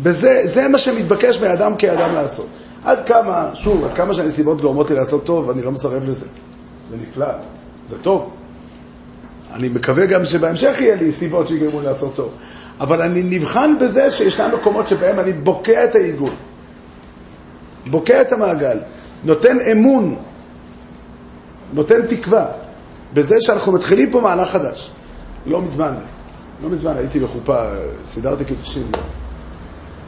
וזה 0.03 0.43
זה 0.45 0.69
מה 0.69 0.79
שמתבקש 0.79 1.39
מאדם 1.39 1.77
כאדם 1.77 2.15
לעשות. 2.15 2.47
עד 2.85 3.09
כמה, 3.09 3.51
שוב, 3.55 3.85
עד 3.85 3.93
כמה 3.93 4.15
שהנסיבות 4.15 4.61
גורמות 4.61 4.91
לי 4.91 4.97
לעשות 4.97 5.25
טוב, 5.25 5.51
אני 5.51 5.63
לא 5.63 5.73
מסרב 5.73 6.05
לזה. 6.09 6.27
זה 6.91 6.97
נפלא, 7.03 7.27
זה 7.89 7.99
טוב. 7.99 8.31
אני 9.53 9.69
מקווה 9.69 10.07
גם 10.07 10.25
שבהמשך 10.25 10.77
יהיה 10.81 10.97
לי 10.97 11.13
סיבות 11.13 11.49
שיגרמו 11.49 11.81
לי 11.81 11.87
לעשות 11.87 12.15
טוב. 12.15 12.31
אבל 12.81 13.03
אני 13.03 13.23
נבחן 13.23 13.75
בזה 13.81 14.11
שישנם 14.11 14.51
מקומות 14.55 14.89
שבהם 14.89 15.21
אני 15.21 15.33
בוקע 15.33 15.85
את 15.85 15.95
העיגול, 15.95 16.31
בוקע 17.87 18.21
את 18.21 18.33
המעגל, 18.33 18.79
נותן 19.25 19.61
אמון, 19.73 20.17
נותן 21.73 22.07
תקווה, 22.07 22.47
בזה 23.15 23.37
שאנחנו 23.41 23.73
מתחילים 23.73 24.11
פה 24.11 24.21
מהלך 24.21 24.51
חדש. 24.51 24.91
לא 25.47 25.63
מזמן, 25.63 25.95
לא 26.63 26.69
מזמן 26.69 26.97
הייתי 26.97 27.21
בחופה, 27.21 27.71
סידרתי 28.07 28.45
קידושים. 28.45 28.91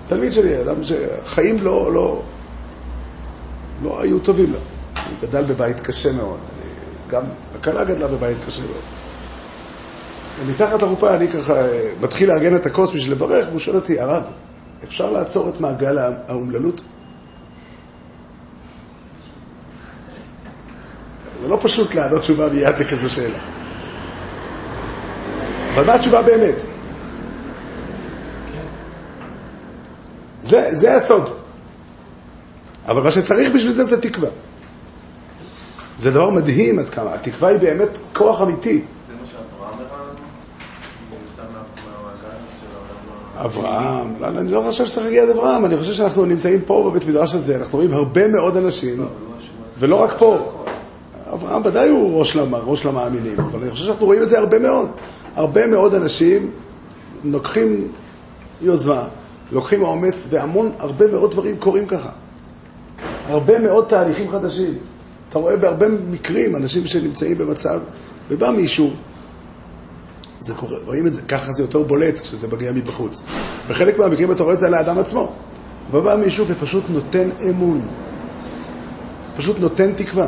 תלמיד 0.09 0.33
שלי, 0.33 0.61
אדם 0.61 0.75
שחיים 0.85 1.61
לא, 1.61 1.93
לא, 1.93 2.23
לא 3.83 4.01
היו 4.01 4.19
טובים 4.19 4.53
לו. 4.53 4.59
הוא 4.95 5.29
גדל 5.29 5.45
בבית 5.45 5.81
קשה 5.81 6.13
מאוד. 6.13 6.39
גם 7.11 7.23
הכלה 7.59 7.85
גדלה 7.85 8.07
בבית 8.07 8.37
קשה 8.47 8.63
מאוד. 8.63 8.83
ומתחת 10.41 10.83
לחופה 10.83 11.15
אני 11.15 11.29
ככה 11.29 11.57
אה, 11.57 11.91
מתחיל 12.01 12.29
לארגן 12.29 12.57
את 12.57 12.67
הכוס 12.67 12.91
בשביל 12.91 13.13
לברך, 13.13 13.47
והוא 13.49 13.59
שואל 13.59 13.77
אותי, 13.77 14.01
הרב, 14.01 14.23
אפשר 14.85 15.11
לעצור 15.11 15.49
את 15.49 15.61
מעגל 15.61 15.99
האומללות? 15.99 16.83
זה 21.43 21.49
לא 21.49 21.59
פשוט 21.61 21.95
לענות 21.95 22.21
תשובה 22.21 22.49
מיד 22.49 22.79
לכזו 22.79 23.11
שאלה. 23.11 23.39
אבל 25.75 25.87
מה 25.87 25.95
התשובה 25.95 26.23
באמת? 26.23 26.65
זה, 30.43 30.69
זה 30.73 30.97
הסוד. 30.97 31.35
אבל 32.87 33.03
מה 33.03 33.11
שצריך 33.11 33.53
בשביל 33.55 33.73
זה 33.73 33.85
זה 33.85 34.01
תקווה. 34.01 34.29
זה 35.99 36.11
דבר 36.11 36.31
מדהים 36.31 36.79
עד 36.79 36.91
כמה. 36.91 37.15
התקווה 37.15 37.49
היא 37.49 37.59
באמת 37.59 37.99
כוח 38.13 38.43
אמיתי. 38.43 38.83
אברהם, 43.45 44.15
לא, 44.21 44.29
אני 44.29 44.53
לא 44.53 44.63
חושב 44.67 44.87
שצריך 44.87 45.07
להגיע 45.07 45.23
עד 45.23 45.29
אברהם, 45.29 45.65
אני 45.65 45.77
חושב 45.77 45.93
שאנחנו 45.93 46.25
נמצאים 46.25 46.61
פה 46.61 46.91
בבית 46.91 47.07
מדרש 47.09 47.35
הזה, 47.35 47.57
אנחנו 47.57 47.79
רואים 47.79 47.93
הרבה 47.93 48.29
מאוד 48.29 48.57
אנשים, 48.57 49.07
ולא 49.79 49.97
רק 49.97 50.19
פה. 50.19 50.53
אברהם 51.33 51.63
ודאי 51.65 51.89
הוא 51.89 52.19
ראש, 52.19 52.37
למ, 52.37 52.55
ראש 52.55 52.87
למאמינים, 52.87 53.41
אבל 53.41 53.63
אני 53.63 53.71
חושב 53.71 53.85
שאנחנו 53.85 54.07
רואים 54.07 54.23
את 54.23 54.29
זה 54.29 54.39
הרבה 54.39 54.59
מאוד. 54.59 54.91
הרבה 55.35 55.67
מאוד 55.67 55.95
אנשים 55.95 56.51
לוקחים 57.25 57.89
יוזמה, 58.61 59.05
לוקחים 59.53 59.83
אומץ, 59.83 60.27
והמון, 60.31 60.73
הרבה 60.79 61.07
מאוד 61.07 61.31
דברים 61.31 61.57
קורים 61.59 61.87
ככה. 61.87 62.11
הרבה 63.29 63.59
מאוד 63.59 63.85
תהליכים 63.89 64.31
חדשים. 64.31 64.75
אתה 65.29 65.39
רואה 65.39 65.57
בהרבה 65.57 65.89
מקרים 65.89 66.57
אנשים 66.57 66.87
שנמצאים 66.87 67.39
במצב, 67.39 67.81
ובא 68.29 68.51
מישהו, 68.51 68.91
זה 70.41 70.55
קורה, 70.55 70.77
רואים 70.87 71.07
את 71.07 71.15
זה, 71.15 71.23
ככה 71.23 71.53
זה 71.53 71.63
יותר 71.63 71.83
בולט 71.83 72.21
כשזה 72.21 72.49
מגיע 72.49 72.73
מבחוץ. 72.73 73.23
בחלק 73.69 73.99
מהמקרים 73.99 74.33
אתה 74.33 74.43
רואה 74.43 74.55
את 74.55 74.59
זה 74.59 74.67
על 74.67 74.75
האדם 74.75 74.99
עצמו. 74.99 75.33
ובא 75.93 76.17
מישהו 76.17 76.47
ופשוט 76.49 76.85
נותן 76.89 77.29
אמון. 77.51 77.81
פשוט 79.37 79.59
נותן 79.59 79.93
תקווה. 79.93 80.27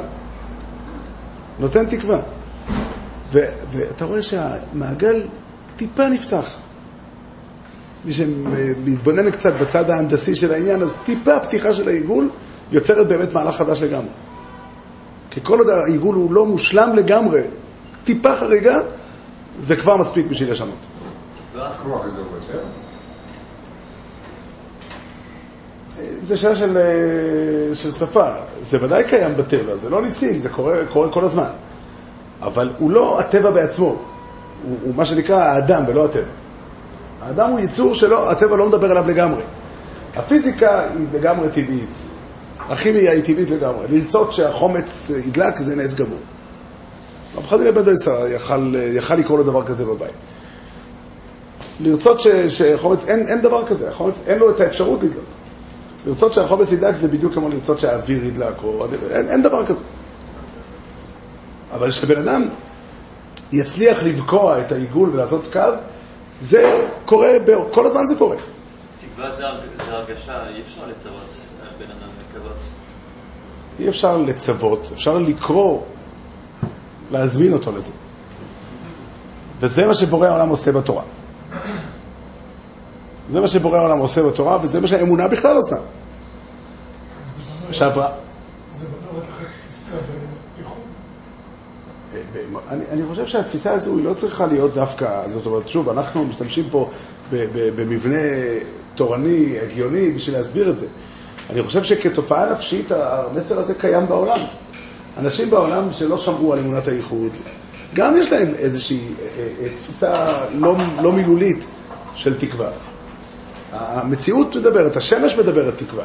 נותן 1.59 1.87
תקווה. 1.87 2.21
ו, 3.33 3.39
ואתה 3.71 4.05
רואה 4.05 4.23
שהמעגל 4.23 5.23
טיפה 5.77 6.09
נפתח. 6.09 6.51
מי 8.05 8.13
שמתבונן 8.13 9.31
קצת 9.31 9.53
בצד 9.61 9.91
ההנדסי 9.91 10.35
של 10.35 10.53
העניין, 10.53 10.83
אז 10.83 10.95
טיפה 11.05 11.41
פתיחה 11.41 11.75
של 11.75 11.89
העיגול 11.89 12.31
יוצרת 12.73 13.09
באמת 13.09 13.33
מהלך 13.33 13.57
חדש 13.57 13.83
לגמרי. 13.83 14.11
כי 15.31 15.41
כל 15.43 15.59
עוד 15.59 15.69
העיגול 15.69 16.15
הוא 16.15 16.33
לא 16.33 16.47
מושלם 16.47 16.97
לגמרי, 16.97 17.43
טיפה 18.05 18.37
חריגה, 18.37 18.79
זה 19.59 19.77
כבר 19.77 19.97
מספיק 19.97 20.27
בשביל 20.27 20.51
לשנות. 20.51 20.87
הכוח 21.57 22.05
הזה 22.05 22.19
הוא 22.19 22.27
יותר? 22.37 22.61
זה 26.25 26.37
שאלה 26.37 26.57
של, 26.57 26.79
אה, 26.79 27.75
של 27.75 27.93
שפה. 27.93 28.31
זה 28.61 28.79
ודאי 28.81 29.05
קיים 29.05 29.37
בטבע, 29.37 29.77
זה 29.77 29.91
לא 29.91 30.03
ניסים, 30.03 30.39
זה 30.39 30.49
קורה, 30.49 30.77
קורה 30.93 31.09
כל 31.11 31.25
הזמן. 31.25 31.49
אבל 32.43 32.73
הוא 32.79 32.91
לא 32.91 33.21
הטבע 33.21 33.51
בעצמו, 33.51 33.87
הוא, 33.87 34.77
הוא 34.83 34.95
מה 34.95 35.05
שנקרא 35.05 35.37
האדם 35.37 35.85
ולא 35.89 36.05
הטבע. 36.05 36.25
האדם 37.23 37.51
הוא 37.51 37.61
יצור 37.61 37.95
שלא, 37.95 38.31
הטבע 38.31 38.57
לא 38.57 38.69
מדבר 38.69 38.91
עליו 38.91 39.09
לגמרי. 39.09 39.43
הפיזיקה 40.17 40.81
היא 40.81 41.07
לגמרי 41.13 41.49
טבעית, 41.49 41.97
הכימיה 42.69 43.13
היא 43.13 43.25
טבעית 43.25 43.51
לגמרי. 43.51 43.87
לרצות 43.89 44.33
שהחומץ 44.33 45.11
ידלק 45.27 45.57
זה 45.57 45.77
נס 45.77 45.95
גמור. 45.95 46.19
רב 47.37 47.47
חנינא 47.47 47.71
בן 47.71 47.83
דויסר 47.83 48.27
יכל, 48.27 48.75
יכל 48.93 49.15
לקרוא 49.15 49.39
לו 49.39 49.45
דבר 49.45 49.65
כזה 49.65 49.85
בבית. 49.85 50.13
לרצות 51.81 52.21
ש, 52.21 52.29
שחומץ, 52.49 53.05
אין, 53.09 53.27
אין 53.29 53.41
דבר 53.41 53.67
כזה, 53.67 53.89
החומץ 53.89 54.15
אין 54.27 54.39
לו 54.39 54.51
את 54.51 54.61
האפשרות 54.61 55.03
לדלוק. 55.03 55.34
לרצות 56.07 56.33
שהחומץ 56.33 56.73
ידלק 56.73 56.95
זה 56.95 57.09
בדיוק 57.09 57.35
כמו 57.35 57.49
לרצות 57.49 57.79
שהאוויר 57.79 58.25
ידלק, 58.25 58.63
או, 58.63 58.87
אין, 59.11 59.29
אין 59.29 59.43
דבר 59.43 59.67
כזה. 59.67 59.85
אבל 61.73 61.91
כשבן 61.91 62.19
אדם 62.29 62.49
יצליח 63.53 64.03
לבקוע 64.03 64.61
את 64.61 64.73
העיגול 64.73 65.11
ולעשות 65.13 65.49
קו, 65.53 65.61
זה 66.41 66.87
קורה, 67.05 67.29
ב- 67.47 67.71
כל 67.73 67.87
הזמן 67.87 68.07
זה 68.07 68.15
קורה. 68.15 68.37
תקווה 69.01 69.31
זה 69.31 69.47
הר- 69.47 69.61
זה 69.87 69.93
הרגשה, 69.93 70.49
אי 70.49 70.63
אפשר 70.63 70.87
לצוות 70.91 71.29
על 71.63 71.69
בן 71.79 71.91
אדם 71.91 72.09
לקוות. 72.31 72.57
אי 73.81 73.89
אפשר 73.89 74.17
לצוות, 74.17 74.91
אפשר 74.93 75.19
לקרוא, 75.19 75.81
להזמין 77.11 77.53
אותו 77.53 77.73
לזה. 77.73 77.93
וזה 79.61 79.87
מה 79.87 79.95
שבורא 79.95 80.29
העולם 80.29 80.49
עושה 80.49 80.73
בתורה. 80.73 81.03
זה 83.29 83.41
מה 83.41 83.49
שבורא 83.49 83.79
העולם 83.79 83.99
עושה 83.99 84.23
בתורה, 84.23 84.59
וזה 84.63 84.81
מה 84.81 84.87
שהאמונה 84.87 85.29
בכלל 85.29 85.57
עושה. 85.57 85.77
זה 88.79 88.85
בא 88.87 89.19
רק 89.19 89.25
אחרי 89.31 89.47
תפיסה 89.47 89.93
ואיכות. 90.57 90.77
אני, 92.69 92.85
אני 92.91 93.03
חושב 93.09 93.27
שהתפיסה 93.27 93.73
הזו 93.75 93.97
היא 93.97 94.05
לא 94.05 94.15
צריכה 94.15 94.47
להיות 94.47 94.75
דווקא, 94.75 95.29
זאת 95.29 95.47
אומרת, 95.47 95.69
שוב, 95.69 95.89
אנחנו 95.89 96.25
משתמשים 96.25 96.65
פה 96.71 96.91
במבנה 97.51 98.19
תורני, 98.95 99.59
הגיוני, 99.63 100.11
בשביל 100.11 100.37
להסביר 100.37 100.71
את 100.71 100.77
זה. 100.77 100.87
אני 101.51 101.63
חושב 101.63 101.83
שכתופעה 101.83 102.53
נפשית 102.53 102.93
המסר 102.93 103.59
הזה 103.59 103.75
קיים 103.75 104.07
בעולם. 104.07 104.39
אנשים 105.19 105.51
בעולם 105.51 105.93
שלא 105.93 106.19
שמעו 106.19 106.53
על 106.53 106.59
אמונת 106.59 106.89
הייחוד, 106.89 107.31
גם 107.95 108.17
יש 108.17 108.33
להם 108.33 108.49
איזושהי 108.59 108.99
אה, 108.99 109.49
אה, 109.61 109.69
תפיסה 109.77 110.33
לא, 110.55 110.77
לא 111.03 111.13
מילולית 111.13 111.67
של 112.15 112.39
תקווה. 112.39 112.71
המציאות 113.75 114.57
מדברת, 114.57 114.97
השמש 114.97 115.37
מדברת 115.39 115.75
תקווה. 115.77 116.05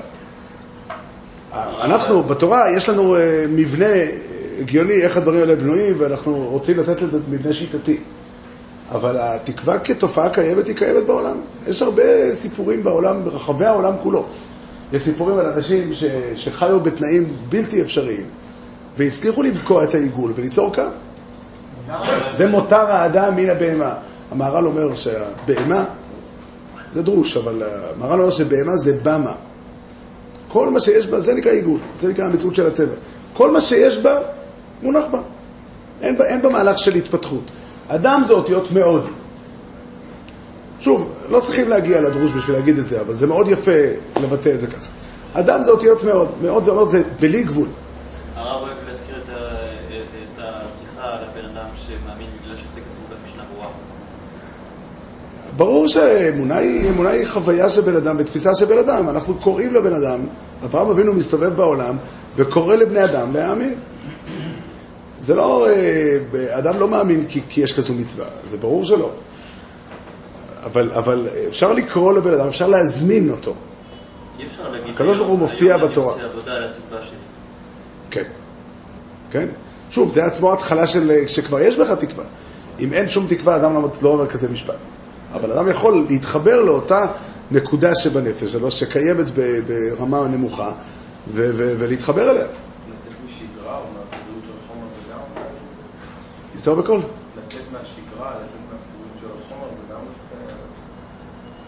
אנחנו, 1.82 2.24
בתורה, 2.24 2.72
יש 2.72 2.90
לנו 2.90 3.16
אה, 3.16 3.46
מבנה 3.50 3.86
הגיוני 4.60 5.02
איך 5.02 5.18
הדברים 5.18 5.40
האלה 5.40 5.56
בנויים, 5.56 5.96
ואנחנו 5.98 6.48
רוצים 6.50 6.80
לתת 6.80 7.02
לזה 7.02 7.20
מבנה 7.30 7.54
שיטתי. 7.54 7.98
אבל 8.92 9.18
התקווה 9.20 9.80
כתופעה 9.80 10.30
קיימת, 10.30 10.68
היא 10.68 10.76
קיימת 10.76 11.06
בעולם. 11.06 11.38
יש 11.68 11.82
הרבה 11.82 12.36
סיפורים 12.36 12.84
בעולם, 12.84 13.24
ברחבי 13.24 13.66
העולם 13.66 13.94
כולו. 14.04 14.26
יש 14.94 15.02
סיפורים 15.02 15.38
על 15.38 15.46
אנשים 15.46 15.94
ש, 15.94 16.04
שחיו 16.36 16.80
בתנאים 16.80 17.34
בלתי 17.50 17.82
אפשריים, 17.82 18.26
והצליחו 18.98 19.44
לבקוע 19.44 19.84
את 19.84 19.96
העיגול 19.96 20.34
וליצור 20.36 20.74
קו. 20.76 20.82
זה 22.32 22.48
מותר 22.48 22.76
האדם 22.76 23.36
מן 23.36 23.50
הבהמה. 23.50 23.94
המהר"ל 24.32 24.66
אומר 24.66 24.96
שהבהמה, 24.96 25.86
זה 26.92 27.02
דרוש, 27.02 27.38
אבל 27.38 27.64
המהר"ל 27.96 28.20
אומר 28.20 28.32
שבהמה 28.32 28.78
זה 28.78 28.98
במה. 29.04 29.34
כל 30.48 30.70
מה 30.70 30.80
שיש 30.80 31.08
בה, 31.08 31.20
זה 31.20 31.34
נקרא 31.34 31.52
עיגול, 31.52 31.80
זה 32.00 32.08
נקרא 32.08 32.26
המציאות 32.26 32.56
של 32.56 32.66
הטבע. 32.68 32.96
כל 33.34 33.52
מה 33.52 33.62
שיש 33.62 33.98
בה, 33.98 34.18
מונח 34.84 35.04
בה. 35.12 35.20
אין 36.02 36.18
בה, 36.18 36.26
אין 36.26 36.42
בה 36.42 36.50
מהלך 36.50 36.78
של 36.80 36.96
התפתחות. 36.96 37.44
אדם 37.88 38.24
זה 38.28 38.34
אותיות 38.34 38.72
מאוד. 38.72 39.06
שוב, 40.80 41.10
לא 41.30 41.40
צריכים 41.40 41.70
להגיע 41.70 42.02
לדרוש 42.02 42.32
בשביל 42.32 42.56
להגיד 42.56 42.78
את 42.78 42.86
זה, 42.86 43.02
אבל 43.02 43.14
זה 43.14 43.28
מאוד 43.28 43.48
יפה 43.48 43.72
לבטא 44.22 44.50
את 44.50 44.60
זה 44.60 44.68
ככה. 44.68 44.92
אדם 45.34 45.64
זה 45.64 45.72
אותיות 45.72 46.04
מאוד. 46.04 46.28
מאוד 46.42 46.64
זה 46.64 46.72
אומר, 46.72 46.86
זה 46.86 47.02
בלי 47.20 47.44
גבול. 47.44 47.68
הרב 48.36 48.62
אוהב 48.62 48.78
להזכיר 48.90 49.16
את 49.26 49.30
ה- 49.30 49.34
את- 49.34 49.94
את 50.36 50.40
הבדיחה 50.40 51.08
על 51.14 51.24
הבן 51.24 51.46
אדם 51.46 51.66
שמאמין 51.78 52.28
בגלל 52.44 52.56
שזה 52.58 52.80
כתוב 52.80 53.06
במשנה 53.10 53.44
ברורה. 53.54 53.70
ברור 55.60 55.88
שאמונה 55.88 56.58
היא, 56.58 56.90
אמונה 56.90 57.10
היא 57.10 57.26
חוויה 57.26 57.70
של 57.70 57.82
בן 57.82 57.96
אדם 57.96 58.16
ותפיסה 58.20 58.56
של 58.56 58.66
בן 58.66 58.78
אדם. 58.78 59.10
אנחנו 59.10 59.36
קוראים 59.36 59.74
לבן 59.74 59.94
אדם, 59.94 60.20
אברהם 60.64 60.90
אבינו 60.90 61.14
מסתובב 61.14 61.56
בעולם 61.56 61.98
וקורא 62.36 62.76
לבני 62.76 63.04
אדם 63.04 63.34
להאמין. 63.34 63.76
זה 65.20 65.36
לא, 65.36 65.68
אה, 65.70 66.18
אדם 66.60 66.80
לא 66.80 66.88
מאמין 66.88 67.26
כי, 67.28 67.42
כי 67.50 67.62
יש 67.62 67.78
כזו 67.78 67.94
מצווה, 67.94 68.26
זה 68.50 68.58
ברור 68.58 68.86
שלא. 68.86 69.12
אבל, 70.64 70.92
אבל 70.92 71.28
אפשר 71.48 71.74
לקרוא 71.74 72.14
לבן 72.14 72.34
אדם, 72.34 72.48
אפשר 72.48 72.68
להזמין 72.68 73.30
אותו. 73.30 73.54
הקדוש 74.90 75.18
ברוך 75.18 75.30
הוא 75.30 75.40
מופיע 75.40 75.78
בתורה. 75.78 76.14
כן. 78.12 78.24
כן? 79.32 79.48
שוב, 79.90 80.10
זה 80.10 80.26
עצמו 80.26 80.54
התחלה 80.54 80.88
של 80.88 81.12
שכבר 81.28 81.60
יש 81.60 81.78
בך 81.78 81.92
תקווה. 81.92 82.26
אם 82.80 82.94
אין 82.94 83.10
שום 83.10 83.28
תקווה, 83.30 83.56
אדם 83.56 83.74
לא, 83.74 83.90
לא 84.02 84.10
אומר 84.10 84.28
כזה 84.28 84.48
משפט. 84.50 84.76
אבל 85.34 85.52
אדם 85.52 85.70
יכול 85.70 86.06
להתחבר 86.10 86.62
לאותה 86.62 87.06
נקודה 87.52 87.96
שבנפש 87.96 88.52
שלו, 88.52 88.72
שקיימת 88.72 89.26
ב, 89.36 89.60
ברמה 89.68 90.28
נמוכה, 90.28 90.72
ו, 91.28 91.50
ו, 91.54 91.74
ולהתחבר 91.78 92.32
אליה. 92.32 92.44
לצאת 92.44 93.14
משגרה 93.28 93.78
או 93.78 93.84
מהפעילות 93.84 94.44
של 94.46 94.52
החומר 94.66 94.88
זה 94.96 95.14
גם... 95.14 95.20
יותר 96.56 96.76
בקול. 96.76 97.00
לצאת 97.00 97.62
מהשגרה, 97.72 98.32
לצאת 98.32 98.60
מהפעילות 98.72 99.14
של 99.22 99.28
החומר 99.46 99.68
זה 99.72 99.94
גם... 99.94 100.00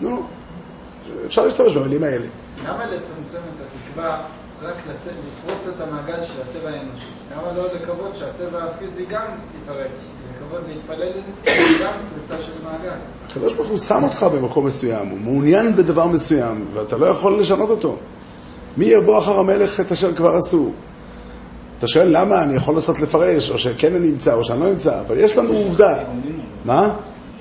נו, 0.01 0.23
אפשר 1.25 1.45
להשתמש 1.45 1.75
במילים 1.75 2.03
האלה. 2.03 2.25
למה 2.67 2.85
לצמצם 2.85 3.37
את 3.37 3.61
התקווה 3.61 4.21
רק 4.63 4.75
לפרוץ 4.87 5.67
את 5.75 5.81
המעגל 5.81 6.25
של 6.25 6.33
הטבע 6.41 6.69
האנושי? 6.69 7.05
למה 7.31 7.57
לא 7.57 7.73
לקוות 7.73 8.15
שהטבע 8.15 8.63
הפיזי 8.63 9.05
גם 9.05 9.25
ייפרץ? 9.59 10.11
לקוות 10.35 10.61
להתפלל 10.67 11.11
לנזכר 11.15 11.51
גם 11.83 11.93
פריצה 12.13 12.43
של 12.43 12.51
מעגל. 12.63 12.97
הקדוש 13.27 13.53
ברוך 13.53 13.67
הוא 13.67 13.77
שם 13.77 14.03
אותך 14.03 14.23
במקום 14.23 14.65
מסוים, 14.65 15.07
הוא 15.07 15.19
מעוניין 15.19 15.75
בדבר 15.75 16.07
מסוים, 16.07 16.65
ואתה 16.73 16.97
לא 16.97 17.05
יכול 17.05 17.39
לשנות 17.39 17.69
אותו. 17.69 17.97
מי 18.77 18.85
יבוא 18.85 19.17
אחר 19.17 19.39
המלך 19.39 19.79
את 19.79 19.91
אשר 19.91 20.15
כבר 20.15 20.35
עשו? 20.35 20.71
אתה 21.77 21.87
שואל 21.87 22.07
למה 22.11 22.41
אני 22.41 22.55
יכול 22.55 22.73
לנסות 22.73 22.99
לפרש, 22.99 23.49
או 23.49 23.57
שכן 23.57 23.95
אני 23.95 24.11
נמצא, 24.11 24.33
או 24.33 24.43
שאני 24.43 24.59
לא 24.59 24.69
נמצא, 24.69 25.01
אבל 25.01 25.17
יש 25.17 25.37
לנו 25.37 25.53
עובדה. 25.53 26.03
מה? 26.65 26.95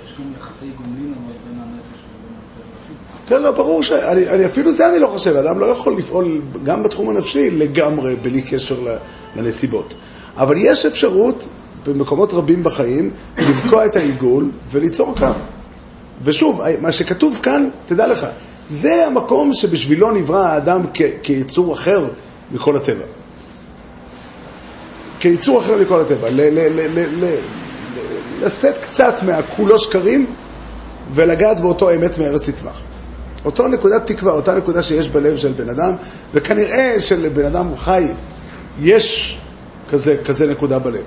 יש 0.04 0.14
גם 0.18 0.24
יחסי 0.38 0.66
גומלין 0.76 1.14
אבל 1.14 1.32
בין 1.46 1.60
הנפש 1.62 2.00
ובין 2.04 2.34
הטבע 2.36 2.74
הפיזי. 2.84 3.00
כן, 3.30 3.42
לא, 3.42 3.50
ברור 3.50 3.82
ש... 3.82 3.92
אני, 3.92 4.28
אני, 4.28 4.46
אפילו 4.46 4.72
זה 4.72 4.88
אני 4.88 4.98
לא 4.98 5.06
חושב, 5.06 5.36
אדם 5.36 5.58
לא 5.58 5.66
יכול 5.66 5.96
לפעול 5.96 6.40
גם 6.64 6.82
בתחום 6.82 7.08
הנפשי 7.08 7.50
לגמרי 7.50 8.16
בלי 8.16 8.42
קשר 8.42 8.86
לנסיבות. 9.36 9.94
אבל 10.36 10.54
יש 10.58 10.86
אפשרות 10.86 11.48
במקומות 11.86 12.32
רבים 12.32 12.62
בחיים 12.62 13.10
לבקוע 13.38 13.86
את 13.86 13.96
העיגול 13.96 14.50
וליצור 14.70 15.14
קו. 15.18 15.26
ושוב, 16.22 16.62
מה 16.80 16.92
שכתוב 16.92 17.40
כאן, 17.42 17.68
תדע 17.86 18.06
לך, 18.06 18.26
זה 18.68 19.06
המקום 19.06 19.54
שבשבילו 19.54 20.10
נברא 20.10 20.46
האדם 20.46 20.82
כ- 20.94 21.02
כיצור 21.22 21.74
אחר 21.74 22.06
מכל 22.52 22.76
הטבע. 22.76 23.04
כיצור 25.20 25.60
אחר 25.60 25.76
מכל 25.82 26.00
הטבע. 26.00 26.28
לשאת 28.42 28.78
קצת 28.78 29.14
מהכולו 29.26 29.78
שקרים 29.78 30.26
ולגעת 31.12 31.60
באותו 31.60 31.94
אמת 31.94 32.18
מארץ 32.18 32.48
תצמח. 32.48 32.82
אותו 33.44 33.68
נקודת 33.68 34.06
תקווה, 34.06 34.32
אותה 34.32 34.54
נקודה 34.54 34.82
שיש 34.82 35.08
בלב 35.08 35.36
של 35.36 35.52
בן 35.52 35.68
אדם, 35.68 35.92
וכנראה 36.34 37.00
שלבן 37.00 37.44
אדם 37.44 37.76
חי 37.76 38.06
יש 38.80 39.38
כזה, 39.90 40.16
כזה 40.24 40.46
נקודה 40.46 40.78
בלב. 40.78 41.04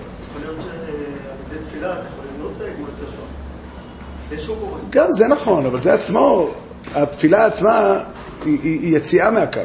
שהוא 4.44 4.58
קורה. 4.60 4.80
גם 4.90 5.12
זה 5.12 5.28
נכון, 5.28 5.66
אבל 5.66 5.80
זה 5.80 5.94
עצמו, 5.94 6.48
התפילה 6.96 7.46
עצמה 7.46 8.00
היא, 8.46 8.60
היא, 8.64 8.80
היא 8.82 8.98
יציאה 8.98 9.32
מהקו. 9.32 9.62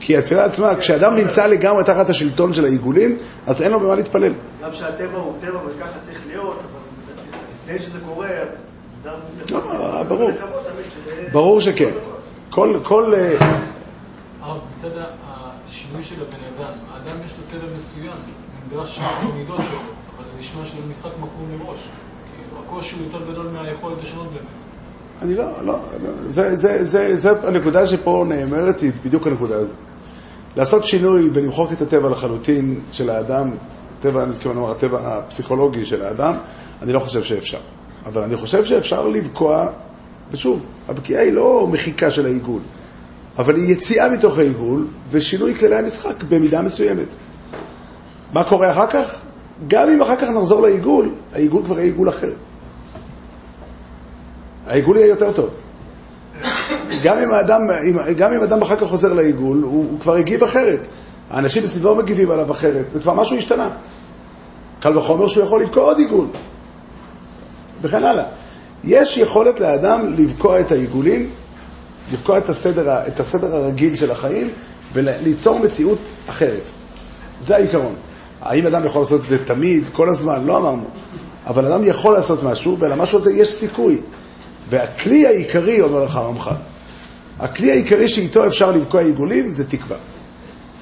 כי 0.00 0.16
התפילה 0.16 0.44
עצמה, 0.44 0.76
כשאדם 0.76 1.16
נמצא 1.16 1.46
לגמרי 1.46 1.84
תחת 1.84 2.10
השלטון 2.10 2.52
של 2.52 2.64
העיגולים, 2.64 3.16
אז 3.46 3.62
אין 3.62 3.72
לו 3.72 3.80
במה 3.80 3.94
להתפלל. 3.94 4.32
גם 4.62 4.72
שהטבע 4.72 5.18
הוא 5.18 5.32
טבע 5.40 5.58
וככה 5.66 5.98
צריך 6.02 6.20
להיות, 6.26 6.58
אבל 6.58 7.38
לפני 7.54 7.86
שזה 7.86 7.98
קורה, 8.06 8.28
אז 8.28 8.48
ברור. 10.08 10.30
תמיד 10.30 10.40
שזה- 10.90 11.28
ברור 11.32 11.60
שכן. 11.60 11.90
כל, 12.50 12.80
כל, 12.82 13.14
אה, 13.14 13.56
מצד 14.78 14.88
השינוי 15.28 16.04
של 16.04 16.14
הבן 16.14 16.62
אדם, 16.64 16.72
האדם 16.92 17.16
יש 17.26 17.32
לו 17.32 17.58
טבע 17.58 17.68
מסוים, 17.76 18.16
נדרש 18.66 18.94
שינוי 18.94 19.32
במידות 19.32 19.60
שלו, 19.70 19.78
אבל 19.78 20.24
זה 20.24 20.40
נשמע 20.40 20.66
שזה 20.66 20.80
משחק 20.90 21.10
מקום 21.18 21.48
מראש. 21.58 21.78
כאילו, 21.78 22.62
הקושי 22.66 22.94
הוא 22.96 23.04
יותר 23.04 23.32
גדול 23.32 23.46
מהיכולת 23.52 23.96
לשנות 24.02 24.26
באמת. 24.26 24.46
אני 25.22 25.34
לא, 25.34 25.44
לא, 25.44 25.72
לא 25.72 25.78
זה, 26.26 26.56
זה, 26.56 26.84
זה, 26.84 27.16
זה 27.16 27.30
הנקודה 27.48 27.86
שפה 27.86 28.24
נאמרת, 28.28 28.80
היא 28.80 28.92
בדיוק 29.04 29.26
הנקודה 29.26 29.56
הזו. 29.56 29.74
לעשות 30.56 30.84
שינוי 30.86 31.30
ולמחוק 31.32 31.72
את 31.72 31.80
הטבע 31.80 32.08
לחלוטין 32.08 32.80
של 32.92 33.10
האדם, 33.10 33.50
הטבע, 33.98 34.22
אני 34.22 34.30
מתכוון 34.30 34.56
לומר, 34.56 34.70
הטבע 34.70 34.98
הפסיכולוגי 35.18 35.84
של 35.84 36.02
האדם, 36.02 36.34
אני 36.82 36.92
לא 36.92 36.98
חושב 37.00 37.22
שאפשר. 37.22 37.58
אבל 38.06 38.22
אני 38.22 38.36
חושב 38.36 38.64
שאפשר 38.64 39.08
לבקוע, 39.08 39.66
ושוב, 40.32 40.66
הבקיעה 40.88 41.22
היא 41.22 41.32
לא 41.32 41.66
מחיקה 41.72 42.10
של 42.10 42.26
העיגול, 42.26 42.60
אבל 43.38 43.56
היא 43.56 43.72
יציאה 43.72 44.08
מתוך 44.08 44.38
העיגול 44.38 44.86
ושינוי 45.10 45.54
כללי 45.54 45.76
המשחק 45.76 46.22
במידה 46.22 46.62
מסוימת. 46.62 47.08
מה 48.32 48.44
קורה 48.44 48.70
אחר 48.70 48.86
כך? 48.86 49.16
גם 49.68 49.88
אם 49.88 50.02
אחר 50.02 50.16
כך 50.16 50.28
נחזור 50.28 50.62
לעיגול, 50.62 51.10
העיגול 51.34 51.62
כבר 51.64 51.78
יהיה 51.78 51.86
עיגול 51.86 52.08
אחר. 52.08 52.32
העיגול 54.66 54.96
יהיה 54.96 55.06
יותר 55.06 55.32
טוב. 55.32 55.48
גם 57.02 57.18
אם 57.18 57.30
האדם, 57.30 57.60
גם 58.16 58.32
אם 58.32 58.42
אדם 58.42 58.62
אחר 58.62 58.76
כך 58.76 58.86
חוזר 58.86 59.12
לעיגול, 59.12 59.62
הוא, 59.62 59.86
הוא 59.90 60.00
כבר 60.00 60.14
הגיב 60.14 60.42
אחרת. 60.42 60.80
האנשים 61.30 61.64
מסביבו 61.64 61.94
מגיבים 61.94 62.30
עליו 62.30 62.50
אחרת, 62.50 62.84
זה 62.92 63.00
כבר 63.00 63.14
משהו 63.14 63.36
השתנה. 63.36 63.68
קל 64.80 64.98
וחומר 64.98 65.28
שהוא 65.28 65.44
יכול 65.44 65.62
לבקוע 65.62 65.82
עוד 65.82 65.98
עיגול, 65.98 66.26
וכן 67.82 68.04
הלאה. 68.04 68.24
יש 68.84 69.16
יכולת 69.16 69.60
לאדם 69.60 70.14
לבקוע 70.18 70.60
את 70.60 70.72
העיגולים, 70.72 71.30
לבקוע 72.12 72.38
את 72.38 72.48
הסדר, 72.48 73.06
את 73.06 73.20
הסדר 73.20 73.56
הרגיל 73.56 73.96
של 73.96 74.10
החיים 74.10 74.50
וליצור 74.92 75.58
מציאות 75.58 75.98
אחרת. 76.26 76.70
זה 77.40 77.56
העיקרון. 77.56 77.94
האם 78.42 78.66
אדם 78.66 78.84
יכול 78.84 79.02
לעשות 79.02 79.20
את 79.20 79.26
זה 79.26 79.44
תמיד, 79.44 79.88
כל 79.92 80.08
הזמן? 80.08 80.44
לא 80.44 80.56
אמרנו. 80.56 80.84
אבל 81.46 81.66
אדם 81.66 81.84
יכול 81.84 82.14
לעשות 82.14 82.42
משהו, 82.42 82.76
ולמשהו 82.78 83.18
הזה 83.18 83.32
יש 83.32 83.48
סיכוי. 83.48 84.00
והכלי 84.70 85.26
העיקרי, 85.26 85.80
אומר 85.80 86.04
לך 86.04 86.16
הרמח"ל, 86.16 86.54
הכלי 87.40 87.70
העיקרי 87.70 88.08
שאיתו 88.08 88.46
אפשר 88.46 88.70
לבקוע 88.70 89.00
עיגולים 89.00 89.48
זה 89.48 89.64
תקווה. 89.64 89.96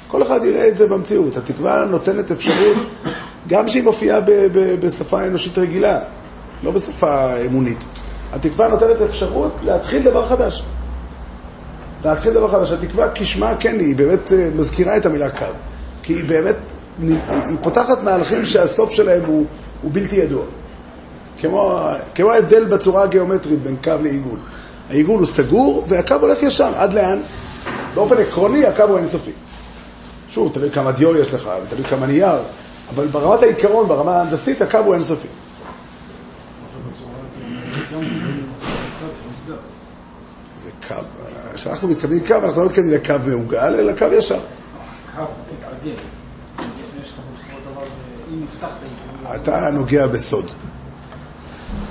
כל 0.08 0.22
אחד 0.22 0.44
יראה 0.44 0.68
את 0.68 0.76
זה 0.76 0.86
במציאות. 0.86 1.36
התקווה 1.36 1.84
נותנת 1.84 2.30
אפשרות, 2.30 2.76
גם 3.48 3.68
שהיא 3.68 3.82
מופיעה 3.82 4.20
בשפה 4.80 5.26
אנושית 5.26 5.58
רגילה, 5.58 6.00
לא 6.64 6.70
בשפה 6.70 7.36
אמונית. 7.36 7.84
התקווה 8.32 8.68
נותנת 8.68 9.00
אפשרות 9.00 9.52
להתחיל 9.64 10.02
דבר 10.02 10.28
חדש. 10.28 10.62
להתחיל 12.04 12.32
דבר 12.32 12.48
חדש. 12.48 12.72
התקווה 12.72 13.08
כשמה 13.14 13.54
כן, 13.60 13.78
היא 13.80 13.96
באמת 13.96 14.32
אה, 14.32 14.48
מזכירה 14.56 14.96
את 14.96 15.06
המילה 15.06 15.30
קו. 15.30 15.44
כי 16.02 16.12
היא 16.12 16.24
באמת, 16.24 16.56
היא 16.98 17.56
פותחת 17.62 18.02
מהלכים 18.02 18.44
שהסוף 18.44 18.90
שלהם 18.90 19.22
הוא, 19.26 19.46
הוא 19.82 19.90
בלתי 19.94 20.16
ידוע. 20.16 20.44
כמו, 21.38 21.80
כמו 22.14 22.30
ההבדל 22.30 22.64
בצורה 22.64 23.02
הגיאומטרית 23.02 23.62
בין 23.62 23.76
קו 23.84 23.92
לעיגול. 24.02 24.38
העיגול 24.90 25.18
הוא 25.18 25.26
סגור 25.26 25.84
והקו 25.88 26.14
הולך 26.14 26.42
ישר. 26.42 26.72
עד 26.74 26.92
לאן? 26.92 27.18
באופן 27.94 28.16
עקרוני 28.18 28.66
הקו 28.66 28.82
הוא 28.82 28.96
אינסופי. 28.96 29.30
שוב, 30.28 30.52
תלוי 30.52 30.70
כמה 30.70 30.92
דיו 30.92 31.16
יש 31.16 31.34
לך, 31.34 31.50
תלוי 31.70 31.84
כמה 31.84 32.06
נייר, 32.06 32.38
אבל 32.94 33.06
ברמת 33.06 33.42
העיקרון, 33.42 33.88
ברמה 33.88 34.16
ההנדסית, 34.16 34.62
הקו 34.62 34.78
הוא 34.78 34.94
אינסופי. 34.94 35.28
כשאנחנו 41.54 41.88
מתכוונים 41.88 42.20
קו, 42.26 42.34
אנחנו 42.34 42.60
לא 42.62 42.66
מתכוונים 42.68 42.92
לקו 42.92 43.14
מעוגל, 43.26 43.74
אלא 43.74 43.92
קו 43.92 44.04
ישר. 44.12 44.38
קו 45.16 45.22
מתעגל. 45.52 45.96
אתה 49.34 49.70
נוגע 49.70 50.06
בסוד. 50.06 50.46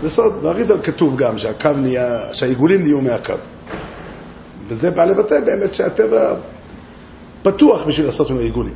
בסוד, 0.03 0.43
באריזל 0.43 0.82
כתוב 0.84 1.18
גם 1.18 1.38
שהקו 1.38 1.70
נהיה, 1.76 2.34
שהעיגולים 2.34 2.82
נהיו 2.82 3.01
מהקו. 3.01 3.34
וזה 4.68 4.91
בא 4.91 5.05
לבטא 5.05 5.39
באמת 5.39 5.74
שהטבע 5.74 6.36
פתוח 7.43 7.84
בשביל 7.88 8.05
לעשות 8.05 8.30
ממנו 8.30 8.41
עיגולים. 8.41 8.76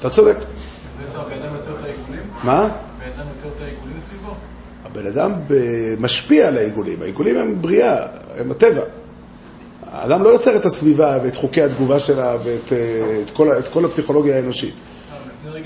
אתה 0.00 0.10
צודק. 0.10 0.36
מה? 2.44 2.68
הבן 4.84 5.06
אדם 5.06 5.32
ב- 5.48 5.94
משפיע 5.98 6.48
על 6.48 6.56
העיגולים. 6.56 7.02
העיגולים 7.02 7.36
הם 7.36 7.62
בריאה, 7.62 8.06
הם 8.36 8.50
הטבע. 8.50 8.82
האדם 9.94 10.22
לא 10.22 10.28
יוצר 10.28 10.56
את 10.56 10.64
הסביבה 10.64 11.18
ואת 11.22 11.36
חוקי 11.36 11.62
התגובה 11.62 12.00
שלה 12.00 12.36
ואת 12.44 12.72
אה, 12.72 13.22
את 13.22 13.30
כל, 13.30 13.58
את 13.58 13.68
כל 13.68 13.84
הפסיכולוגיה 13.84 14.36
האנושית. 14.36 14.74
לא 15.44 15.58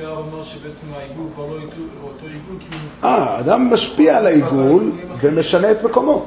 אה, 3.04 3.14
האדם 3.14 3.70
משפיע 3.70 4.18
על 4.18 4.26
העיגול 4.26 4.92
ומשנה 5.20 5.70
את 5.70 5.84
מקומו. 5.84 6.26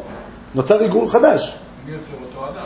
נוצר 0.56 0.80
עיגול 0.80 1.08
חדש. 1.08 1.58
מי 1.86 1.91
יוצר 1.91 2.14
אותו 2.22 2.45
אדם? 2.45 2.66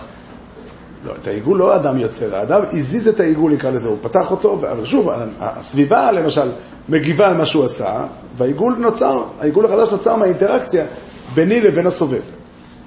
לא, 1.03 1.13
את 1.21 1.27
העיגול 1.27 1.57
לא 1.57 1.73
האדם 1.73 1.99
יוצר, 1.99 2.35
האדם 2.35 2.61
הזיז 2.73 3.07
את 3.07 3.19
העיגול, 3.19 3.51
נקרא 3.51 3.69
לזה, 3.69 3.89
הוא 3.89 3.97
פתח 4.01 4.31
אותו, 4.31 4.53
אבל 4.53 4.85
שוב, 4.85 5.09
הסביבה 5.39 6.11
למשל 6.11 6.51
מגיבה 6.89 7.27
על 7.27 7.37
מה 7.37 7.45
שהוא 7.45 7.65
עשה, 7.65 8.07
והעיגול 8.37 8.75
נוצר, 8.79 9.23
העיגול 9.39 9.65
החדש 9.65 9.91
נוצר 9.91 10.15
מהאינטראקציה 10.15 10.85
ביני 11.33 11.61
לבין 11.61 11.87
הסובב. 11.87 12.21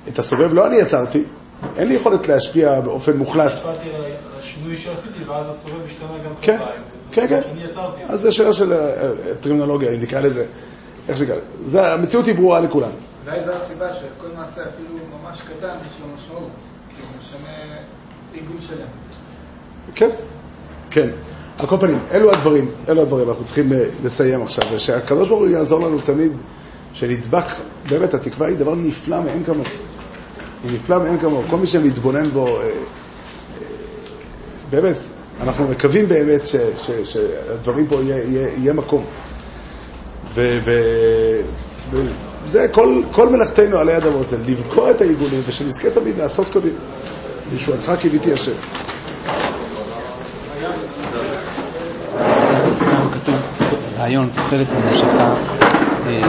את 0.09 0.19
הסובב 0.19 0.55
לא 0.55 0.67
אני 0.67 0.77
יצרתי, 0.77 1.23
אין 1.77 1.89
לי 1.89 1.95
יכולת 1.95 2.29
להשפיע 2.29 2.81
באופן 2.81 3.17
מוחלט. 3.17 3.53
השפעתי 3.53 3.89
על 3.95 4.03
השינוי 4.39 4.77
שעשיתי 4.77 5.25
ואז 5.29 5.47
הסובב 5.51 5.85
השתנה 5.87 6.19
גם 6.19 6.33
כן. 6.43 6.59
כן, 7.13 7.27
כן. 7.29 7.41
יצרתי. 7.57 8.01
אז 8.07 8.21
זה 8.21 8.33
שאלה 8.33 8.53
של 8.53 8.73
אה, 8.73 9.11
טרמינולוגיה, 9.41 9.91
אם 9.91 10.01
נקרא 10.01 10.21
לזה, 10.21 10.45
איך 11.09 11.17
שנקרא 11.17 11.35
לזה. 11.35 11.45
זה- 11.63 11.93
המציאות 11.93 12.27
היא 12.27 12.35
ברורה 12.35 12.61
לכולם. 12.61 12.91
אולי 13.27 13.41
זו 13.41 13.53
הסיבה 13.53 13.93
שכל 13.93 14.27
מעשה 14.39 14.61
אפילו 14.63 14.89
ממש 15.23 15.41
קטן 15.41 15.77
יש 15.87 15.97
לו 16.01 16.07
משמעות, 16.17 16.49
כי 16.97 17.03
הוא 17.03 17.11
משנה 17.21 17.55
עיגול 18.33 18.57
שלם. 18.61 18.87
כן, 19.95 20.11
כן. 20.91 21.09
על 21.59 21.67
כל 21.67 21.77
פנים, 21.81 21.99
אלו 22.13 22.31
הדברים, 22.31 22.71
אלו 22.89 23.03
הדברים, 23.03 23.29
אנחנו 23.29 23.45
צריכים 23.45 23.73
אה, 23.73 23.85
לסיים 24.05 24.43
עכשיו, 24.43 24.65
ושהקדוש 24.73 25.29
ברוך 25.29 25.41
הוא 25.41 25.49
יעזור 25.49 25.81
לנו 25.81 26.01
תמיד, 26.01 26.33
שנדבק, 26.93 27.45
באמת, 27.89 28.15
התקווה 28.15 28.47
היא 28.47 28.57
דבר 28.57 28.75
נפלא 28.75 29.21
מאין 29.23 29.43
כמוהו. 30.63 30.75
נפלא 30.75 30.99
מאין 30.99 31.19
כמוהו. 31.19 31.43
כל 31.51 31.57
מי 31.57 31.67
שמתבונן 31.67 32.29
בו, 32.29 32.47
אה, 32.47 32.63
אה, 32.63 32.71
באמת, 34.71 34.97
אנחנו 35.43 35.69
מקווים 35.69 36.09
באמת 36.09 36.43
שהדברים 37.05 37.87
פה 37.87 38.01
יהיה, 38.03 38.25
יהיה, 38.25 38.49
יהיה 38.57 38.73
מקום. 38.73 39.05
ו- 40.35 40.59
ו- 40.65 41.41
וזה 42.45 42.69
כל, 42.73 43.03
כל 43.13 43.29
מלאכתנו 43.29 43.79
עלי 43.79 43.97
אדמות, 43.97 44.29
זה 44.29 44.39
לבקוע 44.47 44.91
את 44.91 45.01
העיגולים 45.01 45.41
ושנזכה 45.47 45.91
תמיד 45.91 46.19
לעשות 46.19 46.47
קווים. 46.53 46.75
בישועתך 47.51 47.93
קיוויתי 48.01 48.33
השם. 48.33 48.53
רעיון, 53.99 54.29
תוחלת 54.35 54.67
ממושכה 54.73 55.35
אה, 56.07 56.23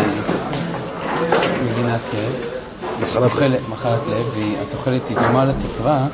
מדינת 1.64 2.02
לב. 2.14 2.49
מחלת 3.02 3.16
לב. 3.24 3.30
תוחלת- 3.30 3.68
מחלת 3.70 4.08
לב, 4.08 4.26
והתוחלת 4.34 5.08
היא 5.08 5.18
דומה 5.18 5.46
לתקווה, 5.46 6.08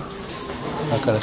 רק 0.91 1.07
על 1.07 1.13